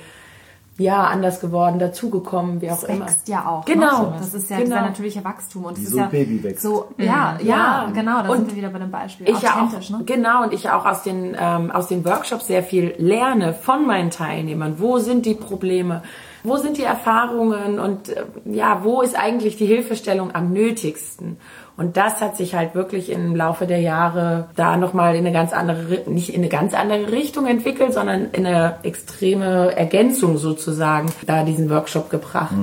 ja, 0.79 1.03
anders 1.03 1.39
geworden, 1.39 1.77
dazugekommen, 1.77 2.59
wie 2.61 2.71
auch 2.71 2.79
Das 2.81 2.85
immer. 2.85 3.05
wächst 3.05 3.27
ja 3.27 3.45
auch. 3.47 3.65
Genau. 3.65 4.03
Ne? 4.07 4.13
Das 4.17 4.33
ist 4.33 4.49
ja 4.49 4.55
Genau. 4.57 4.69
dieser 4.69 4.81
natürliche 4.81 5.23
Wachstum. 5.23 5.65
Und 5.65 5.77
ist 5.77 5.89
so 5.91 5.97
ein 5.97 6.03
ja 6.05 6.09
Baby 6.09 6.43
wächst. 6.43 6.63
So, 6.63 6.87
ja, 6.97 7.37
ja, 7.39 7.43
Ja. 7.43 7.91
genau. 7.93 8.23
Da 8.23 8.29
Und 8.29 8.37
sind 8.37 8.49
wir 8.51 8.55
wieder 8.57 8.69
bei 8.69 8.79
dem 8.79 8.89
Beispiel. 8.89 9.29
ich 9.29 9.39
ja 9.41 9.61
Authentisch, 9.61 9.93
auch, 9.93 9.99
ne? 9.99 10.05
genau, 10.05 10.43
und 10.43 10.51
ich 10.53 10.69
auch 10.71 10.85
aus 10.87 11.03
den, 11.03 11.35
ähm, 11.39 11.69
aus 11.69 11.87
den 11.89 12.03
Workshops 12.05 12.47
sehr 12.47 12.63
viel 12.63 12.95
lerne 12.97 13.53
von 13.53 13.85
meinen 13.85 14.09
Teilnehmern. 14.09 14.75
Wo 14.79 14.97
sind 14.97 15.27
die 15.27 15.35
Probleme? 15.35 16.01
Wo 16.43 16.57
sind 16.57 16.77
die 16.77 16.83
Erfahrungen? 16.83 17.77
Und 17.79 18.09
äh, 18.09 18.23
ja, 18.45 18.79
wo 18.83 19.01
ist 19.03 19.15
eigentlich 19.15 19.57
die 19.57 19.67
Hilfestellung 19.67 20.33
am 20.33 20.51
nötigsten? 20.53 21.37
Und 21.75 21.97
das 21.97 22.21
hat 22.21 22.37
sich 22.37 22.53
halt 22.53 22.75
wirklich 22.75 23.09
im 23.09 23.35
Laufe 23.35 23.65
der 23.65 23.79
Jahre 23.79 24.45
da 24.55 24.77
nochmal 24.77 25.15
in 25.15 25.25
eine 25.25 25.33
ganz 25.33 25.53
andere, 25.53 26.03
nicht 26.07 26.29
in 26.29 26.41
eine 26.41 26.49
ganz 26.49 26.75
andere 26.75 27.11
Richtung 27.11 27.47
entwickelt, 27.47 27.93
sondern 27.93 28.29
in 28.31 28.45
eine 28.45 28.75
extreme 28.83 29.75
Ergänzung 29.75 30.37
sozusagen 30.37 31.11
da 31.25 31.43
diesen 31.43 31.71
Workshop 31.71 32.11
gebracht, 32.11 32.53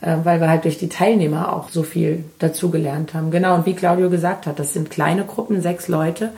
äh, 0.00 0.16
weil 0.22 0.40
wir 0.40 0.48
halt 0.48 0.64
durch 0.64 0.78
die 0.78 0.88
Teilnehmer 0.88 1.52
auch 1.52 1.70
so 1.70 1.82
viel 1.82 2.24
dazugelernt 2.38 3.12
haben. 3.12 3.32
Genau, 3.32 3.56
und 3.56 3.66
wie 3.66 3.74
Claudio 3.74 4.08
gesagt 4.08 4.46
hat, 4.46 4.60
das 4.60 4.72
sind 4.72 4.88
kleine 4.88 5.24
Gruppen, 5.24 5.60
sechs 5.62 5.88
Leute, 5.88 6.30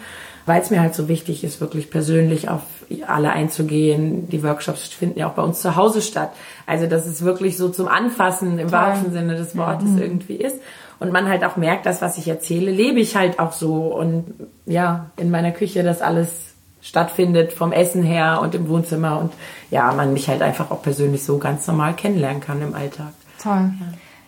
weil 0.46 0.62
es 0.62 0.70
mir 0.70 0.80
halt 0.80 0.94
so 0.94 1.08
wichtig 1.08 1.44
ist, 1.44 1.60
wirklich 1.60 1.90
persönlich 1.90 2.48
auf 2.48 2.62
alle 3.06 3.30
einzugehen. 3.30 4.28
Die 4.28 4.42
Workshops 4.42 4.88
finden 4.88 5.18
ja 5.18 5.28
auch 5.28 5.34
bei 5.34 5.42
uns 5.42 5.60
zu 5.60 5.76
Hause 5.76 6.02
statt. 6.02 6.30
Also, 6.66 6.86
dass 6.86 7.06
es 7.06 7.22
wirklich 7.22 7.56
so 7.56 7.68
zum 7.68 7.88
Anfassen 7.88 8.58
im 8.58 8.72
wahrsten 8.72 9.12
Sinne 9.12 9.36
des 9.36 9.56
Wortes 9.56 9.90
irgendwie 9.98 10.36
ist. 10.36 10.56
Und 11.02 11.12
man 11.12 11.28
halt 11.28 11.42
auch 11.42 11.56
merkt, 11.56 11.84
das, 11.84 12.00
was 12.00 12.16
ich 12.16 12.28
erzähle, 12.28 12.70
lebe 12.70 13.00
ich 13.00 13.16
halt 13.16 13.40
auch 13.40 13.52
so. 13.52 13.74
Und 13.74 14.32
ja, 14.66 15.10
in 15.16 15.32
meiner 15.32 15.50
Küche 15.50 15.82
das 15.82 16.00
alles 16.00 16.30
stattfindet, 16.80 17.52
vom 17.52 17.72
Essen 17.72 18.04
her 18.04 18.38
und 18.40 18.54
im 18.54 18.68
Wohnzimmer. 18.68 19.18
Und 19.18 19.32
ja, 19.70 19.92
man 19.92 20.12
mich 20.12 20.28
halt 20.28 20.42
einfach 20.42 20.70
auch 20.70 20.80
persönlich 20.80 21.24
so 21.24 21.38
ganz 21.38 21.66
normal 21.66 21.94
kennenlernen 21.94 22.40
kann 22.40 22.62
im 22.62 22.74
Alltag. 22.74 23.12
Toll. 23.42 23.72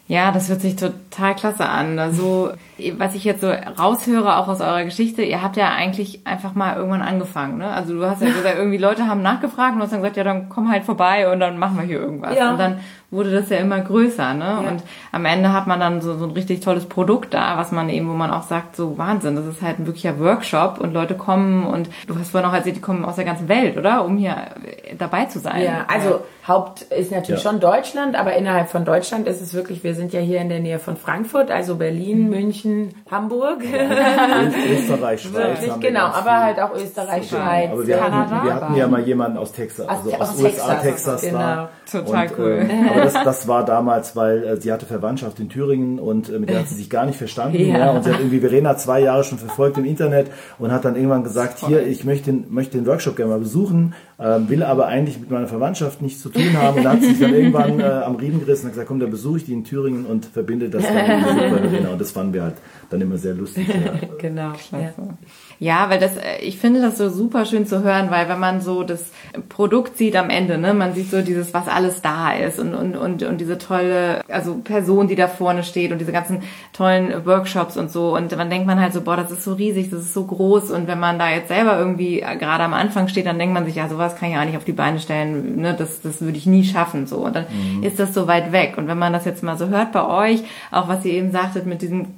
Ja, 0.09 0.33
das 0.33 0.49
hört 0.49 0.63
sich 0.63 0.75
total 0.75 1.37
klasse 1.37 1.67
an. 1.67 2.01
Also, 2.01 2.51
was 2.99 3.15
ich 3.15 3.25
jetzt 3.25 3.41
so 3.41 3.51
raushöre, 3.79 4.37
auch 4.37 4.49
aus 4.49 4.61
eurer 4.61 4.85
Geschichte, 4.85 5.23
ihr 5.23 5.43
habt 5.43 5.57
ja 5.57 5.69
eigentlich 5.73 6.27
einfach 6.27 6.55
mal 6.55 6.77
irgendwann 6.77 7.03
angefangen, 7.03 7.59
ne? 7.59 7.69
Also 7.69 7.95
du 7.95 8.05
hast 8.05 8.21
ja 8.23 8.29
gesagt, 8.35 8.57
irgendwie 8.59 8.79
Leute 8.79 9.07
haben 9.07 9.23
nachgefragt 9.23 9.73
und 9.73 9.79
du 9.79 9.85
hast 9.85 9.93
dann 9.93 10.01
gesagt, 10.01 10.17
ja, 10.17 10.25
dann 10.25 10.49
komm 10.49 10.71
halt 10.71 10.85
vorbei 10.85 11.31
und 11.33 11.41
dann 11.41 11.59
machen 11.59 11.77
wir 11.79 11.85
hier 11.85 12.01
irgendwas. 12.01 12.37
Ja. 12.37 12.51
Und 12.53 12.59
dann 12.59 12.81
wurde 13.11 13.31
das 13.31 13.49
ja 13.49 13.59
immer 13.59 13.79
größer, 13.81 14.35
ne? 14.35 14.59
Und 14.69 14.83
am 15.13 15.25
Ende 15.25 15.53
hat 15.53 15.69
man 15.69 15.79
dann 15.79 16.01
so, 16.01 16.17
so 16.19 16.25
ein 16.25 16.33
richtig 16.33 16.61
tolles 16.61 16.87
Produkt 16.87 17.33
da, 17.33 17.57
was 17.57 17.71
man 17.71 17.89
eben, 17.89 18.09
wo 18.09 18.15
man 18.15 18.33
auch 18.33 18.43
sagt, 18.43 18.75
so 18.75 18.99
Wahnsinn, 18.99 19.37
das 19.37 19.47
ist 19.47 19.63
halt 19.63 19.79
ein 19.79 19.87
wirklicher 19.87 20.19
Workshop 20.19 20.81
und 20.81 20.93
Leute 20.93 21.15
kommen 21.15 21.65
und 21.65 21.89
du 22.09 22.19
hast 22.19 22.31
vorhin 22.31 22.51
auch 22.51 22.55
erzählt, 22.55 22.75
die 22.77 22.81
kommen 22.81 23.05
aus 23.05 23.15
der 23.17 23.25
ganzen 23.25 23.49
Welt, 23.49 23.77
oder? 23.79 24.05
Um 24.05 24.17
hier 24.17 24.33
äh, 24.33 24.97
dabei 24.97 25.27
zu 25.27 25.39
sein. 25.39 25.63
Ja, 25.63 25.85
also 25.87 26.23
Haupt 26.49 26.83
ist 26.83 27.13
natürlich 27.13 27.43
Ja. 27.45 27.51
schon 27.51 27.61
Deutschland, 27.61 28.17
aber 28.19 28.35
innerhalb 28.35 28.69
von 28.69 28.85
Deutschland 28.85 29.29
ist 29.29 29.41
es 29.41 29.55
wirklich, 29.55 29.85
wir 29.85 29.95
sind 29.95 30.13
ja 30.13 30.21
hier 30.21 30.41
in 30.41 30.49
der 30.49 30.59
Nähe 30.61 30.81
von 30.81 30.97
Frankfurt, 30.97 31.51
also 31.53 31.77
Berlin, 31.77 32.29
München, 32.29 32.64
Hamburg. 33.11 33.59
Österreich, 34.71 35.23
Schweiz. 35.23 35.61
Wirklich, 35.61 35.81
genau, 35.81 36.07
aber 36.07 36.43
halt 36.43 36.61
auch 36.61 36.75
Österreich, 36.75 37.29
Schweiz, 37.29 37.71
Aber 37.71 37.87
wir 37.87 38.03
hatten, 38.03 38.47
wir 38.47 38.55
hatten 38.55 38.75
ja 38.77 38.89
mal 38.89 39.03
jemanden 39.03 39.39
aus 39.39 39.53
Texas, 39.53 39.89
Aus 39.89 39.99
also 39.99 40.13
aus, 40.15 40.21
aus 40.21 40.43
USA, 40.43 40.75
Texas, 40.75 40.83
Texas 40.83 41.21
genau. 41.23 41.39
da. 41.39 41.71
Total 41.91 42.27
und, 42.27 42.39
cool. 42.39 42.67
Äh, 42.69 42.91
aber 42.91 43.01
das, 43.03 43.13
das 43.25 43.49
war 43.49 43.65
damals, 43.65 44.17
weil 44.17 44.45
äh, 44.45 44.61
sie 44.61 44.73
hatte 44.73 44.87
Verwandtschaft 44.87 45.39
in 45.41 45.49
Thüringen 45.49 45.99
und 45.99 46.29
äh, 46.29 46.39
mit 46.39 46.49
der 46.49 46.61
hat 46.61 46.69
sie 46.69 46.77
sich 46.77 46.91
gar 46.91 47.07
nicht 47.07 47.19
verstanden. 47.19 47.55
Ja. 47.65 47.79
Ja. 47.79 47.91
Und 47.93 48.05
sie 48.05 48.11
hat 48.11 48.21
irgendwie 48.21 48.41
Verena 48.41 48.77
zwei 48.77 49.01
Jahre 49.01 49.25
schon 49.25 49.39
verfolgt 49.39 49.79
im 49.79 49.85
Internet 49.85 50.31
und 50.59 50.71
hat 50.71 50.85
dann 50.85 50.97
irgendwann 50.97 51.25
gesagt, 51.25 51.61
hier, 51.67 51.87
ich 51.87 52.05
möchte 52.05 52.31
den, 52.31 52.53
möchte 52.53 52.77
den 52.77 52.87
Workshop 52.87 53.17
gerne 53.17 53.33
mal 53.33 53.39
besuchen, 53.39 53.95
ähm, 54.19 54.49
will 54.49 54.63
aber 54.63 54.87
eigentlich 54.87 55.19
mit 55.19 55.31
meiner 55.31 55.49
Verwandtschaft 55.49 56.01
nichts 56.01 56.23
zu 56.23 56.29
tun 56.29 56.53
haben. 56.55 56.79
Und 56.79 56.85
dann 56.85 56.93
hat 56.95 57.01
sie 57.01 57.09
sich 57.09 57.21
dann 57.21 57.35
irgendwann 57.35 57.81
äh, 57.81 57.85
am 57.85 58.17
Riemen 58.17 58.41
gerissen 58.41 58.63
und 58.63 58.67
hat 58.69 58.73
gesagt, 58.75 58.89
komm, 58.89 59.01
dann 59.01 59.11
besuche 59.11 59.39
ich 59.39 59.45
die 59.45 59.53
in 59.53 59.65
Thüringen 59.65 60.07
und 60.07 60.27
verbinde 60.27 60.71
das 60.71 60.85
dann 60.85 60.95
mit 60.95 61.41
der 61.41 61.49
Verena. 61.49 61.89
Und 61.95 62.01
das 62.01 62.11
fanden 62.13 62.35
wir 62.35 62.43
halt 62.45 62.55
dann 62.91 63.01
immer 63.01 63.19
sehr 63.19 63.35
lustig. 63.35 63.69
Ja. 63.69 63.75
Genau. 64.19 64.53
Ja. 64.73 64.95
Ja, 65.65 65.89
weil 65.89 65.99
das, 65.99 66.19
äh, 66.19 66.41
ich 66.43 66.59
finde 66.59 66.83
das 66.83 66.99
so 66.99 67.09
super 67.09 67.47
schön 67.47 67.65
zu 67.65 67.83
hören, 67.83 68.11
weil 68.11 68.29
wenn 68.29 68.39
man 68.39 68.61
so 68.61 68.83
das 68.83 69.13
Produkt 69.49 69.97
sieht 69.97 70.15
am 70.15 70.29
Ende, 70.29 70.59
ne, 70.59 70.75
man 70.75 70.93
sieht 70.93 71.11
so 71.11 71.23
dieses, 71.23 71.55
was 71.55 71.69
alles 71.69 72.03
da 72.03 72.35
ist 72.35 72.59
und, 72.59 72.75
und, 72.75 72.99
und, 72.99 73.23
und 73.23 73.41
diese 73.41 73.57
tolle, 73.57 74.21
also 74.29 74.57
Person, 74.57 75.09
die 75.09 75.15
da 75.15 75.27
vorne 75.27 75.63
steht 75.65 75.91
und 75.91 76.03
diese 76.03 76.13
ganzen 76.13 76.43
tollen 76.75 77.25
Workshops 77.25 77.79
und 77.79 77.91
so. 77.91 78.15
Und 78.15 78.33
dann 78.33 78.51
denkt 78.51 78.67
man 78.67 78.79
halt 78.79 78.93
so, 78.93 79.01
boah, 79.01 79.17
das 79.17 79.31
ist 79.31 79.43
so 79.43 79.55
riesig, 79.55 79.89
das 79.89 80.01
ist 80.01 80.13
so 80.13 80.27
groß. 80.27 80.71
Und 80.71 80.87
wenn 80.87 81.01
man 81.01 81.19
da 81.19 81.31
jetzt 81.31 81.49
selber 81.49 81.79
irgendwie 81.79 82.21
äh, 82.21 82.37
gerade 82.37 82.65
am 82.65 82.75
Anfang 82.75 83.09
steht, 83.09 83.25
dann 83.25 83.39
denkt 83.39 83.55
man 83.55 83.65
sich, 83.65 83.77
ja, 83.77 83.89
sowas 83.89 84.17
kann 84.17 84.29
ich 84.29 84.35
ja 84.35 84.45
nicht 84.45 84.59
auf 84.59 84.65
die 84.65 84.73
Beine 84.73 85.01
stellen, 85.01 85.63
ne, 85.63 85.73
das, 85.73 86.03
das 86.03 86.21
würde 86.21 86.37
ich 86.37 86.45
nie 86.45 86.65
schaffen, 86.65 87.07
so. 87.07 87.25
Und 87.25 87.37
dann 87.37 87.47
ist 87.81 87.99
das 87.99 88.13
so 88.13 88.27
weit 88.27 88.53
weg. 88.53 88.75
Und 88.77 88.87
wenn 88.87 88.99
man 88.99 89.15
das 89.15 89.25
jetzt 89.25 89.43
mal 89.43 89.57
so 89.57 89.69
hört 89.69 89.93
bei 89.93 90.07
euch, 90.07 90.43
auch 90.71 90.89
was 90.89 91.07
ihr 91.07 91.15
eben 91.15 91.33
sagtet 91.33 91.65
mit 91.65 91.81
diesem 91.81 92.09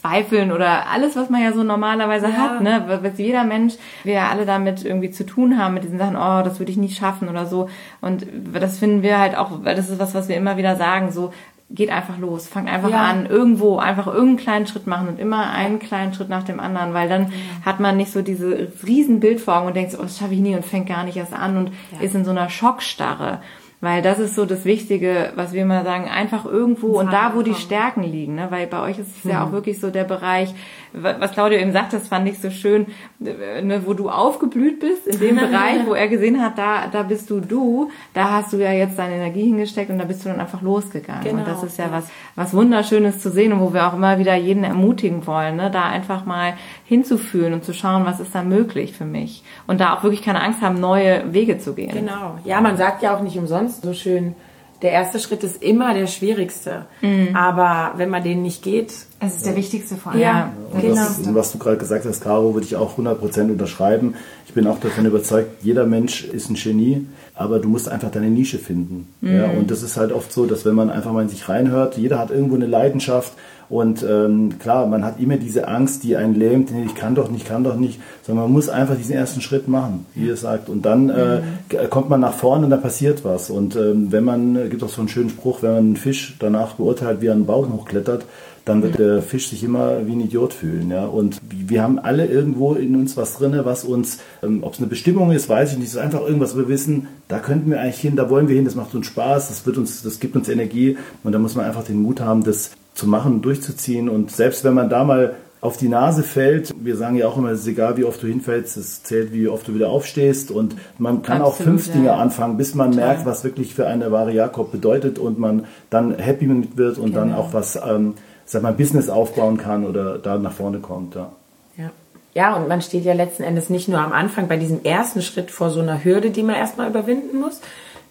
Zweifeln 0.00 0.50
oder 0.52 0.86
alles, 0.90 1.14
was 1.16 1.28
man 1.30 1.42
ja 1.42 1.52
so 1.52 1.62
normalerweise 1.62 2.36
hat, 2.36 2.60
ne, 2.62 3.00
was 3.02 3.18
jeder 3.18 3.44
Mensch, 3.44 3.74
wir 4.02 4.14
ja 4.14 4.28
alle 4.28 4.46
damit 4.46 4.84
irgendwie 4.84 5.10
zu 5.10 5.26
tun 5.26 5.58
haben, 5.58 5.74
mit 5.74 5.84
diesen 5.84 5.98
Sachen, 5.98 6.16
oh, 6.16 6.42
das 6.42 6.58
würde 6.58 6.72
ich 6.72 6.78
nie 6.78 6.88
schaffen 6.88 7.28
oder 7.28 7.46
so. 7.46 7.68
Und 8.00 8.26
das 8.54 8.78
finden 8.78 9.02
wir 9.02 9.18
halt 9.18 9.36
auch, 9.36 9.50
weil 9.62 9.76
das 9.76 9.90
ist 9.90 9.98
was, 9.98 10.14
was 10.14 10.28
wir 10.28 10.36
immer 10.36 10.56
wieder 10.56 10.76
sagen, 10.76 11.10
so, 11.12 11.32
geht 11.72 11.90
einfach 11.90 12.18
los, 12.18 12.48
fangt 12.48 12.68
einfach 12.68 12.90
Ja. 12.90 13.04
an, 13.04 13.26
irgendwo 13.26 13.78
einfach 13.78 14.08
irgendeinen 14.08 14.36
kleinen 14.38 14.66
Schritt 14.66 14.86
machen 14.88 15.06
und 15.06 15.20
immer 15.20 15.50
einen 15.50 15.78
kleinen 15.78 16.12
Schritt 16.12 16.28
nach 16.28 16.42
dem 16.42 16.58
anderen, 16.58 16.94
weil 16.94 17.08
dann 17.08 17.32
hat 17.64 17.78
man 17.78 17.96
nicht 17.96 18.10
so 18.10 18.22
diese 18.22 18.72
riesen 18.84 19.20
Bild 19.20 19.40
vor 19.40 19.56
Augen 19.56 19.68
und 19.68 19.76
denkt 19.76 19.92
so, 19.92 19.98
oh, 19.98 20.02
das 20.02 20.18
schaffe 20.18 20.34
ich 20.34 20.40
nie 20.40 20.56
und 20.56 20.64
fängt 20.64 20.88
gar 20.88 21.04
nicht 21.04 21.16
erst 21.16 21.32
an 21.32 21.56
und 21.56 21.72
ist 22.00 22.14
in 22.16 22.24
so 22.24 22.32
einer 22.32 22.48
Schockstarre. 22.50 23.40
Weil 23.82 24.02
das 24.02 24.18
ist 24.18 24.34
so 24.34 24.44
das 24.44 24.66
Wichtige, 24.66 25.32
was 25.36 25.54
wir 25.54 25.62
immer 25.62 25.84
sagen, 25.84 26.04
einfach 26.04 26.44
irgendwo 26.44 27.00
und 27.00 27.10
da, 27.10 27.34
wo 27.34 27.40
die 27.40 27.54
Stärken 27.54 28.02
liegen, 28.02 28.34
ne? 28.34 28.48
weil 28.50 28.66
bei 28.66 28.82
euch 28.82 28.98
ist 28.98 29.16
es 29.16 29.24
ja 29.24 29.42
auch 29.42 29.52
wirklich 29.52 29.80
so 29.80 29.90
der 29.90 30.04
Bereich, 30.04 30.54
was 30.92 31.32
Claudio 31.32 31.58
eben 31.58 31.72
sagt, 31.72 31.92
das 31.92 32.08
fand 32.08 32.28
ich 32.28 32.38
so 32.38 32.50
schön, 32.50 32.86
äh, 33.24 33.62
ne, 33.62 33.82
wo 33.86 33.94
du 33.94 34.10
aufgeblüht 34.10 34.80
bist, 34.80 35.06
in 35.06 35.18
dem 35.20 35.36
Bereich, 35.40 35.86
wo 35.86 35.94
er 35.94 36.08
gesehen 36.08 36.42
hat, 36.42 36.58
da, 36.58 36.86
da 36.90 37.02
bist 37.02 37.30
du 37.30 37.40
du, 37.40 37.90
da 38.14 38.30
hast 38.30 38.52
du 38.52 38.56
ja 38.58 38.72
jetzt 38.72 38.98
deine 38.98 39.16
Energie 39.16 39.44
hingesteckt 39.44 39.90
und 39.90 39.98
da 39.98 40.04
bist 40.04 40.24
du 40.24 40.28
dann 40.28 40.40
einfach 40.40 40.62
losgegangen. 40.62 41.22
Und 41.22 41.30
Genau, 41.30 41.44
das 41.44 41.62
ist 41.62 41.78
ja, 41.78 41.86
ja. 41.86 41.92
was, 41.92 42.08
was 42.34 42.54
Wunderschönes 42.54 43.20
zu 43.20 43.30
sehen 43.30 43.52
und 43.52 43.60
wo 43.60 43.72
wir 43.72 43.86
auch 43.86 43.94
immer 43.94 44.18
wieder 44.18 44.34
jeden 44.34 44.64
ermutigen 44.64 45.26
wollen, 45.26 45.56
ne? 45.56 45.70
da 45.70 45.84
einfach 45.84 46.24
mal 46.26 46.54
hinzufühlen 46.84 47.52
und 47.52 47.64
zu 47.64 47.72
schauen, 47.72 48.04
was 48.04 48.20
ist 48.20 48.34
da 48.34 48.42
möglich 48.42 48.92
für 48.92 49.04
mich. 49.04 49.44
Und 49.66 49.80
da 49.80 49.94
auch 49.94 50.02
wirklich 50.02 50.22
keine 50.22 50.42
Angst 50.42 50.60
haben, 50.60 50.80
neue 50.80 51.32
Wege 51.32 51.58
zu 51.58 51.74
gehen. 51.74 51.92
Genau. 51.92 52.38
Ja, 52.44 52.60
man 52.60 52.76
sagt 52.76 53.02
ja 53.02 53.16
auch 53.16 53.20
nicht 53.20 53.38
umsonst 53.38 53.82
so 53.82 53.92
schön, 53.92 54.34
der 54.82 54.92
erste 54.92 55.18
Schritt 55.18 55.42
ist 55.44 55.62
immer 55.62 55.92
der 55.94 56.06
schwierigste. 56.06 56.86
Aber 57.34 57.92
wenn 57.96 58.08
man 58.10 58.22
den 58.22 58.42
nicht 58.42 58.62
geht, 58.62 58.92
Es 59.20 59.36
ist 59.36 59.46
der 59.46 59.56
wichtigste 59.56 59.96
vor 59.96 60.12
allem. 60.12 60.20
ja, 60.20 60.52
Und 60.72 60.80
genau. 60.80 60.94
was, 60.96 61.34
was 61.34 61.52
du 61.52 61.58
gerade 61.58 61.76
gesagt 61.76 62.04
hast, 62.06 62.22
Caro, 62.22 62.54
würde 62.54 62.66
ich 62.66 62.76
auch 62.76 62.96
100% 62.98 63.50
unterschreiben. 63.50 64.14
Ich 64.46 64.54
bin 64.54 64.66
auch 64.66 64.80
davon 64.80 65.04
überzeugt, 65.06 65.62
jeder 65.62 65.86
Mensch 65.86 66.24
ist 66.24 66.50
ein 66.50 66.54
Genie, 66.54 67.06
aber 67.40 67.58
du 67.58 67.70
musst 67.70 67.88
einfach 67.88 68.10
deine 68.10 68.28
Nische 68.28 68.58
finden. 68.58 69.08
Ja, 69.22 69.48
und 69.50 69.70
das 69.70 69.82
ist 69.82 69.96
halt 69.96 70.12
oft 70.12 70.30
so, 70.30 70.44
dass 70.44 70.66
wenn 70.66 70.74
man 70.74 70.90
einfach 70.90 71.10
mal 71.12 71.22
in 71.22 71.30
sich 71.30 71.48
reinhört, 71.48 71.96
jeder 71.96 72.18
hat 72.18 72.30
irgendwo 72.30 72.54
eine 72.54 72.66
Leidenschaft 72.66 73.32
Und 73.70 74.02
ähm, 74.02 74.58
klar, 74.58 74.86
man 74.88 75.04
hat 75.04 75.20
immer 75.20 75.36
diese 75.36 75.68
Angst, 75.68 76.02
die 76.02 76.16
einen 76.16 76.34
lähmt, 76.34 76.72
nee, 76.72 76.82
ich 76.84 76.96
kann 76.96 77.14
doch 77.14 77.30
nicht, 77.30 77.46
kann 77.46 77.62
doch 77.62 77.76
nicht, 77.76 78.00
sondern 78.26 78.46
man 78.46 78.52
muss 78.52 78.68
einfach 78.68 78.96
diesen 78.96 79.14
ersten 79.14 79.40
Schritt 79.40 79.68
machen, 79.68 80.06
wie 80.16 80.26
ihr 80.26 80.36
sagt. 80.36 80.68
Und 80.68 80.84
dann 80.84 81.08
äh, 81.08 81.40
mhm. 81.40 81.88
kommt 81.88 82.10
man 82.10 82.18
nach 82.18 82.34
vorne 82.34 82.64
und 82.64 82.70
da 82.70 82.76
passiert 82.76 83.24
was. 83.24 83.48
Und 83.48 83.76
ähm, 83.76 84.10
wenn 84.10 84.24
man, 84.24 84.68
gibt 84.68 84.82
auch 84.82 84.88
so 84.88 85.00
einen 85.00 85.08
schönen 85.08 85.30
Spruch, 85.30 85.62
wenn 85.62 85.70
man 85.70 85.78
einen 85.78 85.96
Fisch 85.96 86.34
danach 86.40 86.74
beurteilt, 86.74 87.20
wie 87.20 87.28
er 87.28 87.32
einen 87.32 87.46
Baum 87.46 87.72
hochklettert, 87.72 88.24
dann 88.64 88.82
wird 88.82 88.98
der 88.98 89.22
Fisch 89.22 89.48
sich 89.48 89.64
immer 89.64 90.06
wie 90.06 90.12
ein 90.12 90.20
Idiot 90.20 90.52
fühlen. 90.52 90.90
Ja? 90.90 91.06
Und 91.06 91.40
wir 91.50 91.82
haben 91.82 91.98
alle 91.98 92.26
irgendwo 92.26 92.74
in 92.74 92.96
uns 92.96 93.16
was 93.16 93.36
drin, 93.36 93.58
was 93.64 93.84
uns, 93.84 94.18
ähm, 94.42 94.62
ob 94.62 94.74
es 94.74 94.78
eine 94.78 94.88
Bestimmung 94.88 95.32
ist, 95.32 95.48
weiß 95.48 95.72
ich 95.72 95.78
nicht, 95.78 95.88
es 95.88 95.94
ist 95.94 96.00
einfach 96.00 96.20
irgendwas, 96.20 96.56
wir 96.56 96.68
wissen, 96.68 97.08
da 97.28 97.38
könnten 97.38 97.70
wir 97.70 97.80
eigentlich 97.80 98.00
hin, 98.00 98.16
da 98.16 98.30
wollen 98.30 98.48
wir 98.48 98.56
hin, 98.56 98.64
das 98.64 98.74
macht 98.74 98.94
uns 98.94 99.06
Spaß, 99.06 99.48
das, 99.48 99.66
wird 99.66 99.78
uns, 99.78 100.02
das 100.02 100.20
gibt 100.20 100.36
uns 100.36 100.48
Energie 100.48 100.96
und 101.24 101.32
da 101.32 101.38
muss 101.38 101.54
man 101.54 101.64
einfach 101.64 101.84
den 101.84 102.02
Mut 102.02 102.20
haben, 102.20 102.44
das 102.44 102.70
zu 102.94 103.06
machen, 103.06 103.42
durchzuziehen 103.42 104.08
und 104.08 104.30
selbst 104.30 104.64
wenn 104.64 104.74
man 104.74 104.90
da 104.90 105.04
mal 105.04 105.34
auf 105.60 105.76
die 105.76 105.88
Nase 105.88 106.22
fällt. 106.22 106.74
Wir 106.82 106.96
sagen 106.96 107.16
ja 107.16 107.26
auch 107.26 107.36
immer, 107.36 107.50
es 107.50 107.60
ist 107.60 107.66
egal, 107.66 107.96
wie 107.96 108.04
oft 108.04 108.22
du 108.22 108.26
hinfällst, 108.26 108.76
es 108.76 109.02
zählt, 109.02 109.32
wie 109.32 109.48
oft 109.48 109.68
du 109.68 109.74
wieder 109.74 109.90
aufstehst. 109.90 110.50
Und 110.50 110.74
man 110.98 111.22
kann 111.22 111.42
Absolut, 111.42 111.52
auch 111.52 111.56
fünf 111.56 111.86
ja. 111.88 111.92
Dinge 111.92 112.12
anfangen, 112.14 112.56
bis 112.56 112.74
man 112.74 112.92
Total. 112.92 113.08
merkt, 113.08 113.26
was 113.26 113.44
wirklich 113.44 113.74
für 113.74 113.86
eine 113.86 114.10
wahre 114.10 114.32
Jakob 114.32 114.72
bedeutet 114.72 115.18
und 115.18 115.38
man 115.38 115.66
dann 115.90 116.14
happy 116.14 116.46
mit 116.46 116.78
wird 116.78 116.98
und 116.98 117.10
genau. 117.10 117.18
dann 117.18 117.34
auch 117.34 117.52
was 117.52 117.76
ähm, 117.76 118.14
sag 118.50 118.62
mal, 118.62 118.72
Business 118.72 119.08
aufbauen 119.08 119.56
kann 119.56 119.86
oder 119.86 120.18
da 120.18 120.38
nach 120.38 120.52
vorne 120.52 120.78
kommt. 120.78 121.14
Ja. 121.14 121.32
ja. 121.76 121.90
Ja, 122.32 122.54
und 122.54 122.68
man 122.68 122.80
steht 122.80 123.04
ja 123.04 123.12
letzten 123.12 123.42
Endes 123.42 123.70
nicht 123.70 123.88
nur 123.88 123.98
am 123.98 124.12
Anfang 124.12 124.46
bei 124.46 124.56
diesem 124.56 124.84
ersten 124.84 125.20
Schritt 125.20 125.50
vor 125.50 125.70
so 125.70 125.80
einer 125.80 126.04
Hürde, 126.04 126.30
die 126.30 126.42
man 126.42 126.54
erstmal 126.54 126.88
überwinden 126.88 127.40
muss. 127.40 127.60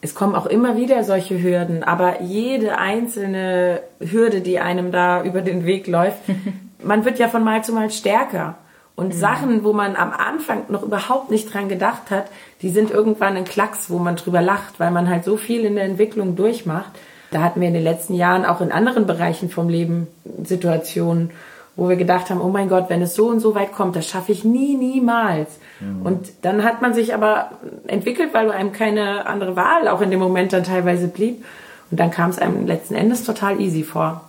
Es 0.01 0.15
kommen 0.15 0.35
auch 0.35 0.45
immer 0.45 0.77
wieder 0.77 1.03
solche 1.03 1.41
Hürden, 1.41 1.83
aber 1.83 2.21
jede 2.21 2.77
einzelne 2.77 3.81
Hürde, 3.99 4.41
die 4.41 4.59
einem 4.59 4.91
da 4.91 5.23
über 5.23 5.41
den 5.41 5.65
Weg 5.65 5.87
läuft, 5.87 6.19
man 6.83 7.05
wird 7.05 7.19
ja 7.19 7.27
von 7.27 7.43
Mal 7.43 7.63
zu 7.63 7.73
Mal 7.73 7.91
stärker. 7.91 8.55
Und 8.95 9.13
mhm. 9.13 9.19
Sachen, 9.19 9.63
wo 9.63 9.71
man 9.71 9.95
am 9.95 10.11
Anfang 10.11 10.63
noch 10.67 10.83
überhaupt 10.83 11.31
nicht 11.31 11.53
dran 11.53 11.69
gedacht 11.69 12.11
hat, 12.11 12.25
die 12.61 12.69
sind 12.69 12.91
irgendwann 12.91 13.37
ein 13.37 13.45
Klacks, 13.45 13.89
wo 13.89 13.99
man 13.99 14.17
drüber 14.17 14.41
lacht, 14.41 14.79
weil 14.79 14.91
man 14.91 15.09
halt 15.09 15.23
so 15.23 15.37
viel 15.37 15.63
in 15.63 15.75
der 15.75 15.85
Entwicklung 15.85 16.35
durchmacht. 16.35 16.91
Da 17.31 17.41
hatten 17.41 17.61
wir 17.61 17.67
in 17.67 17.73
den 17.73 17.83
letzten 17.83 18.15
Jahren 18.15 18.45
auch 18.45 18.61
in 18.61 18.71
anderen 18.71 19.05
Bereichen 19.05 19.49
vom 19.49 19.69
Leben 19.69 20.07
Situationen, 20.43 21.31
wo 21.75 21.87
wir 21.87 21.95
gedacht 21.95 22.29
haben, 22.29 22.41
oh 22.41 22.49
mein 22.49 22.69
Gott, 22.69 22.89
wenn 22.89 23.01
es 23.01 23.15
so 23.15 23.27
und 23.27 23.39
so 23.39 23.55
weit 23.55 23.71
kommt, 23.71 23.95
das 23.95 24.07
schaffe 24.07 24.31
ich 24.31 24.43
nie, 24.43 24.75
niemals. 24.75 25.49
Mhm. 25.79 26.01
Und 26.01 26.29
dann 26.41 26.63
hat 26.63 26.81
man 26.81 26.93
sich 26.93 27.13
aber 27.13 27.51
entwickelt, 27.87 28.33
weil 28.33 28.51
einem 28.51 28.73
keine 28.73 29.27
andere 29.27 29.55
Wahl 29.55 29.87
auch 29.87 30.01
in 30.01 30.11
dem 30.11 30.19
Moment 30.19 30.53
dann 30.53 30.63
teilweise 30.63 31.07
blieb. 31.07 31.45
Und 31.91 31.99
dann 31.99 32.11
kam 32.11 32.29
es 32.29 32.39
einem 32.39 32.67
letzten 32.67 32.95
Endes 32.95 33.23
total 33.23 33.59
easy 33.61 33.83
vor. 33.83 34.21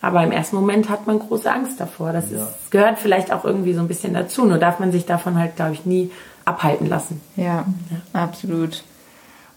Aber 0.00 0.22
im 0.22 0.30
ersten 0.30 0.56
Moment 0.56 0.88
hat 0.88 1.06
man 1.06 1.18
große 1.18 1.50
Angst 1.52 1.80
davor. 1.80 2.12
Das 2.12 2.30
ja. 2.30 2.38
ist, 2.38 2.70
gehört 2.70 2.98
vielleicht 2.98 3.32
auch 3.32 3.44
irgendwie 3.44 3.74
so 3.74 3.80
ein 3.80 3.88
bisschen 3.88 4.14
dazu. 4.14 4.44
Nur 4.44 4.58
darf 4.58 4.78
man 4.78 4.92
sich 4.92 5.06
davon 5.06 5.38
halt, 5.38 5.56
glaube 5.56 5.72
ich, 5.72 5.86
nie 5.86 6.10
abhalten 6.44 6.88
lassen. 6.88 7.20
Ja, 7.36 7.44
ja. 7.64 7.64
absolut. 8.12 8.84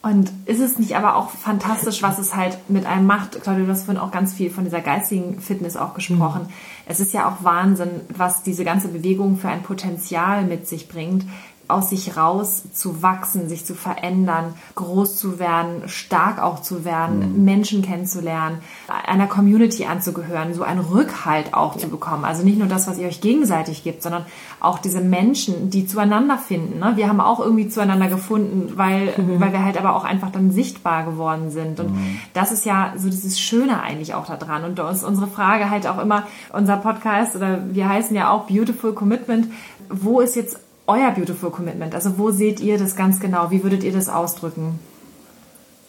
Und 0.04 0.32
ist 0.48 0.60
es 0.60 0.80
nicht 0.80 0.96
aber 0.96 1.16
auch 1.16 1.30
fantastisch, 1.30 2.02
was 2.02 2.18
es 2.18 2.36
halt 2.36 2.58
mit 2.70 2.88
einem 2.88 3.06
macht? 3.06 3.40
Claudia, 3.44 3.66
du 3.66 3.72
hast 3.72 3.84
vorhin 3.84 4.02
auch 4.02 4.10
ganz 4.10 4.34
viel 4.34 4.50
von 4.50 4.64
dieser 4.64 4.82
geistigen 4.82 5.40
Fitness 5.40 5.78
auch 5.78 5.94
gesprochen. 5.94 6.44
Mhm. 6.44 6.54
Es 6.88 7.00
ist 7.00 7.14
ja 7.14 7.30
auch 7.30 7.44
Wahnsinn, 7.44 8.02
was 8.10 8.42
diese 8.42 8.64
ganze 8.64 8.88
Bewegung 8.88 9.38
für 9.38 9.50
ein 9.50 9.62
Potenzial 9.62 10.44
mit 10.44 10.68
sich 10.68 10.88
bringt, 10.88 11.26
aus 11.72 11.90
sich 11.90 12.18
raus 12.18 12.64
zu 12.74 13.02
wachsen, 13.02 13.50
sich 13.50 13.66
zu 13.66 13.74
verändern, 13.74 14.54
groß 14.76 15.18
zu 15.18 15.40
werden, 15.40 15.88
stark 15.88 16.42
auch 16.42 16.62
zu 16.62 16.86
werden, 16.86 17.38
mhm. 17.38 17.46
Menschen 17.46 17.82
kennenzulernen, 17.82 18.60
einer 19.08 19.28
Community 19.28 19.86
anzugehören, 19.86 20.54
so 20.54 20.64
einen 20.64 20.82
Rückhalt 20.82 21.54
auch 21.54 21.78
zu 21.78 21.88
bekommen. 21.88 22.26
Also 22.26 22.44
nicht 22.44 22.60
nur 22.60 22.68
das, 22.68 22.88
was 22.88 22.98
ihr 22.98 23.08
euch 23.08 23.22
gegenseitig 23.22 23.84
gibt, 23.84 24.04
sondern 24.04 24.26
auch 24.60 24.80
diese 24.80 25.02
Menschen, 25.02 25.70
die 25.70 25.88
zueinander 25.88 26.38
finden. 26.38 26.80
Ne? 26.80 26.94
Wir 26.96 27.08
haben 27.08 27.20
auch 27.20 27.40
irgendwie 27.40 27.68
zueinander 27.68 28.08
gefunden, 28.08 28.74
weil, 28.76 29.14
mhm. 29.18 29.40
weil 29.40 29.52
wir 29.52 29.64
halt 29.64 29.78
aber 29.78 29.96
auch 29.96 30.04
einfach 30.04 30.32
dann 30.32 30.52
sichtbar 30.52 31.06
geworden 31.06 31.50
sind. 31.52 31.80
Und 31.80 31.94
mhm. 31.94 32.20
das 32.34 32.52
ist 32.52 32.66
ja 32.66 32.94
so 32.98 33.10
dieses 33.10 33.40
Schöne 33.40 33.82
eigentlich 33.82 34.14
auch 34.14 34.26
daran. 34.26 34.64
Und 34.64 34.78
da 34.80 34.90
ist 34.90 35.04
unsere 35.04 35.28
Frage 35.28 35.70
halt 35.70 35.88
auch 35.88 36.00
immer, 36.00 36.28
unser 36.54 36.78
Podcast 36.78 37.36
oder 37.36 37.60
wir 37.74 37.90
heißen 37.90 38.16
ja 38.16 38.30
auch 38.30 38.48
Beautiful 38.48 38.94
Commitment. 38.94 39.48
Wo 39.90 40.22
ist 40.22 40.36
jetzt 40.36 40.60
euer 40.92 41.12
Beautiful 41.12 41.52
Commitment? 41.52 41.96
Also 41.96 42.18
wo 42.18 42.32
seht 42.32 42.60
ihr 42.60 42.78
das 42.78 42.96
ganz 42.96 43.20
genau? 43.20 43.52
Wie 43.52 43.64
würdet 43.64 43.84
ihr 43.84 43.92
das 43.92 44.10
ausdrücken? 44.10 44.80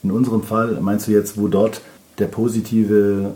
In 0.02 0.10
unserem 0.10 0.42
Fall 0.42 0.78
meinst 0.80 1.06
du 1.06 1.12
jetzt, 1.12 1.38
wo 1.38 1.48
dort 1.48 1.82
der 2.18 2.26
positive 2.26 3.34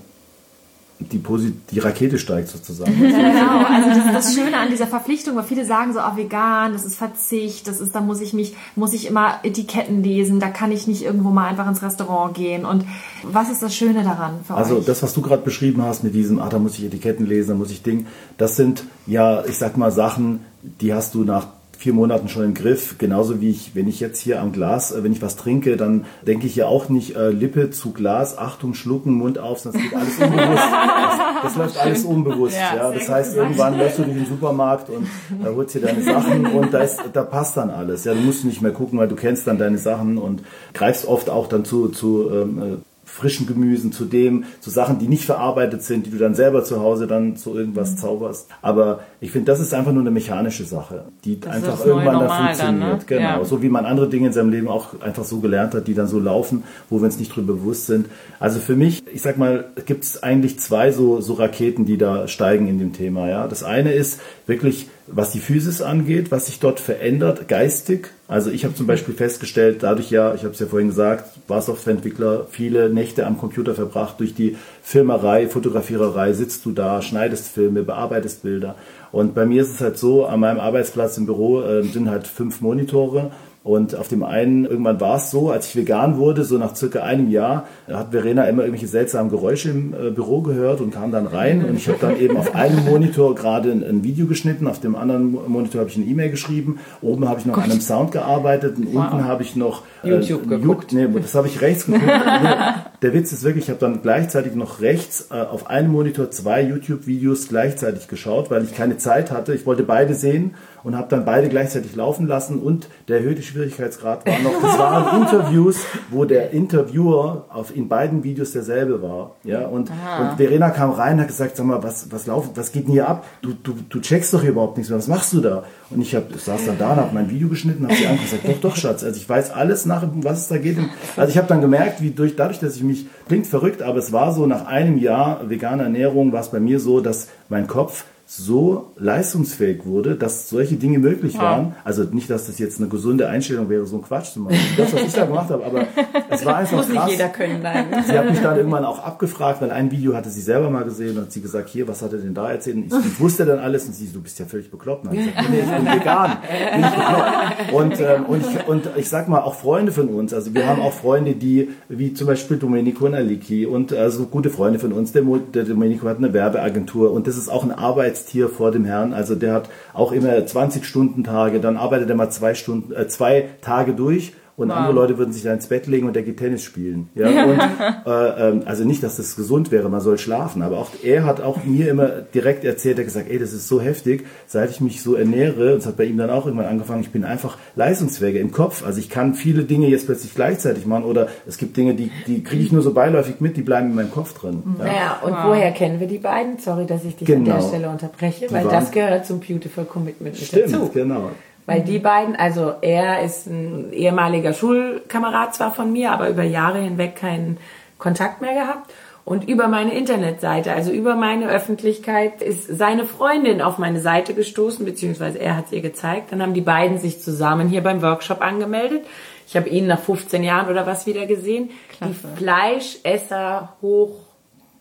die, 0.99 1.23
die 1.71 1.79
Rakete 1.79 2.19
steigt 2.19 2.49
sozusagen. 2.49 2.93
genau, 2.99 3.65
also 3.65 3.89
das 3.91 3.99
ist 3.99 4.15
das 4.15 4.35
Schöne 4.35 4.57
an 4.57 4.71
dieser 4.71 4.87
Verpflichtung, 4.87 5.37
weil 5.37 5.45
viele 5.45 5.67
sagen 5.67 5.93
so, 5.93 6.01
ah, 6.01 6.17
vegan, 6.17 6.73
das 6.73 6.87
ist 6.87 6.97
Verzicht, 6.97 7.69
das 7.69 7.81
ist, 7.81 7.95
da 7.95 8.01
muss 8.01 8.21
ich 8.21 8.33
mich, 8.33 8.55
muss 8.77 8.95
ich 8.95 9.07
immer 9.07 9.41
Etiketten 9.43 10.03
lesen, 10.03 10.41
da 10.41 10.49
kann 10.49 10.73
ich 10.73 10.87
nicht 10.87 11.03
irgendwo 11.03 11.31
mal 11.31 11.49
einfach 11.49 11.69
ins 11.69 11.83
Restaurant 11.83 12.35
gehen. 12.35 12.65
Und 12.65 12.87
was 13.23 13.51
ist 13.51 13.63
das 13.63 13.75
Schöne 13.75 14.05
daran 14.05 14.41
für 14.47 14.55
also, 14.55 14.75
euch? 14.75 14.79
Also 14.79 14.87
das, 14.87 15.03
was 15.03 15.13
du 15.13 15.21
gerade 15.21 15.43
beschrieben 15.43 15.83
hast 15.83 16.03
mit 16.03 16.15
diesem, 16.15 16.41
ah, 16.41 16.49
da 16.49 16.59
muss 16.59 16.79
ich 16.79 16.85
Etiketten 16.85 17.27
lesen, 17.27 17.51
da 17.51 17.55
muss 17.57 17.71
ich 17.71 17.83
Ding, 17.83 18.07
das 18.39 18.57
sind 18.57 18.85
ja, 19.07 19.45
ich 19.45 19.59
sag 19.59 19.77
mal, 19.77 19.93
Sachen, 19.93 20.41
die 20.63 20.95
hast 20.95 21.15
du 21.15 21.25
nach 21.25 21.47
vier 21.79 21.93
Monaten 21.93 22.29
schon 22.29 22.45
im 22.45 22.55
Griff. 22.55 22.97
Genauso 22.99 23.41
wie 23.41 23.51
ich, 23.51 23.75
wenn 23.75 23.89
ich 23.89 24.01
jetzt 24.01 24.21
hier 24.21 24.41
am 24.41 24.53
Glas, 24.53 24.93
äh, 24.93 25.03
wenn 25.03 25.13
ich 25.13 25.23
was 25.23 25.37
trinke, 25.37 25.77
dann 25.77 26.05
denke 26.27 26.47
ich 26.47 26.57
ja 26.57 26.67
auch 26.67 26.89
nicht 26.89 27.17
äh, 27.17 27.31
Lippe 27.31 27.71
zu 27.71 27.93
Glas, 27.93 28.39
Achtung, 28.39 28.75
schlucken, 28.75 29.15
Mund 29.15 29.39
auf, 29.39 29.61
sonst 29.61 29.79
geht 29.79 29.95
alles 29.95 30.19
unbewusst. 30.19 30.63
Das, 30.63 31.43
das 31.43 31.57
läuft 31.57 31.79
alles 31.79 32.05
unbewusst. 32.05 32.57
Ja, 32.57 32.77
ja. 32.77 32.91
Das 32.93 33.09
heißt, 33.09 33.37
irgendwann 33.37 33.79
läufst 33.79 33.99
du 33.99 34.03
durch 34.03 34.17
den 34.17 34.27
Supermarkt 34.27 34.91
und 34.91 35.07
da 35.43 35.51
holst 35.55 35.75
dir 35.75 35.81
deine 35.81 36.03
Sachen 36.03 36.47
und 36.47 36.73
da, 36.73 36.79
ist, 36.79 37.01
da 37.13 37.23
passt 37.23 37.57
dann 37.57 37.71
alles. 37.71 38.05
Ja, 38.05 38.15
du 38.15 38.21
musst 38.21 38.45
nicht 38.45 38.63
mehr 38.63 38.73
gucken, 38.73 38.99
weil 38.99 39.09
du 39.09 39.17
kennst 39.17 39.47
dann 39.47 39.59
deine 39.59 39.79
Sachen 39.79 40.19
und 40.19 40.43
greifst 40.75 41.07
oft 41.07 41.31
auch 41.31 41.49
dann 41.49 41.65
zu, 41.65 41.89
zu 41.89 42.31
ähm, 42.31 42.63
äh, 42.63 42.77
frischen 43.07 43.47
Gemüsen, 43.47 43.93
zu 43.93 44.05
dem, 44.05 44.45
zu 44.61 44.69
Sachen, 44.69 44.99
die 44.99 45.09
nicht 45.09 45.25
verarbeitet 45.25 45.83
sind, 45.83 46.07
die 46.07 46.11
du 46.11 46.19
dann 46.19 46.35
selber 46.35 46.65
zu 46.65 46.81
Hause 46.81 47.07
dann 47.07 47.37
zu 47.37 47.57
irgendwas 47.57 47.93
mhm. 47.93 47.97
zauberst. 47.97 48.49
Aber 48.61 49.01
ich 49.21 49.31
finde, 49.31 49.51
das 49.51 49.61
ist 49.61 49.73
einfach 49.73 49.93
nur 49.93 50.03
eine 50.03 50.11
mechanische 50.11 50.65
Sache, 50.65 51.05
die 51.25 51.41
das 51.41 51.53
einfach 51.53 51.87
irgendwann 51.87 52.21
da 52.21 52.29
funktioniert. 52.29 52.61
Dann, 52.61 52.79
ne? 52.79 52.99
Genau. 53.07 53.21
Ja. 53.21 53.45
So 53.45 53.63
wie 53.63 53.69
man 53.69 53.87
andere 53.87 54.09
Dinge 54.09 54.27
in 54.27 54.33
seinem 54.33 54.51
Leben 54.51 54.69
auch 54.69 55.01
einfach 55.01 55.25
so 55.25 55.39
gelernt 55.39 55.75
hat, 55.75 55.87
die 55.87 55.95
dann 55.95 56.09
so 56.09 56.19
laufen, 56.19 56.65
wo 56.91 56.99
wir 56.99 57.05
uns 57.05 57.19
nicht 57.19 57.35
drüber 57.35 57.55
bewusst 57.55 57.87
sind. 57.87 58.07
Also 58.41 58.59
für 58.59 58.77
mich, 58.77 59.05
ich 59.13 59.23
sag 59.23 59.39
mal, 59.39 59.67
gibt 59.87 60.05
es 60.05 60.23
eigentlich 60.23 60.59
zwei 60.59 60.91
so, 60.91 61.21
so 61.21 61.35
Raketen, 61.35 61.87
die 61.87 61.97
da 61.97 62.27
steigen 62.29 62.67
in 62.67 62.79
dem 62.79 62.93
Thema. 62.93 63.29
Ja, 63.29 63.47
Das 63.47 63.63
eine 63.63 63.93
ist 63.93 64.21
wirklich 64.47 64.89
was 65.09 65.33
die 65.33 65.41
Physis 65.41 65.83
angeht, 65.83 66.31
was 66.31 66.47
sich 66.47 66.59
dort 66.59 66.81
verändert, 66.81 67.49
geistig. 67.49 68.11
Also 68.29 68.51
ich 68.51 68.65
habe 68.65 68.75
zum 68.75 68.87
Beispiel 68.87 69.15
festgestellt, 69.15 69.83
dadurch 69.83 70.11
ja, 70.11 70.35
ich 70.35 70.43
habe 70.43 70.53
es 70.53 70.59
ja 70.59 70.67
vorhin 70.67 70.89
gesagt, 70.89 71.31
war 71.47 71.63
Softwareentwickler, 71.63 72.47
viele 72.51 72.91
Nächte 72.91 73.27
am 73.27 73.39
Computer 73.39 73.75
verbracht, 73.75 74.19
durch 74.19 74.35
die 74.35 74.57
Filmerei, 74.83 75.49
Fotografiererei, 75.49 76.33
sitzt 76.33 76.65
du 76.67 76.73
da, 76.73 77.03
schneidest 77.03 77.49
Filme, 77.49 77.83
bearbeitest 77.83 78.43
Bilder. 78.43 78.75
Und 79.13 79.35
bei 79.35 79.47
mir 79.47 79.63
ist 79.63 79.71
es 79.71 79.81
halt 79.81 79.97
so, 79.99 80.27
an 80.27 80.41
meinem 80.41 80.61
Arbeitsplatz 80.61 81.17
im 81.19 81.27
Büro 81.27 81.63
äh, 81.63 81.83
sind 81.85 82.11
halt 82.11 82.27
fünf 82.27 82.61
Monitore 82.61 83.31
und 83.67 83.97
auf 83.97 84.07
dem 84.07 84.23
einen, 84.23 84.65
irgendwann 84.65 85.01
war 85.01 85.17
es 85.17 85.33
so, 85.33 85.51
als 85.51 85.67
ich 85.67 85.75
vegan 85.75 86.19
wurde, 86.19 86.45
so 86.45 86.57
nach 86.57 86.77
circa 86.77 87.03
einem 87.03 87.29
Jahr, 87.29 87.67
hat 87.91 88.13
Verena 88.13 88.45
immer 88.45 88.63
irgendwelche 88.63 88.87
seltsamen 88.87 89.29
Geräusche 89.29 89.71
im 89.71 89.93
äh, 89.93 90.11
Büro 90.11 90.41
gehört 90.41 90.81
und 90.81 90.95
kam 90.95 91.11
dann 91.11 91.27
rein. 91.27 91.65
Und 91.65 91.75
ich 91.75 91.89
habe 91.89 91.99
dann 92.01 92.17
eben 92.17 92.37
auf 92.37 92.55
einem 92.55 92.85
Monitor 92.85 93.35
gerade 93.35 93.73
ein, 93.73 93.83
ein, 93.83 94.05
Video 94.05 94.27
geschnitten, 94.27 94.69
auf 94.69 94.79
dem 94.79 94.95
anderen 94.95 95.33
Monitor 95.49 95.81
habe 95.81 95.91
ich 95.91 95.97
eine 95.97 96.07
E-Mail 96.07 96.31
geschrieben, 96.31 96.79
oben 97.03 97.29
habe 97.29 97.41
ich 97.41 97.47
noch 97.47 97.55
Gott. 97.57 97.65
an 97.65 97.73
einem 97.73 97.81
Sound 97.81 98.13
gearbeitet 98.13 98.79
und 98.79 98.95
wow. 98.95 99.11
unten 99.13 99.25
habe 99.25 99.43
ich 99.43 99.57
noch 99.57 99.83
äh, 100.05 100.11
YouTube 100.11 100.49
geguckt. 100.49 100.93
Nee, 100.93 101.09
das 101.21 101.35
habe 101.35 101.49
ich 101.49 101.61
rechts 101.61 101.87
geguckt. 101.87 102.05
Der 103.03 103.13
Witz 103.13 103.33
ist 103.33 103.43
wirklich, 103.43 103.65
ich 103.65 103.71
habe 103.71 103.81
dann 103.81 104.01
gleichzeitig 104.01 104.55
noch 104.55 104.81
rechts 104.81 105.29
äh, 105.33 105.41
auf 105.41 105.67
einem 105.69 105.91
Monitor 105.91 106.31
zwei 106.31 106.63
YouTube-Videos 106.63 107.49
gleichzeitig 107.49 108.07
geschaut, 108.07 108.49
weil 108.49 108.63
ich 108.63 108.77
keine 108.77 108.97
Zeit 108.97 109.33
hatte. 109.33 109.55
Ich 109.55 109.67
wollte 109.67 109.83
beide 109.83 110.15
sehen 110.15 110.55
und 110.87 110.97
habe 110.97 111.09
dann 111.11 111.25
beide 111.25 111.49
gleichzeitig 111.49 111.97
laufen 111.97 112.29
lassen 112.29 112.61
und 112.61 112.87
der 113.09 113.17
erhöhte 113.17 113.43
Schwierigkeitsgrad 113.43 114.25
war 114.25 114.39
noch, 114.39 114.63
das 114.63 114.79
waren 114.79 115.21
Interviews, 115.23 115.81
wo 116.11 116.25
der 116.25 116.53
Interviewer 116.53 117.47
auf 117.49 117.75
in 117.75 117.89
beiden 117.89 118.23
Videos 118.23 118.53
derselbe 118.53 119.03
war. 119.03 119.35
Ja, 119.43 119.67
und, 119.67 119.91
und 119.91 120.37
Verena 120.37 120.71
kam 120.71 120.93
rein 120.93 121.15
und 121.15 121.23
hat 121.23 121.27
gesagt, 121.27 121.57
sag 121.57 121.67
mal, 121.67 121.83
was, 121.83 122.13
was 122.13 122.29
laufen, 122.29 122.51
was 122.55 122.71
geht 122.71 122.85
denn 122.85 122.93
hier 122.93 123.09
ab? 123.09 123.25
Du, 123.43 123.53
du, 123.53 123.75
du 123.89 124.01
checkst 124.01 124.33
doch 124.33 124.43
hier 124.43 124.51
überhaupt 124.51 124.77
nichts 124.77 124.89
mehr, 124.89 125.01
was 125.01 125.09
machst 125.09 125.33
du 125.33 125.41
da? 125.41 125.65
Und 125.91 126.03
ich 126.03 126.15
hab, 126.15 126.33
saß 126.33 126.67
dann 126.67 126.79
da 126.79 126.93
und 126.93 126.99
habe 126.99 127.15
mein 127.15 127.31
Video 127.31 127.49
geschnitten, 127.49 127.83
habe 127.83 127.97
sie 127.97 128.07
angesagt, 128.07 128.47
doch, 128.47 128.61
doch, 128.61 128.77
Schatz, 128.77 129.03
also 129.03 129.17
ich 129.17 129.29
weiß 129.29 129.51
alles 129.51 129.87
nach, 129.87 130.05
was 130.15 130.43
es 130.43 130.49
da 130.49 130.59
geht. 130.59 130.79
Also 131.17 131.31
ich 131.31 131.37
habe 131.37 131.49
dann 131.49 131.61
gemerkt, 131.61 132.01
wie 132.01 132.11
durch, 132.11 132.37
dadurch, 132.37 132.61
dass 132.61 132.77
ich 132.77 132.85
mich, 132.85 133.07
klingt 133.27 133.49
verrückt, 133.49 133.83
aber 133.83 133.99
es 133.99 134.13
war 134.13 134.33
so, 134.33 134.47
nach 134.47 134.67
einem 134.67 134.99
Jahr 134.99 135.51
veganer 135.51 135.83
Ernährung 135.83 136.33
war 136.33 136.43
es 136.43 136.49
bei 136.53 136.61
mir 136.61 136.79
so, 136.79 137.01
dass 137.01 137.27
mein 137.49 137.67
Kopf 137.67 138.05
so 138.29 138.91
leistungsfähig 138.97 139.87
wurde, 139.87 140.17
dass 140.17 140.51
solche 140.51 140.75
Dinge 140.75 140.99
möglich 140.99 141.35
ja. 141.35 141.43
waren. 141.43 141.77
Also 141.85 142.03
nicht, 142.03 142.29
dass 142.29 142.47
das 142.47 142.59
jetzt 142.59 142.81
eine 142.81 142.89
gesunde 142.89 143.29
Einstellung 143.29 143.69
wäre, 143.69 143.87
so 143.87 143.97
ein 143.97 144.03
Quatsch 144.03 144.33
zu 144.33 144.41
machen. 144.41 144.57
Das, 144.77 144.93
was 144.93 145.03
ich 145.03 145.13
da 145.13 145.27
gemacht 145.27 145.49
habe, 145.49 145.65
aber 145.65 145.87
es 146.29 146.45
war 146.45 146.57
einfach 146.57 146.79
Muss 146.79 146.89
krass. 146.89 147.07
nicht 147.07 147.19
jeder 147.19 147.29
können, 147.29 147.63
nein. 147.63 147.87
Sie 148.05 148.19
hat 148.19 148.29
mich 148.29 148.41
dann 148.41 148.57
irgendwann 148.57 148.85
auch 148.85 148.99
abgefragt, 148.99 149.63
weil 149.63 149.71
ein 149.71 149.93
Video 149.93 150.15
hatte 150.17 150.29
sie 150.31 150.41
selber 150.41 150.71
mal 150.71 150.83
gesehen 150.83 151.17
und 151.17 151.23
hat 151.23 151.33
sie 151.33 151.41
gesagt, 151.41 151.69
hier, 151.69 151.87
was 151.87 152.03
hat 152.03 152.13
er 152.13 152.19
denn 152.19 152.35
da 152.35 152.51
erzählt? 152.51 152.77
Und 152.77 152.87
ich, 152.87 152.93
ich 152.93 153.21
wusste 153.21 153.47
dann 153.47 153.61
alles 153.61 153.87
und 153.87 153.95
sie, 153.95 154.09
du 154.13 154.21
bist 154.21 154.41
ja 154.41 154.47
völlig 154.47 154.73
bekloppt. 154.73 155.07
Und 155.07 155.15
ich 155.15 155.27
gesagt, 155.27 155.49
nee, 155.49 155.61
ich 155.61 155.71
bin 155.71 155.87
vegan. 155.87 156.37
Bin 156.73 156.85
ich 156.85 156.91
bekloppt. 156.91 157.73
Und, 157.73 158.01
ähm, 158.01 158.27
und, 158.27 158.45
ich, 158.45 158.69
und 158.69 158.89
ich 158.97 159.09
sag 159.09 159.29
mal, 159.29 159.43
auch 159.43 159.55
Freunde 159.55 159.93
von 159.93 160.09
uns, 160.09 160.35
also 160.35 160.53
wir 160.53 160.67
haben 160.67 160.83
auch 160.83 160.93
Freunde, 160.93 161.35
die, 161.35 161.71
wie 161.89 162.13
zum 162.13 162.27
Beispiel 162.27 162.57
Domenico 162.57 163.09
Naliki 163.09 163.67
und 163.67 163.93
also 163.93 164.27
gute 164.27 164.51
Freunde 164.51 164.81
von 164.81 164.93
uns, 164.93 165.13
der, 165.13 165.23
der 165.55 165.63
Domenico 165.63 166.09
hat 166.09 166.19
eine 166.19 166.33
Werbeagentur 166.33 167.13
und 167.13 167.29
das 167.29 167.37
ist 167.37 167.49
auch 167.49 167.63
ein 167.63 167.71
Arbeitstier 168.17 168.49
vor 168.49 168.71
dem 168.71 168.85
Herrn. 168.87 169.13
Also 169.13 169.35
der 169.35 169.53
hat 169.53 169.69
auch 169.93 170.13
immer 170.13 170.45
20 170.45 170.85
Stunden 170.85 171.23
Tage, 171.23 171.61
dann 171.61 171.77
arbeitet 171.77 172.09
er 172.09 172.17
mal 172.17 172.31
zwei 172.31 172.55
Stunden, 172.55 172.93
äh, 172.93 173.09
zwei 173.09 173.51
Tage 173.61 173.93
durch 173.93 174.33
und 174.57 174.71
wow. 174.71 174.77
andere 174.77 174.95
Leute 174.95 175.19
würden 175.19 175.33
sich 175.33 175.43
da 175.43 175.53
ins 175.53 175.67
Bett 175.67 175.87
legen 175.87 176.07
und 176.07 176.17
der 176.17 176.23
geht 176.23 176.39
Tennis 176.39 176.63
spielen. 176.63 177.11
Ja? 177.15 177.45
Und, 177.45 177.59
äh, 178.07 178.49
ähm, 178.49 178.63
also 178.65 178.85
nicht, 178.85 179.03
dass 179.03 179.17
das 179.17 179.37
gesund 179.37 179.71
wäre, 179.71 179.89
man 179.89 180.01
soll 180.01 180.19
schlafen, 180.19 180.63
aber 180.63 180.79
auch 180.79 180.91
er 181.03 181.25
hat 181.25 181.41
auch 181.41 181.65
mir 181.65 181.91
immer 181.91 182.07
direkt 182.07 182.65
erzählt, 182.65 182.97
er 182.99 183.03
hat 183.03 183.07
gesagt, 183.07 183.31
ey, 183.31 183.39
das 183.39 183.53
ist 183.53 183.69
so 183.69 183.81
heftig, 183.81 184.27
seit 184.47 184.71
ich 184.71 184.81
mich 184.81 185.03
so 185.03 185.15
ernähre, 185.15 185.75
und 185.75 185.79
es 185.79 185.87
hat 185.87 185.97
bei 185.97 186.05
ihm 186.05 186.17
dann 186.17 186.31
auch 186.31 186.47
irgendwann 186.47 186.69
angefangen, 186.69 187.03
ich 187.03 187.11
bin 187.11 187.25
einfach 187.25 187.59
leistungsfähiger 187.75 188.41
im 188.41 188.51
Kopf. 188.51 188.85
Also 188.85 188.99
ich 188.99 189.11
kann 189.11 189.35
viele 189.35 189.65
Dinge 189.65 189.89
jetzt 189.89 190.07
plötzlich 190.07 190.35
gleichzeitig 190.35 190.87
machen 190.87 191.05
oder 191.05 191.29
es 191.47 191.59
gibt 191.59 191.77
Dinge, 191.77 191.95
die, 191.95 192.11
die 192.27 192.43
kriege 192.43 192.63
ich 192.63 192.73
nur 192.73 192.83
so 192.83 192.93
beiläufig 192.93 193.41
mit, 193.41 193.57
die 193.57 193.63
bleiben 193.63 193.91
in 193.91 193.95
meinem 193.95 194.11
Kopf 194.11 194.33
drin. 194.33 194.63
Ja, 194.79 194.87
ja 194.87 195.21
und 195.23 195.33
wow. 195.33 195.45
woher 195.49 195.71
kennen 195.73 196.01
wir 196.01 196.07
die 196.07 196.19
beiden? 196.19 196.59
Sorry, 196.59 196.87
dass 196.87 197.05
ich 197.05 197.17
dich 197.17 197.27
genau. 197.27 197.55
an 197.55 197.61
der 197.61 197.69
Stelle 197.69 197.91
unterbreche, 197.91 198.51
weil 198.51 198.65
das 198.65 198.91
gehört 198.91 199.27
zum 199.27 199.41
Beautiful 199.41 199.85
Commitment 199.85 200.35
mit 200.35 200.49
Stimmt, 200.49 200.73
dazu. 200.73 200.91
genau. 200.93 201.31
Weil 201.67 201.83
die 201.83 201.99
beiden, 201.99 202.37
also 202.37 202.75
er 202.81 203.23
ist 203.23 203.47
ein 203.47 203.93
ehemaliger 203.93 204.53
Schulkamerad 204.53 205.55
zwar 205.55 205.73
von 205.73 205.93
mir, 205.93 206.13
aber 206.13 206.29
über 206.29 206.45
Jahre 206.45 206.79
hinweg 206.79 207.17
keinen 207.17 207.59
Kontakt 207.99 208.41
mehr 208.41 208.55
gehabt. 208.55 208.93
Und 209.25 209.49
über 209.49 209.67
meine 209.67 209.93
Internetseite, 209.93 210.73
also 210.73 210.93
über 210.93 211.17
meine 211.17 211.49
Öffentlichkeit, 211.49 212.43
ist 212.43 212.69
seine 212.69 213.05
Freundin 213.05 213.61
auf 213.61 213.77
meine 213.77 214.01
Seite 214.01 214.35
gestoßen, 214.35 214.85
beziehungsweise 214.85 215.41
er 215.41 215.57
hat 215.57 215.67
es 215.67 215.73
ihr 215.73 215.81
gezeigt. 215.81 216.31
Dann 216.31 216.41
haben 216.41 216.55
die 216.55 216.61
beiden 216.61 216.99
sich 216.99 217.21
zusammen 217.21 217.69
hier 217.69 217.83
beim 217.83 218.03
Workshop 218.03 218.41
angemeldet. 218.41 219.05
Ich 219.49 219.57
habe 219.57 219.69
ihn 219.69 219.89
nach 219.89 219.99
15 219.99 220.45
Jahren 220.45 220.71
oder 220.71 220.87
was 220.87 221.07
wieder 221.07 221.27
gesehen. 221.27 221.71
Klasse. 221.99 222.13
Die 222.13 222.37
Fleischesser 222.37 223.77
hoch 223.83 224.15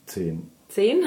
10 0.05 0.54
zehn. 0.75 0.99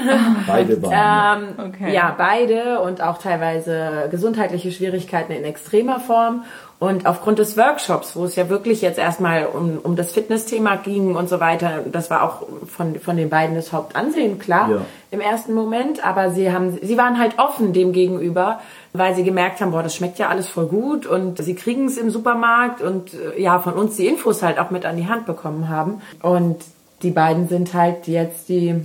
Beide 0.46 0.82
waren. 0.82 1.54
ähm, 1.58 1.68
okay. 1.68 1.94
Ja, 1.94 2.14
beide 2.16 2.80
und 2.80 3.02
auch 3.02 3.18
teilweise 3.18 4.08
gesundheitliche 4.10 4.72
Schwierigkeiten 4.72 5.32
in 5.32 5.44
extremer 5.44 6.00
Form. 6.00 6.44
Und 6.80 7.06
aufgrund 7.06 7.40
des 7.40 7.56
Workshops, 7.56 8.14
wo 8.14 8.24
es 8.24 8.36
ja 8.36 8.48
wirklich 8.48 8.82
jetzt 8.82 9.00
erstmal 9.00 9.46
um, 9.46 9.78
um 9.82 9.96
das 9.96 10.12
Fitnessthema 10.12 10.76
ging 10.76 11.16
und 11.16 11.28
so 11.28 11.40
weiter, 11.40 11.80
das 11.90 12.08
war 12.08 12.22
auch 12.22 12.46
von, 12.68 13.00
von 13.00 13.16
den 13.16 13.28
beiden 13.28 13.56
das 13.56 13.72
Hauptansehen, 13.72 14.38
klar, 14.38 14.70
ja. 14.70 14.80
im 15.10 15.20
ersten 15.20 15.54
Moment. 15.54 16.06
Aber 16.06 16.30
sie 16.30 16.52
haben, 16.52 16.78
sie 16.80 16.96
waren 16.96 17.18
halt 17.18 17.40
offen 17.40 17.72
dem 17.72 17.92
gegenüber, 17.92 18.60
weil 18.92 19.16
sie 19.16 19.24
gemerkt 19.24 19.60
haben, 19.60 19.72
boah, 19.72 19.82
das 19.82 19.96
schmeckt 19.96 20.20
ja 20.20 20.28
alles 20.28 20.46
voll 20.46 20.66
gut 20.66 21.04
und 21.04 21.38
sie 21.38 21.56
kriegen 21.56 21.86
es 21.86 21.98
im 21.98 22.10
Supermarkt 22.10 22.80
und 22.80 23.12
äh, 23.12 23.42
ja, 23.42 23.58
von 23.58 23.72
uns 23.72 23.96
die 23.96 24.06
Infos 24.06 24.44
halt 24.44 24.60
auch 24.60 24.70
mit 24.70 24.86
an 24.86 24.96
die 24.96 25.08
Hand 25.08 25.26
bekommen 25.26 25.68
haben. 25.68 26.00
Und 26.22 26.58
die 27.02 27.10
beiden 27.10 27.48
sind 27.48 27.74
halt 27.74 28.06
jetzt 28.06 28.48
die 28.48 28.82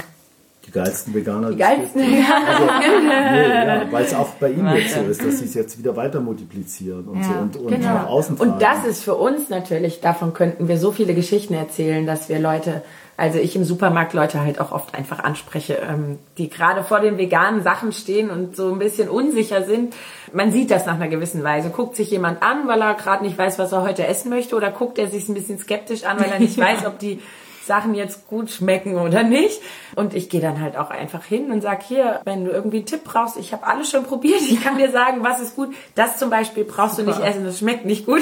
die 0.66 0.72
geilsten 0.72 1.14
Veganer. 1.14 1.52
Die 1.52 1.58
geilsten 1.58 2.02
Veganer. 2.02 2.48
Also, 2.48 3.00
nee, 3.02 3.50
ja, 3.50 3.92
weil 3.92 4.06
es 4.06 4.14
auch 4.14 4.30
bei 4.36 4.52
ihnen 4.52 4.74
jetzt 4.76 4.96
so 4.96 5.02
ist, 5.02 5.24
dass 5.24 5.40
sie 5.40 5.46
es 5.46 5.54
jetzt 5.54 5.78
wieder 5.78 5.96
weiter 5.96 6.22
multiplizieren 6.22 7.06
und, 7.06 7.22
ja, 7.22 7.28
so 7.28 7.34
und, 7.34 7.56
und 7.58 7.68
genau. 7.68 7.94
nach 7.94 8.08
außen 8.08 8.38
tragen. 8.38 8.52
Und 8.52 8.62
das 8.62 8.86
ist 8.86 9.04
für 9.04 9.16
uns 9.16 9.50
natürlich, 9.50 10.00
davon 10.00 10.34
könnten 10.34 10.70
wir 10.70 10.78
so 10.78 10.92
viele 10.92 11.14
Geschichten 11.16 11.54
erzählen, 11.54 12.06
dass 12.06 12.30
wir 12.30 12.40
Leute, 12.40 12.82
also 13.18 13.40
ich 13.40 13.58
im 13.58 13.66
Supermarkt 13.66 14.14
Leute 14.14 14.40
halt 14.40 14.62
auch 14.62 14.72
oft 14.72 14.96
einfach 14.96 15.20
anspreche, 15.20 15.80
ähm, 15.86 16.18
die 16.38 16.50
gerade 16.50 16.84
vor 16.84 17.02
den 17.02 17.18
veganen 17.18 17.62
Sachen 17.62 17.92
stehen 17.92 18.30
und 18.30 18.56
so 18.56 18.72
ein 18.72 18.80
bisschen 18.80 19.10
unsicher 19.10 19.64
sind. 19.64 19.94
Man 20.32 20.54
sieht 20.54 20.72
das 20.72 20.86
nach 20.86 20.96
einer 20.96 21.10
gewissen 21.10 21.44
Weise. 21.44 21.72
Guckt 21.72 21.98
sich 21.98 22.10
jemand 22.10 22.42
an, 22.42 22.70
weil 22.70 22.82
er 22.82 22.94
gerade 22.94 23.26
nicht 23.26 23.38
weiß, 23.38 23.60
was 23.60 23.74
er 23.74 23.82
heute 23.82 24.08
essen 24.08 24.30
möchte, 24.30 24.56
oder 24.56 24.72
guckt 24.72 24.98
er 24.98 25.10
sich 25.10 25.28
ein 25.28 25.34
bisschen 25.34 25.60
skeptisch 25.60 26.06
an, 26.06 26.22
weil 26.22 26.32
er 26.32 26.40
nicht 26.40 26.58
weiß, 26.58 26.86
ob 26.86 27.00
die 27.00 27.20
Sachen 27.66 27.96
jetzt 27.96 28.28
gut 28.28 28.50
schmecken 28.50 28.98
oder 28.98 29.24
nicht. 29.24 29.62
Und 29.96 30.14
ich 30.14 30.30
gehe 30.30 30.42
dann 30.42 30.62
halt 30.62 30.78
auch 30.78 30.90
einfach 30.90 31.24
hin 31.24 31.52
und 31.52 31.62
sag 31.62 31.84
hier, 31.84 32.22
wenn 32.26 32.46
du 32.46 32.52
irgendwie 32.52 32.78
einen 32.78 32.86
Tipp 32.86 33.04
brauchst, 33.04 33.38
ich 33.38 33.54
habe 33.54 33.66
alles 33.66 33.90
schon 33.90 34.04
probiert, 34.04 34.42
ich 34.42 34.62
kann 34.62 34.78
dir 34.78 34.92
sagen, 34.92 35.24
was 35.24 35.40
ist 35.40 35.56
gut. 35.56 35.74
Das 35.96 36.18
zum 36.18 36.30
Beispiel 36.30 36.64
brauchst 36.64 36.98
Super. 36.98 37.12
du 37.12 37.18
nicht 37.18 37.28
essen, 37.28 37.46
das 37.46 37.60
schmeckt 37.60 37.86
nicht 37.86 38.06
gut. 38.06 38.22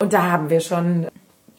Und 0.00 0.12
da 0.12 0.30
haben 0.30 0.50
wir 0.50 0.60
schon 0.60 1.06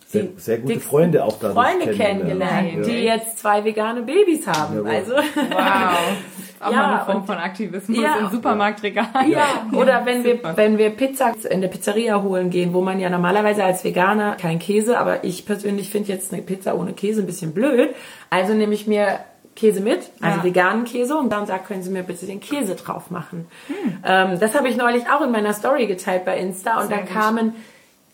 sehr, 0.07 0.27
sehr 0.37 0.57
gute 0.57 0.79
Freunde 0.79 1.23
auch 1.23 1.37
da 1.39 1.53
Freunde 1.53 1.91
kennengelernt, 1.91 2.73
ja. 2.77 2.81
die 2.81 2.97
jetzt 3.03 3.37
zwei 3.37 3.63
vegane 3.63 4.01
Babys 4.01 4.47
haben. 4.47 4.83
Ja, 4.83 4.91
also 4.91 5.13
wow. 5.13 5.21
Auch 6.61 6.71
ja, 6.71 6.77
mal 6.77 6.95
eine 6.95 7.05
Form 7.05 7.25
von 7.25 7.37
Aktivismus 7.37 7.97
ja, 7.97 8.17
im 8.17 8.29
Supermarktregal. 8.29 9.29
Ja, 9.29 9.67
oder 9.73 10.05
wenn 10.05 10.23
wir, 10.23 10.39
wenn 10.55 10.77
wir 10.77 10.89
Pizza 10.89 11.33
in 11.49 11.61
der 11.61 11.69
Pizzeria 11.69 12.21
holen 12.21 12.49
gehen, 12.49 12.73
wo 12.73 12.81
man 12.81 12.99
ja 12.99 13.09
normalerweise 13.09 13.63
als 13.63 13.83
Veganer 13.83 14.35
kein 14.35 14.59
Käse, 14.59 14.99
aber 14.99 15.23
ich 15.23 15.45
persönlich 15.45 15.89
finde 15.89 16.09
jetzt 16.09 16.33
eine 16.33 16.41
Pizza 16.41 16.75
ohne 16.75 16.93
Käse 16.93 17.21
ein 17.21 17.25
bisschen 17.25 17.53
blöd. 17.53 17.95
Also 18.29 18.53
nehme 18.53 18.73
ich 18.73 18.87
mir 18.87 19.19
Käse 19.55 19.81
mit, 19.81 20.09
also 20.21 20.37
ja. 20.37 20.43
veganen 20.43 20.85
Käse 20.85 21.17
und 21.17 21.31
dann 21.31 21.45
sagt, 21.45 21.67
können 21.67 21.83
Sie 21.83 21.89
mir 21.89 22.03
bitte 22.03 22.25
den 22.25 22.39
Käse 22.39 22.75
drauf 22.75 23.11
machen. 23.11 23.47
Hm. 23.67 23.97
Ähm, 24.05 24.39
das 24.39 24.55
habe 24.55 24.69
ich 24.69 24.77
neulich 24.77 25.09
auch 25.09 25.21
in 25.21 25.31
meiner 25.31 25.53
Story 25.53 25.85
geteilt 25.85 26.23
bei 26.23 26.37
Insta 26.37 26.81
und 26.81 26.87
Sehr 26.87 26.99
da 26.99 27.03
kamen 27.03 27.53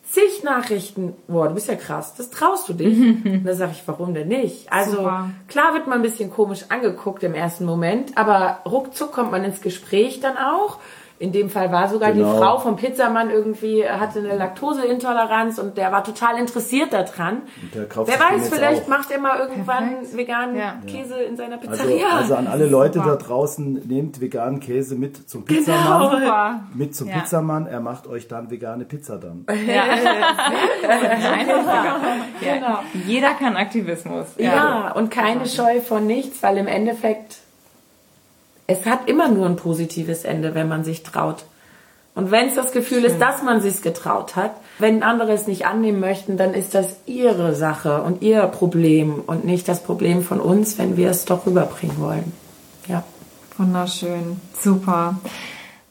zig 0.10 0.44
Nachrichten, 0.44 1.14
boah, 1.28 1.48
du 1.48 1.56
bist 1.56 1.68
ja 1.68 1.76
krass, 1.76 2.16
das 2.16 2.30
traust 2.30 2.70
du 2.70 2.74
dich. 2.74 2.98
und 3.26 3.44
da 3.46 3.54
sage 3.54 3.72
ich, 3.74 3.84
warum 3.88 4.14
denn 4.14 4.28
nicht? 4.28 4.72
Also 4.72 4.98
Super. 4.98 5.32
klar 5.48 5.74
wird 5.74 5.88
man 5.88 6.00
ein 6.00 6.04
bisschen 6.04 6.32
komisch 6.32 6.66
angeguckt 6.70 7.24
im 7.24 7.34
ersten 7.34 7.66
Moment, 7.66 8.18
aber 8.18 8.60
ruckzuck 8.66 9.12
kommt 9.12 9.32
man 9.32 9.44
ins 9.44 9.62
Gespräch 9.62 10.20
dann 10.20 10.38
auch. 10.38 10.80
In 11.18 11.32
dem 11.32 11.50
Fall 11.50 11.72
war 11.72 11.88
sogar 11.88 12.12
genau. 12.12 12.34
die 12.34 12.40
Frau 12.40 12.60
vom 12.60 12.76
Pizzamann 12.76 13.30
irgendwie, 13.30 13.88
hatte 13.88 14.20
eine 14.20 14.36
Laktoseintoleranz 14.36 15.60
und 15.60 15.78
der 15.78 15.94
war 15.94 16.04
total 16.04 16.38
interessiert 16.38 16.92
daran. 16.92 17.44
Wer 17.72 18.20
weiß, 18.20 18.50
vielleicht 18.50 18.84
auch. 18.84 18.88
macht 18.90 19.12
er 19.12 19.20
mal 19.20 19.40
irgendwann 19.40 19.92
Perfekt. 19.92 20.18
veganen 20.18 20.58
ja. 20.58 20.76
Käse 20.86 21.16
in 21.16 21.38
seiner 21.38 21.56
also, 21.56 21.70
Pizzeria. 21.70 22.08
Also, 22.08 22.18
also 22.18 22.36
an 22.36 22.48
alle 22.48 22.66
Leute 22.66 23.00
Super. 23.00 23.12
da 23.12 23.16
draußen, 23.16 23.88
nehmt 23.88 24.20
veganen 24.20 24.60
Käse 24.60 24.96
mit 24.96 25.30
zum 25.30 25.46
genau. 25.46 25.60
Pizzamann. 25.60 26.20
Genau. 26.20 26.50
Mit 26.74 26.96
zum 26.96 27.08
ja. 27.08 27.20
Pizzamann, 27.20 27.68
er 27.68 27.80
macht 27.80 28.08
euch 28.08 28.28
dann 28.28 28.52
vegane 28.52 28.84
Pizza 28.84 29.18
dann. 29.18 29.46
Ja. 29.66 29.86
genau. 32.42 32.80
Jeder 33.06 33.36
kann 33.36 33.56
Aktivismus. 33.56 34.26
Ja, 34.38 34.92
und 34.92 35.12
keine 35.12 35.46
Scheu 35.46 35.80
von 35.80 36.06
nichts, 36.06 36.44
weil 36.44 36.58
im 36.58 36.68
Endeffekt 36.68 37.38
es 38.68 38.86
hat 38.86 39.08
immer 39.08 39.30
nur 39.30 39.46
ein 39.46 39.56
positives 39.56 40.24
Ende, 40.24 40.56
wenn 40.56 40.68
man 40.68 40.84
sich 40.84 41.04
traut. 41.04 41.46
Und 42.16 42.32
wenn 42.32 42.48
es 42.48 42.56
das 42.56 42.72
Gefühl 42.72 43.02
Schön. 43.02 43.12
ist, 43.12 43.20
dass 43.20 43.44
man 43.44 43.62
sich 43.62 43.82
getraut 43.82 44.36
hat, 44.38 44.52
wenn 44.80 45.04
andere 45.04 45.34
es 45.34 45.48
nicht 45.48 45.66
annehmen 45.66 46.00
möchten, 46.00 46.38
dann 46.38 46.54
ist 46.54 46.74
das 46.74 46.96
ihre 47.06 47.54
Sache 47.56 48.02
und 48.04 48.22
ihr 48.22 48.42
Problem 48.48 49.22
und 49.26 49.44
nicht 49.44 49.68
das 49.68 49.84
Problem 49.84 50.24
von 50.24 50.40
uns, 50.40 50.78
wenn 50.78 50.96
wir 50.96 51.10
es 51.10 51.26
doch 51.26 51.46
rüberbringen 51.46 52.00
wollen. 52.00 52.32
Ja. 52.88 53.04
Wunderschön. 53.58 54.40
Super. 54.60 55.18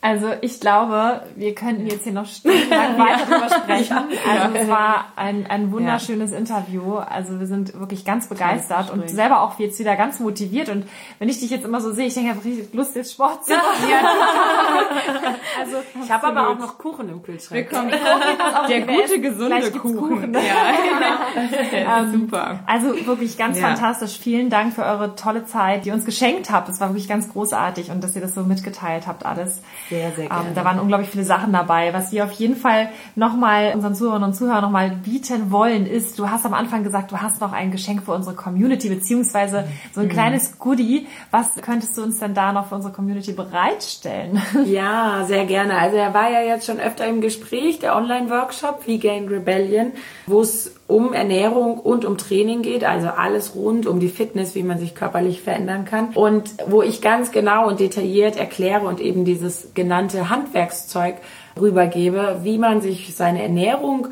Also 0.05 0.27
ich 0.43 0.61
glaube, 0.61 1.23
wir 1.35 1.55
könnten 1.55 1.87
jetzt 1.87 2.05
hier 2.05 2.13
noch 2.13 2.27
stundenlang 2.27 2.99
weiter 2.99 3.25
drüber 3.25 3.49
sprechen. 3.49 3.97
Also 4.29 4.59
es 4.59 4.69
war 4.69 5.07
ein, 5.17 5.47
ein 5.47 5.73
wunderschönes. 5.73 6.35
Interview. 6.35 6.97
Also 6.97 7.41
wir 7.41 7.47
sind 7.47 7.79
wirklich 7.79 8.05
ganz 8.05 8.29
begeistert 8.29 8.91
und 8.91 9.09
selber 9.09 9.41
auch 9.41 9.59
jetzt 9.59 9.79
wieder 9.79 9.97
ganz 9.97 10.21
motiviert. 10.21 10.69
Und 10.69 10.85
wenn 11.19 11.31
ich 11.31 11.41
dich 11.41 11.49
jetzt 11.49 11.65
immer 11.65 11.81
so 11.81 11.91
sehe, 11.93 12.07
ich 12.07 12.15
denke, 12.15 12.31
ich 12.31 12.37
habe 12.37 12.45
richtig 12.45 12.75
Lust, 12.75 12.95
jetzt 12.97 13.13
Sport 13.13 13.47
zu 13.47 13.53
machen. 13.53 13.65
also 15.61 15.77
ich 16.03 16.11
habe 16.11 16.27
aber 16.27 16.51
auch 16.51 16.59
noch 16.59 16.77
Kuchen 16.77 17.09
im 17.09 17.23
Kühlschrank. 17.23 17.55
Wir 17.55 17.65
kommen 17.65 17.91
der 18.69 18.81
gute, 18.83 19.21
gesunde 19.21 19.71
Kuchen. 19.71 19.97
Kuchen. 19.97 20.35
Ja, 20.35 22.01
ähm, 22.01 22.13
super. 22.13 22.61
Also 22.67 23.07
wirklich 23.07 23.39
ganz 23.39 23.59
ja. 23.59 23.69
fantastisch. 23.69 24.19
Vielen 24.19 24.51
Dank 24.51 24.75
für 24.75 24.85
eure 24.85 25.17
tolle 25.17 25.47
Zeit, 25.47 25.85
die 25.85 25.89
ihr 25.89 25.95
uns 25.95 26.05
geschenkt 26.05 26.51
habt. 26.51 26.69
Das 26.69 26.81
war 26.81 26.91
wirklich 26.91 27.09
ganz 27.09 27.33
großartig 27.33 27.91
und 27.91 28.05
dass 28.05 28.15
ihr 28.15 28.21
das 28.21 28.35
so 28.35 28.43
mitgeteilt 28.43 29.07
habt 29.07 29.25
alles. 29.25 29.63
Sehr, 29.95 30.11
sehr 30.11 30.29
gerne. 30.29 30.49
Ähm, 30.49 30.55
da 30.57 30.65
waren 30.65 30.81
unglaublich 30.81 31.09
viele 31.09 31.25
Sachen 31.25 31.53
dabei, 31.53 31.95
was 31.95 32.11
wir 32.11 32.25
auf 32.25 32.33
jeden 32.33 32.57
Fall 32.57 32.89
nochmal 33.15 33.73
unseren 33.75 33.95
Zuhörerinnen 33.95 34.31
und 34.31 34.35
Zuhörern 34.35 34.63
nochmal 34.63 34.91
bieten 34.91 35.53
wollen, 35.53 35.87
ist, 35.87 36.19
du 36.19 36.29
hast 36.29 36.45
am 36.45 36.53
Anfang 36.53 36.83
gesagt, 36.83 37.13
du 37.13 37.19
hast 37.19 37.41
noch 37.41 37.53
ein 37.53 37.71
Geschenk 37.71 38.03
für 38.03 38.11
unsere 38.13 38.35
Community, 38.35 38.89
beziehungsweise 38.89 39.69
so 39.93 40.01
ein 40.01 40.07
mhm. 40.07 40.11
kleines 40.11 40.59
Goodie. 40.59 41.07
Was 41.31 41.55
könntest 41.63 41.97
du 41.97 42.03
uns 42.03 42.19
denn 42.19 42.35
da 42.35 42.53
noch 42.53 42.67
für 42.67 42.75
unsere 42.75 42.93
Community 42.93 43.33
bereitstellen? 43.33 44.43
Ja, 44.65 45.25
sehr 45.27 45.45
gerne. 45.45 45.77
Also 45.79 45.97
er 45.97 46.15
war 46.15 46.31
ja 46.31 46.41
jetzt 46.41 46.67
schon 46.67 46.81
öfter 46.81 47.07
im 47.07 47.21
Gespräch, 47.21 47.81
der 47.81 47.95
Online-Workshop 47.97 48.87
Vegan 48.87 49.29
Rebellion, 49.29 49.93
wo 50.27 50.41
es 50.41 50.75
um 50.87 51.15
Ernährung 51.15 51.79
und 51.79 52.05
um 52.05 52.19
Training 52.19 52.63
geht, 52.63 52.85
also 52.85 53.09
alles 53.09 53.55
rund 53.55 53.87
um 53.87 54.01
die 54.01 54.09
Fitness, 54.09 54.55
wie 54.55 54.63
man 54.63 54.79
sich 54.79 54.95
körperlich 54.95 55.41
verändern 55.41 55.85
kann. 55.87 56.11
Und 56.15 56.51
wo 56.67 56.83
ich 56.83 57.01
ganz 57.01 57.33
genau 57.33 57.69
und 57.69 57.81
detailliert 57.81 58.37
erkläre 58.37 58.87
und 58.87 59.01
eben 59.01 59.25
dieses 59.25 59.73
genannte 59.75 60.29
Handwerkszeug 60.29 61.17
rübergebe, 61.59 62.41
wie 62.43 62.59
man 62.59 62.83
sich 62.83 63.15
seine 63.17 63.43
Ernährung 63.43 64.09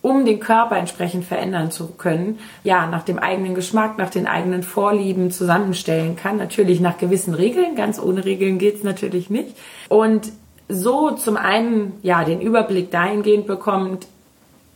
um 0.00 0.24
den 0.24 0.38
Körper 0.38 0.76
entsprechend 0.76 1.24
verändern 1.24 1.70
zu 1.70 1.88
können, 1.88 2.38
ja, 2.62 2.86
nach 2.86 3.02
dem 3.02 3.18
eigenen 3.18 3.54
Geschmack, 3.54 3.98
nach 3.98 4.10
den 4.10 4.26
eigenen 4.26 4.62
Vorlieben 4.62 5.30
zusammenstellen 5.30 6.14
kann. 6.16 6.36
Natürlich 6.36 6.80
nach 6.80 6.98
gewissen 6.98 7.34
Regeln, 7.34 7.74
ganz 7.74 8.00
ohne 8.00 8.24
Regeln 8.24 8.58
geht's 8.58 8.84
natürlich 8.84 9.28
nicht. 9.28 9.56
Und 9.88 10.32
so 10.68 11.10
zum 11.12 11.36
einen, 11.36 11.94
ja, 12.02 12.24
den 12.24 12.40
Überblick 12.40 12.90
dahingehend 12.90 13.46
bekommt, 13.46 14.06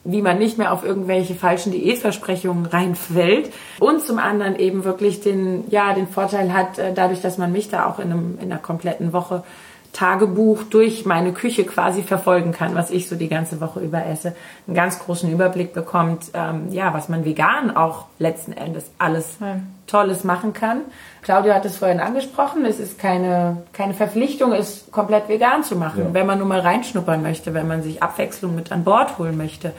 wie 0.04 0.22
man 0.22 0.38
nicht 0.38 0.58
mehr 0.58 0.72
auf 0.72 0.84
irgendwelche 0.84 1.34
falschen 1.34 1.72
Diätversprechungen 1.72 2.66
reinfällt 2.66 3.52
und 3.78 4.02
zum 4.02 4.18
anderen 4.18 4.56
eben 4.56 4.84
wirklich 4.84 5.20
den, 5.20 5.64
ja, 5.70 5.94
den 5.94 6.08
Vorteil 6.08 6.52
hat, 6.52 6.78
äh, 6.78 6.92
dadurch, 6.92 7.20
dass 7.20 7.38
man 7.38 7.52
mich 7.52 7.68
da 7.68 7.86
auch 7.86 7.98
in, 7.98 8.10
einem, 8.10 8.38
in 8.40 8.50
einer 8.50 8.60
kompletten 8.60 9.12
Woche 9.12 9.44
Tagebuch 9.92 10.62
durch 10.64 11.04
meine 11.04 11.32
Küche 11.32 11.64
quasi 11.64 12.02
verfolgen 12.02 12.52
kann, 12.52 12.74
was 12.74 12.90
ich 12.90 13.08
so 13.08 13.16
die 13.16 13.28
ganze 13.28 13.60
Woche 13.60 13.80
über 13.80 14.04
esse, 14.06 14.34
einen 14.66 14.74
ganz 14.74 14.98
großen 14.98 15.30
Überblick 15.30 15.74
bekommt, 15.74 16.30
ähm, 16.32 16.68
ja, 16.70 16.94
was 16.94 17.08
man 17.08 17.24
vegan 17.24 17.76
auch 17.76 18.06
letzten 18.18 18.52
Endes 18.52 18.90
alles 18.98 19.36
ja. 19.40 19.60
Tolles 19.86 20.24
machen 20.24 20.54
kann. 20.54 20.80
Claudia 21.22 21.54
hat 21.54 21.64
es 21.64 21.76
vorhin 21.76 22.00
angesprochen, 22.00 22.64
es 22.64 22.80
ist 22.80 22.98
keine, 22.98 23.62
keine 23.72 23.94
Verpflichtung, 23.94 24.52
es 24.52 24.90
komplett 24.90 25.28
vegan 25.28 25.62
zu 25.62 25.76
machen, 25.76 26.06
ja. 26.06 26.14
wenn 26.14 26.26
man 26.26 26.38
nur 26.38 26.48
mal 26.48 26.60
reinschnuppern 26.60 27.22
möchte, 27.22 27.54
wenn 27.54 27.68
man 27.68 27.82
sich 27.82 28.02
Abwechslung 28.02 28.56
mit 28.56 28.72
an 28.72 28.82
Bord 28.82 29.18
holen 29.18 29.36
möchte 29.36 29.72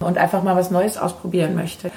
und 0.00 0.18
einfach 0.18 0.42
mal 0.42 0.56
was 0.56 0.70
Neues 0.70 0.98
ausprobieren 0.98 1.54
möchte. 1.54 1.92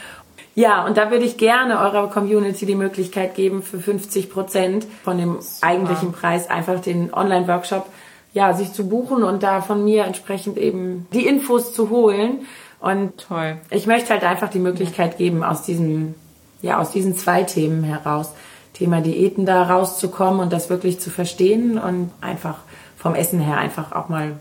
Ja, 0.55 0.85
und 0.85 0.97
da 0.97 1.09
würde 1.09 1.25
ich 1.25 1.37
gerne 1.37 1.79
eurer 1.79 2.07
Community 2.09 2.67
die 2.67 2.75
Möglichkeit 2.75 3.33
geben, 3.33 3.63
für 3.63 3.79
50 3.79 4.29
Prozent 4.29 4.85
von 5.03 5.17
dem 5.17 5.41
Super. 5.41 5.67
eigentlichen 5.67 6.11
Preis 6.11 6.47
einfach 6.47 6.79
den 6.79 7.11
Online-Workshop 7.11 7.87
ja, 8.33 8.53
sich 8.53 8.73
zu 8.73 8.87
buchen 8.87 9.23
und 9.23 9.43
da 9.43 9.61
von 9.61 9.83
mir 9.83 10.05
entsprechend 10.05 10.57
eben 10.57 11.07
die 11.13 11.25
Infos 11.25 11.73
zu 11.73 11.89
holen. 11.89 12.45
Und 12.79 13.27
Toll. 13.27 13.57
ich 13.69 13.87
möchte 13.87 14.09
halt 14.09 14.23
einfach 14.23 14.49
die 14.49 14.59
Möglichkeit 14.59 15.17
geben, 15.17 15.43
aus 15.43 15.63
diesem, 15.63 16.15
ja, 16.61 16.79
aus 16.79 16.91
diesen 16.91 17.15
zwei 17.15 17.43
Themen 17.43 17.83
heraus, 17.83 18.33
Thema 18.73 19.01
Diäten 19.01 19.45
da 19.45 19.63
rauszukommen 19.63 20.39
und 20.39 20.51
das 20.51 20.69
wirklich 20.69 20.99
zu 20.99 21.09
verstehen 21.09 21.77
und 21.77 22.11
einfach 22.21 22.57
vom 22.97 23.15
Essen 23.15 23.39
her 23.39 23.57
einfach 23.57 23.91
auch 23.91 24.09
mal 24.09 24.33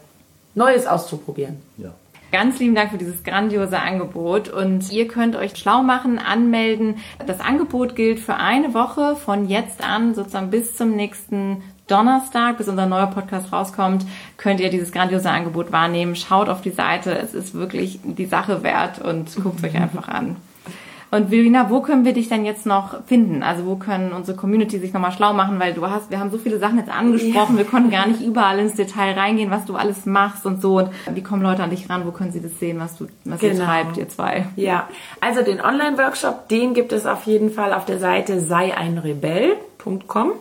Neues 0.54 0.86
auszuprobieren. 0.86 1.56
Ja. 1.78 1.92
Ganz 2.30 2.58
lieben 2.58 2.74
Dank 2.74 2.90
für 2.90 2.98
dieses 2.98 3.24
grandiose 3.24 3.78
Angebot 3.78 4.48
und 4.48 4.90
ihr 4.90 5.06
könnt 5.06 5.36
euch 5.36 5.54
schlau 5.56 5.82
machen, 5.82 6.18
anmelden. 6.18 6.96
Das 7.26 7.40
Angebot 7.40 7.94
gilt 7.94 8.20
für 8.20 8.36
eine 8.36 8.72
Woche 8.72 9.16
von 9.16 9.48
jetzt 9.48 9.84
an, 9.84 10.14
sozusagen 10.14 10.50
bis 10.50 10.74
zum 10.74 10.96
nächsten 10.96 11.62
Donnerstag, 11.88 12.56
bis 12.56 12.68
unser 12.68 12.86
neuer 12.86 13.08
Podcast 13.08 13.52
rauskommt, 13.52 14.06
könnt 14.38 14.60
ihr 14.60 14.70
dieses 14.70 14.92
grandiose 14.92 15.28
Angebot 15.28 15.72
wahrnehmen. 15.72 16.16
Schaut 16.16 16.48
auf 16.48 16.62
die 16.62 16.70
Seite, 16.70 17.18
es 17.18 17.34
ist 17.34 17.52
wirklich 17.52 18.00
die 18.02 18.24
Sache 18.24 18.62
wert 18.62 18.98
und 18.98 19.34
guckt 19.42 19.58
es 19.58 19.64
euch 19.64 19.76
einfach 19.80 20.08
an. 20.08 20.36
Und 21.12 21.28
Verena, 21.28 21.68
wo 21.68 21.82
können 21.82 22.06
wir 22.06 22.14
dich 22.14 22.30
denn 22.30 22.46
jetzt 22.46 22.64
noch 22.64 23.04
finden? 23.04 23.42
Also 23.42 23.66
wo 23.66 23.76
können 23.76 24.12
unsere 24.14 24.34
Community 24.34 24.78
sich 24.78 24.94
nochmal 24.94 25.12
schlau 25.12 25.34
machen? 25.34 25.60
Weil 25.60 25.74
du 25.74 25.86
hast, 25.86 26.10
wir 26.10 26.18
haben 26.18 26.30
so 26.30 26.38
viele 26.38 26.58
Sachen 26.58 26.78
jetzt 26.78 26.90
angesprochen, 26.90 27.56
ja. 27.56 27.58
wir 27.58 27.64
konnten 27.66 27.90
gar 27.90 28.08
nicht 28.08 28.20
überall 28.26 28.58
ins 28.58 28.76
Detail 28.76 29.12
reingehen, 29.12 29.50
was 29.50 29.66
du 29.66 29.76
alles 29.76 30.06
machst 30.06 30.46
und 30.46 30.62
so. 30.62 30.78
Und 30.78 30.90
wie 31.12 31.22
kommen 31.22 31.42
Leute 31.42 31.62
an 31.62 31.68
dich 31.68 31.90
ran? 31.90 32.06
Wo 32.06 32.12
können 32.12 32.32
sie 32.32 32.40
das 32.40 32.58
sehen, 32.58 32.80
was 32.80 32.96
du, 32.96 33.08
was 33.26 33.40
genau. 33.40 33.52
ihr 33.52 33.60
treibt, 33.62 33.96
ihr 33.98 34.08
zwei? 34.08 34.46
Ja, 34.56 34.88
also 35.20 35.42
den 35.42 35.60
Online-Workshop, 35.60 36.48
den 36.48 36.72
gibt 36.72 36.92
es 36.92 37.04
auf 37.04 37.24
jeden 37.24 37.50
Fall 37.50 37.74
auf 37.74 37.84
der 37.84 37.98
Seite 37.98 38.40
seieinrebell.com. 38.40 40.32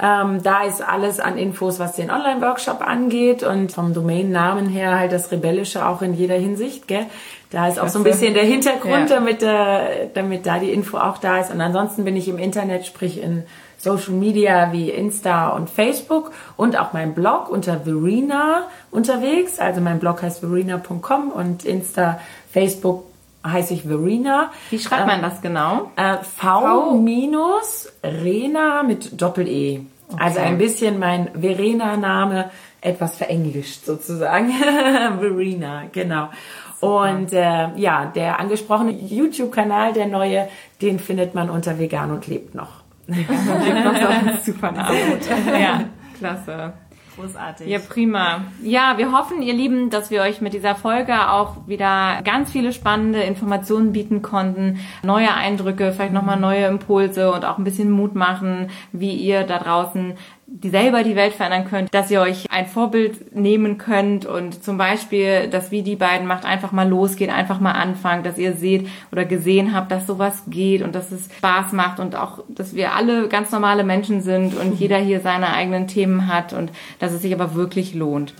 Ähm, 0.00 0.42
da 0.42 0.64
ist 0.64 0.82
alles 0.86 1.20
an 1.20 1.38
Infos, 1.38 1.78
was 1.78 1.94
den 1.94 2.10
Online-Workshop 2.10 2.80
angeht 2.80 3.44
und 3.44 3.70
vom 3.70 3.94
Domain-Namen 3.94 4.68
her 4.68 4.98
halt 4.98 5.12
das 5.12 5.30
Rebellische 5.30 5.86
auch 5.86 6.02
in 6.02 6.14
jeder 6.14 6.34
Hinsicht. 6.34 6.88
Gell? 6.88 7.06
Da 7.50 7.68
ist 7.68 7.78
auch 7.78 7.86
so 7.86 8.00
ein 8.00 8.04
bisschen 8.04 8.34
der 8.34 8.42
Hintergrund, 8.42 9.10
ja. 9.10 9.16
damit, 9.16 9.42
äh, 9.42 10.08
damit 10.12 10.46
da 10.46 10.58
die 10.58 10.72
Info 10.72 10.98
auch 10.98 11.18
da 11.18 11.38
ist. 11.38 11.52
Und 11.52 11.60
ansonsten 11.60 12.04
bin 12.04 12.16
ich 12.16 12.26
im 12.26 12.38
Internet, 12.38 12.84
sprich 12.86 13.22
in 13.22 13.44
Social 13.78 14.14
Media 14.14 14.72
wie 14.72 14.90
Insta 14.90 15.50
und 15.50 15.70
Facebook 15.70 16.32
und 16.56 16.76
auch 16.76 16.92
mein 16.92 17.14
Blog 17.14 17.48
unter 17.48 17.80
Verena 17.80 18.64
unterwegs. 18.90 19.60
Also 19.60 19.80
mein 19.80 20.00
Blog 20.00 20.22
heißt 20.22 20.40
verena.com 20.40 21.30
und 21.30 21.64
Insta, 21.64 22.18
Facebook 22.50 23.04
heiße 23.44 23.74
ich 23.74 23.82
Verena. 23.82 24.50
Wie 24.70 24.78
schreibt 24.78 25.06
man 25.06 25.20
das 25.22 25.42
genau? 25.42 25.90
Äh, 25.96 26.16
V-Rena 26.22 27.62
mit 28.82 29.20
Doppel-E. 29.20 29.80
Okay. 30.08 30.22
Also 30.22 30.40
ein 30.40 30.58
bisschen 30.58 30.98
mein 30.98 31.30
Verena-Name 31.34 32.50
etwas 32.80 33.16
verenglischt 33.16 33.84
sozusagen. 33.84 34.50
Verena, 35.18 35.84
genau. 35.92 36.28
Und 36.80 37.32
äh, 37.32 37.68
ja, 37.76 38.06
der 38.06 38.38
angesprochene 38.38 38.92
YouTube-Kanal, 38.92 39.94
der 39.94 40.06
neue, 40.06 40.48
den 40.82 40.98
findet 40.98 41.34
man 41.34 41.48
unter 41.48 41.78
Vegan 41.78 42.10
und 42.10 42.26
lebt 42.26 42.54
noch. 42.54 42.82
Und 43.08 43.16
lebt 43.16 43.30
noch, 43.84 44.42
super 44.44 44.72
Name. 44.76 45.18
ja, 45.58 45.84
klasse. 46.18 46.74
Großartig. 47.16 47.68
Ja, 47.68 47.78
prima. 47.78 48.44
Ja, 48.62 48.98
wir 48.98 49.12
hoffen, 49.12 49.42
ihr 49.42 49.54
Lieben, 49.54 49.90
dass 49.90 50.10
wir 50.10 50.22
euch 50.22 50.40
mit 50.40 50.52
dieser 50.52 50.74
Folge 50.74 51.30
auch 51.30 51.56
wieder 51.66 52.20
ganz 52.24 52.50
viele 52.50 52.72
spannende 52.72 53.22
Informationen 53.22 53.92
bieten 53.92 54.22
konnten, 54.22 54.80
neue 55.02 55.32
Eindrücke, 55.32 55.92
vielleicht 55.92 56.12
nochmal 56.12 56.38
neue 56.38 56.66
Impulse 56.66 57.32
und 57.32 57.44
auch 57.44 57.58
ein 57.58 57.64
bisschen 57.64 57.90
Mut 57.90 58.14
machen, 58.14 58.70
wie 58.92 59.12
ihr 59.12 59.44
da 59.44 59.58
draußen 59.58 60.14
die 60.56 60.70
selber 60.70 61.02
die 61.02 61.16
Welt 61.16 61.32
verändern 61.32 61.66
könnt, 61.68 61.92
dass 61.92 62.12
ihr 62.12 62.20
euch 62.20 62.48
ein 62.48 62.66
Vorbild 62.66 63.34
nehmen 63.34 63.76
könnt 63.76 64.24
und 64.24 64.62
zum 64.62 64.78
Beispiel, 64.78 65.48
dass 65.48 65.72
wie 65.72 65.82
die 65.82 65.96
beiden 65.96 66.28
macht, 66.28 66.44
einfach 66.44 66.70
mal 66.70 66.88
losgeht, 66.88 67.30
einfach 67.30 67.58
mal 67.58 67.72
anfangen, 67.72 68.22
dass 68.22 68.38
ihr 68.38 68.52
seht 68.52 68.86
oder 69.10 69.24
gesehen 69.24 69.74
habt, 69.74 69.90
dass 69.90 70.06
sowas 70.06 70.44
geht 70.46 70.82
und 70.82 70.94
dass 70.94 71.10
es 71.10 71.28
Spaß 71.38 71.72
macht 71.72 71.98
und 71.98 72.14
auch, 72.14 72.44
dass 72.48 72.72
wir 72.76 72.94
alle 72.94 73.26
ganz 73.26 73.50
normale 73.50 73.82
Menschen 73.82 74.22
sind 74.22 74.56
und 74.56 74.74
jeder 74.78 74.98
hier 74.98 75.20
seine 75.20 75.52
eigenen 75.52 75.88
Themen 75.88 76.28
hat 76.28 76.52
und 76.52 76.70
dass 77.00 77.12
es 77.12 77.22
sich 77.22 77.34
aber 77.34 77.56
wirklich 77.56 77.92
lohnt. 77.94 78.32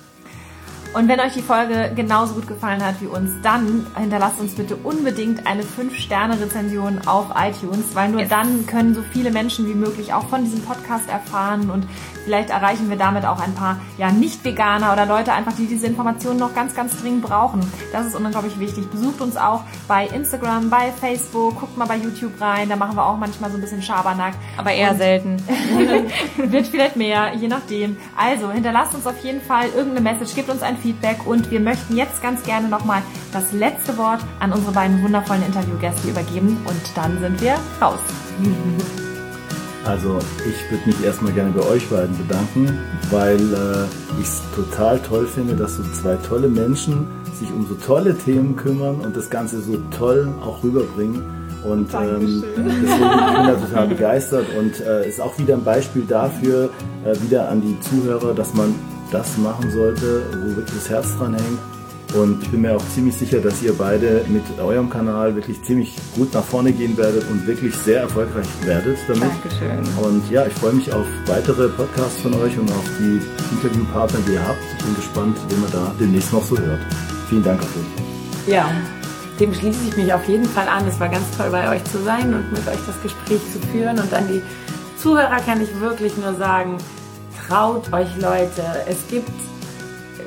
Und 0.95 1.09
wenn 1.09 1.19
euch 1.19 1.33
die 1.33 1.43
Folge 1.43 1.91
genauso 1.97 2.35
gut 2.35 2.47
gefallen 2.47 2.81
hat 2.85 3.01
wie 3.01 3.07
uns, 3.07 3.33
dann 3.43 3.85
hinterlasst 3.99 4.39
uns 4.39 4.55
bitte 4.55 4.77
unbedingt 4.77 5.45
eine 5.45 5.63
5-Sterne-Rezension 5.63 7.09
auf 7.09 7.27
iTunes, 7.37 7.95
weil 7.95 8.11
nur 8.11 8.21
yes. 8.21 8.29
dann 8.29 8.65
können 8.67 8.95
so 8.95 9.03
viele 9.03 9.33
Menschen 9.33 9.67
wie 9.67 9.75
möglich 9.75 10.13
auch 10.13 10.29
von 10.29 10.45
diesem 10.45 10.63
Podcast 10.63 11.09
erfahren 11.09 11.69
und 11.69 11.85
vielleicht 12.25 12.51
erreichen 12.51 12.91
wir 12.91 12.97
damit 12.97 13.25
auch 13.25 13.41
ein 13.41 13.55
paar 13.55 13.79
ja 13.99 14.11
Nicht-Veganer 14.11 14.93
oder 14.93 15.07
Leute 15.07 15.33
einfach, 15.33 15.53
die 15.53 15.67
diese 15.67 15.87
Informationen 15.87 16.39
noch 16.39 16.55
ganz, 16.55 16.75
ganz 16.75 17.01
dringend 17.01 17.23
brauchen. 17.23 17.61
Das 17.93 18.07
ist 18.07 18.15
unglaublich 18.15 18.59
wichtig. 18.59 18.91
Besucht 18.91 19.21
uns 19.21 19.37
auch 19.37 19.63
bei 19.87 20.07
Instagram, 20.07 20.71
bei 20.71 20.91
Facebook, 20.93 21.61
guckt 21.61 21.77
mal 21.77 21.87
bei 21.87 21.97
YouTube 21.97 22.41
rein, 22.41 22.69
da 22.69 22.77
machen 22.77 22.97
wir 22.97 23.07
auch 23.07 23.17
manchmal 23.17 23.51
so 23.51 23.59
ein 23.59 23.61
bisschen 23.61 23.83
Schabernack. 23.83 24.35
Aber 24.57 24.73
eher 24.73 24.93
und 24.93 24.99
selten. 24.99 25.37
wird 26.37 26.67
vielleicht 26.67 26.97
mehr, 26.97 27.35
je 27.35 27.49
nachdem. 27.49 27.97
Also 28.17 28.51
hinterlasst 28.51 28.95
uns 28.95 29.07
auf 29.07 29.23
jeden 29.23 29.41
Fall 29.41 29.69
irgendeine 29.69 30.01
Message, 30.01 30.35
gebt 30.35 30.49
uns 30.49 30.63
ein 30.63 30.77
Feedback 30.77 31.27
und 31.27 31.51
wir 31.51 31.61
möchten 31.61 31.97
jetzt 31.97 32.23
ganz 32.23 32.43
gerne 32.43 32.69
nochmal 32.69 33.03
das 33.33 33.53
letzte 33.53 33.97
Wort 33.99 34.21
an 34.41 34.53
unsere 34.53 34.73
beiden 34.73 35.03
wundervollen 35.03 35.45
Interviewgäste 35.45 36.09
übergeben 36.09 36.65
und 36.67 36.97
dann 36.97 37.19
sind 37.21 37.41
wir 37.41 37.59
raus. 37.81 38.01
Also 39.85 40.19
ich 40.49 40.71
würde 40.71 40.87
mich 40.87 41.05
erstmal 41.05 41.33
gerne 41.33 41.51
bei 41.51 41.67
euch 41.67 41.89
beiden 41.91 42.17
bedanken, 42.17 42.79
weil 43.11 43.37
äh, 43.37 43.85
ich 44.21 44.27
es 44.27 44.43
total 44.55 44.99
toll 45.01 45.27
finde, 45.27 45.55
dass 45.55 45.77
so 45.77 45.83
zwei 45.93 46.17
tolle 46.17 46.49
Menschen 46.49 47.07
sich 47.39 47.51
um 47.53 47.67
so 47.67 47.75
tolle 47.75 48.17
Themen 48.17 48.57
kümmern 48.57 49.01
und 49.01 49.15
das 49.15 49.29
Ganze 49.29 49.61
so 49.61 49.79
toll 49.97 50.29
auch 50.43 50.63
rüberbringen. 50.63 51.23
Und 51.65 51.93
ähm, 51.95 52.45
deswegen 52.57 52.65
bin 52.65 52.69
ich 52.69 53.47
da 53.47 53.55
total 53.55 53.89
begeistert 53.89 54.47
und 54.59 54.81
äh, 54.81 55.09
ist 55.09 55.21
auch 55.21 55.39
wieder 55.39 55.55
ein 55.55 55.65
Beispiel 55.65 56.05
dafür, 56.07 56.71
äh, 57.05 57.15
wieder 57.23 57.49
an 57.49 57.61
die 57.61 57.79
Zuhörer, 57.81 58.35
dass 58.35 58.55
man 58.55 58.75
das 59.11 59.37
machen 59.39 59.71
sollte, 59.71 60.23
wo 60.31 60.57
wirklich 60.57 60.79
das 60.79 60.91
Herz 60.91 61.17
dran 61.19 61.35
hängt. 61.35 61.74
Und 62.15 62.43
ich 62.45 62.51
bin 62.51 62.61
mir 62.61 62.77
auch 62.77 62.89
ziemlich 62.95 63.17
sicher, 63.17 63.41
dass 63.41 63.61
ihr 63.61 63.73
beide 63.77 64.25
mit 64.29 64.43
eurem 64.61 64.89
Kanal 64.89 65.35
wirklich 65.35 65.61
ziemlich 65.65 65.97
gut 66.15 66.33
nach 66.33 66.45
vorne 66.45 66.73
gehen 66.73 66.97
werdet 66.97 67.29
und 67.29 67.45
wirklich 67.45 67.75
sehr 67.75 68.03
erfolgreich 68.03 68.47
werdet 68.65 68.99
damit. 69.09 69.25
Dankeschön. 69.43 69.79
Und 70.01 70.31
ja, 70.31 70.47
ich 70.47 70.53
freue 70.53 70.75
mich 70.75 70.93
auf 70.93 71.07
weitere 71.27 71.69
Podcasts 71.71 72.21
von 72.23 72.35
euch 72.35 72.57
und 72.57 72.71
auf 72.71 72.85
die 73.01 73.21
Interviewpartner, 73.57 74.21
die 74.29 74.35
ihr 74.35 74.47
habt. 74.47 74.63
Ich 74.79 74.85
bin 74.85 74.95
gespannt, 74.95 75.37
wen 75.49 75.61
man 75.61 75.73
da 75.73 75.93
demnächst 75.99 76.33
noch 76.33 76.45
so 76.45 76.57
hört. 76.57 76.81
Vielen 77.29 77.43
Dank 77.43 77.61
auf 77.61 77.77
euch. 77.77 78.53
Ja, 78.53 78.71
dem 79.41 79.53
schließe 79.53 79.81
ich 79.89 79.97
mich 79.97 80.13
auf 80.13 80.29
jeden 80.29 80.45
Fall 80.45 80.69
an. 80.69 80.87
Es 80.87 81.01
war 81.01 81.09
ganz 81.09 81.25
toll, 81.37 81.49
bei 81.51 81.69
euch 81.75 81.83
zu 81.85 81.99
sein 82.05 82.33
und 82.33 82.53
mit 82.53 82.67
euch 82.69 82.79
das 82.87 83.03
Gespräch 83.03 83.41
zu 83.53 83.59
führen. 83.73 83.99
Und 83.99 84.13
an 84.15 84.29
die 84.29 84.41
Zuhörer 84.99 85.41
kann 85.45 85.61
ich 85.61 85.81
wirklich 85.81 86.17
nur 86.17 86.35
sagen, 86.35 86.79
traut 87.49 87.93
euch 87.93 88.09
Leute. 88.21 88.63
Es 88.87 88.99
gibt 89.09 89.31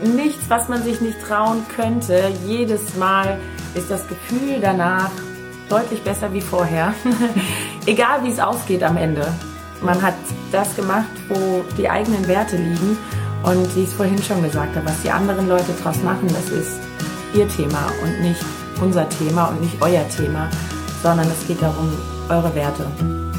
nichts, 0.04 0.50
was 0.50 0.70
man 0.70 0.84
sich 0.84 1.02
nicht 1.02 1.22
trauen 1.22 1.66
könnte. 1.76 2.32
Jedes 2.46 2.96
Mal 2.96 3.40
ist 3.76 3.90
das 3.90 4.08
Gefühl 4.08 4.60
danach 4.62 5.12
deutlich 5.70 6.02
besser 6.04 6.32
wie 6.34 6.42
vorher. 6.42 6.94
Egal 7.86 8.24
wie 8.24 8.32
es 8.32 8.40
ausgeht 8.40 8.84
am 8.84 8.98
Ende. 8.98 9.28
Man 9.82 10.02
hat 10.02 10.16
das 10.52 10.76
gemacht, 10.76 11.06
wo 11.28 11.64
die 11.78 11.90
eigenen 11.90 12.28
Werte 12.28 12.58
liegen. 12.58 12.98
Und 13.44 13.76
wie 13.76 13.84
ich 13.84 13.90
es 13.90 13.94
vorhin 13.94 14.22
schon 14.22 14.42
gesagt 14.42 14.76
habe, 14.76 14.86
was 14.88 15.02
die 15.04 15.12
anderen 15.12 15.48
Leute 15.48 15.72
daraus 15.78 16.02
machen, 16.02 16.28
das 16.28 16.50
ist 16.50 16.80
ihr 17.34 17.48
Thema 17.48 17.92
und 18.04 18.22
nicht 18.22 18.44
unser 18.82 19.08
Thema 19.10 19.46
und 19.46 19.62
nicht 19.62 19.82
euer 19.82 20.08
Thema, 20.10 20.50
sondern 21.04 21.28
es 21.28 21.48
geht 21.48 21.62
darum, 21.62 21.90
eure 22.30 22.54
Werte 22.56 22.86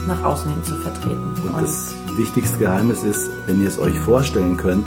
nach 0.06 0.22
außen 0.22 0.50
hin 0.50 0.64
zu 0.64 0.76
vertreten. 0.76 1.34
Und, 1.42 1.54
und 1.54 1.62
das 1.62 1.94
wichtigste 2.16 2.58
Geheimnis 2.58 3.02
ist, 3.02 3.28
wenn 3.46 3.60
ihr 3.60 3.68
es 3.68 3.78
euch 3.78 3.98
vorstellen 3.98 4.56
könnt, 4.56 4.86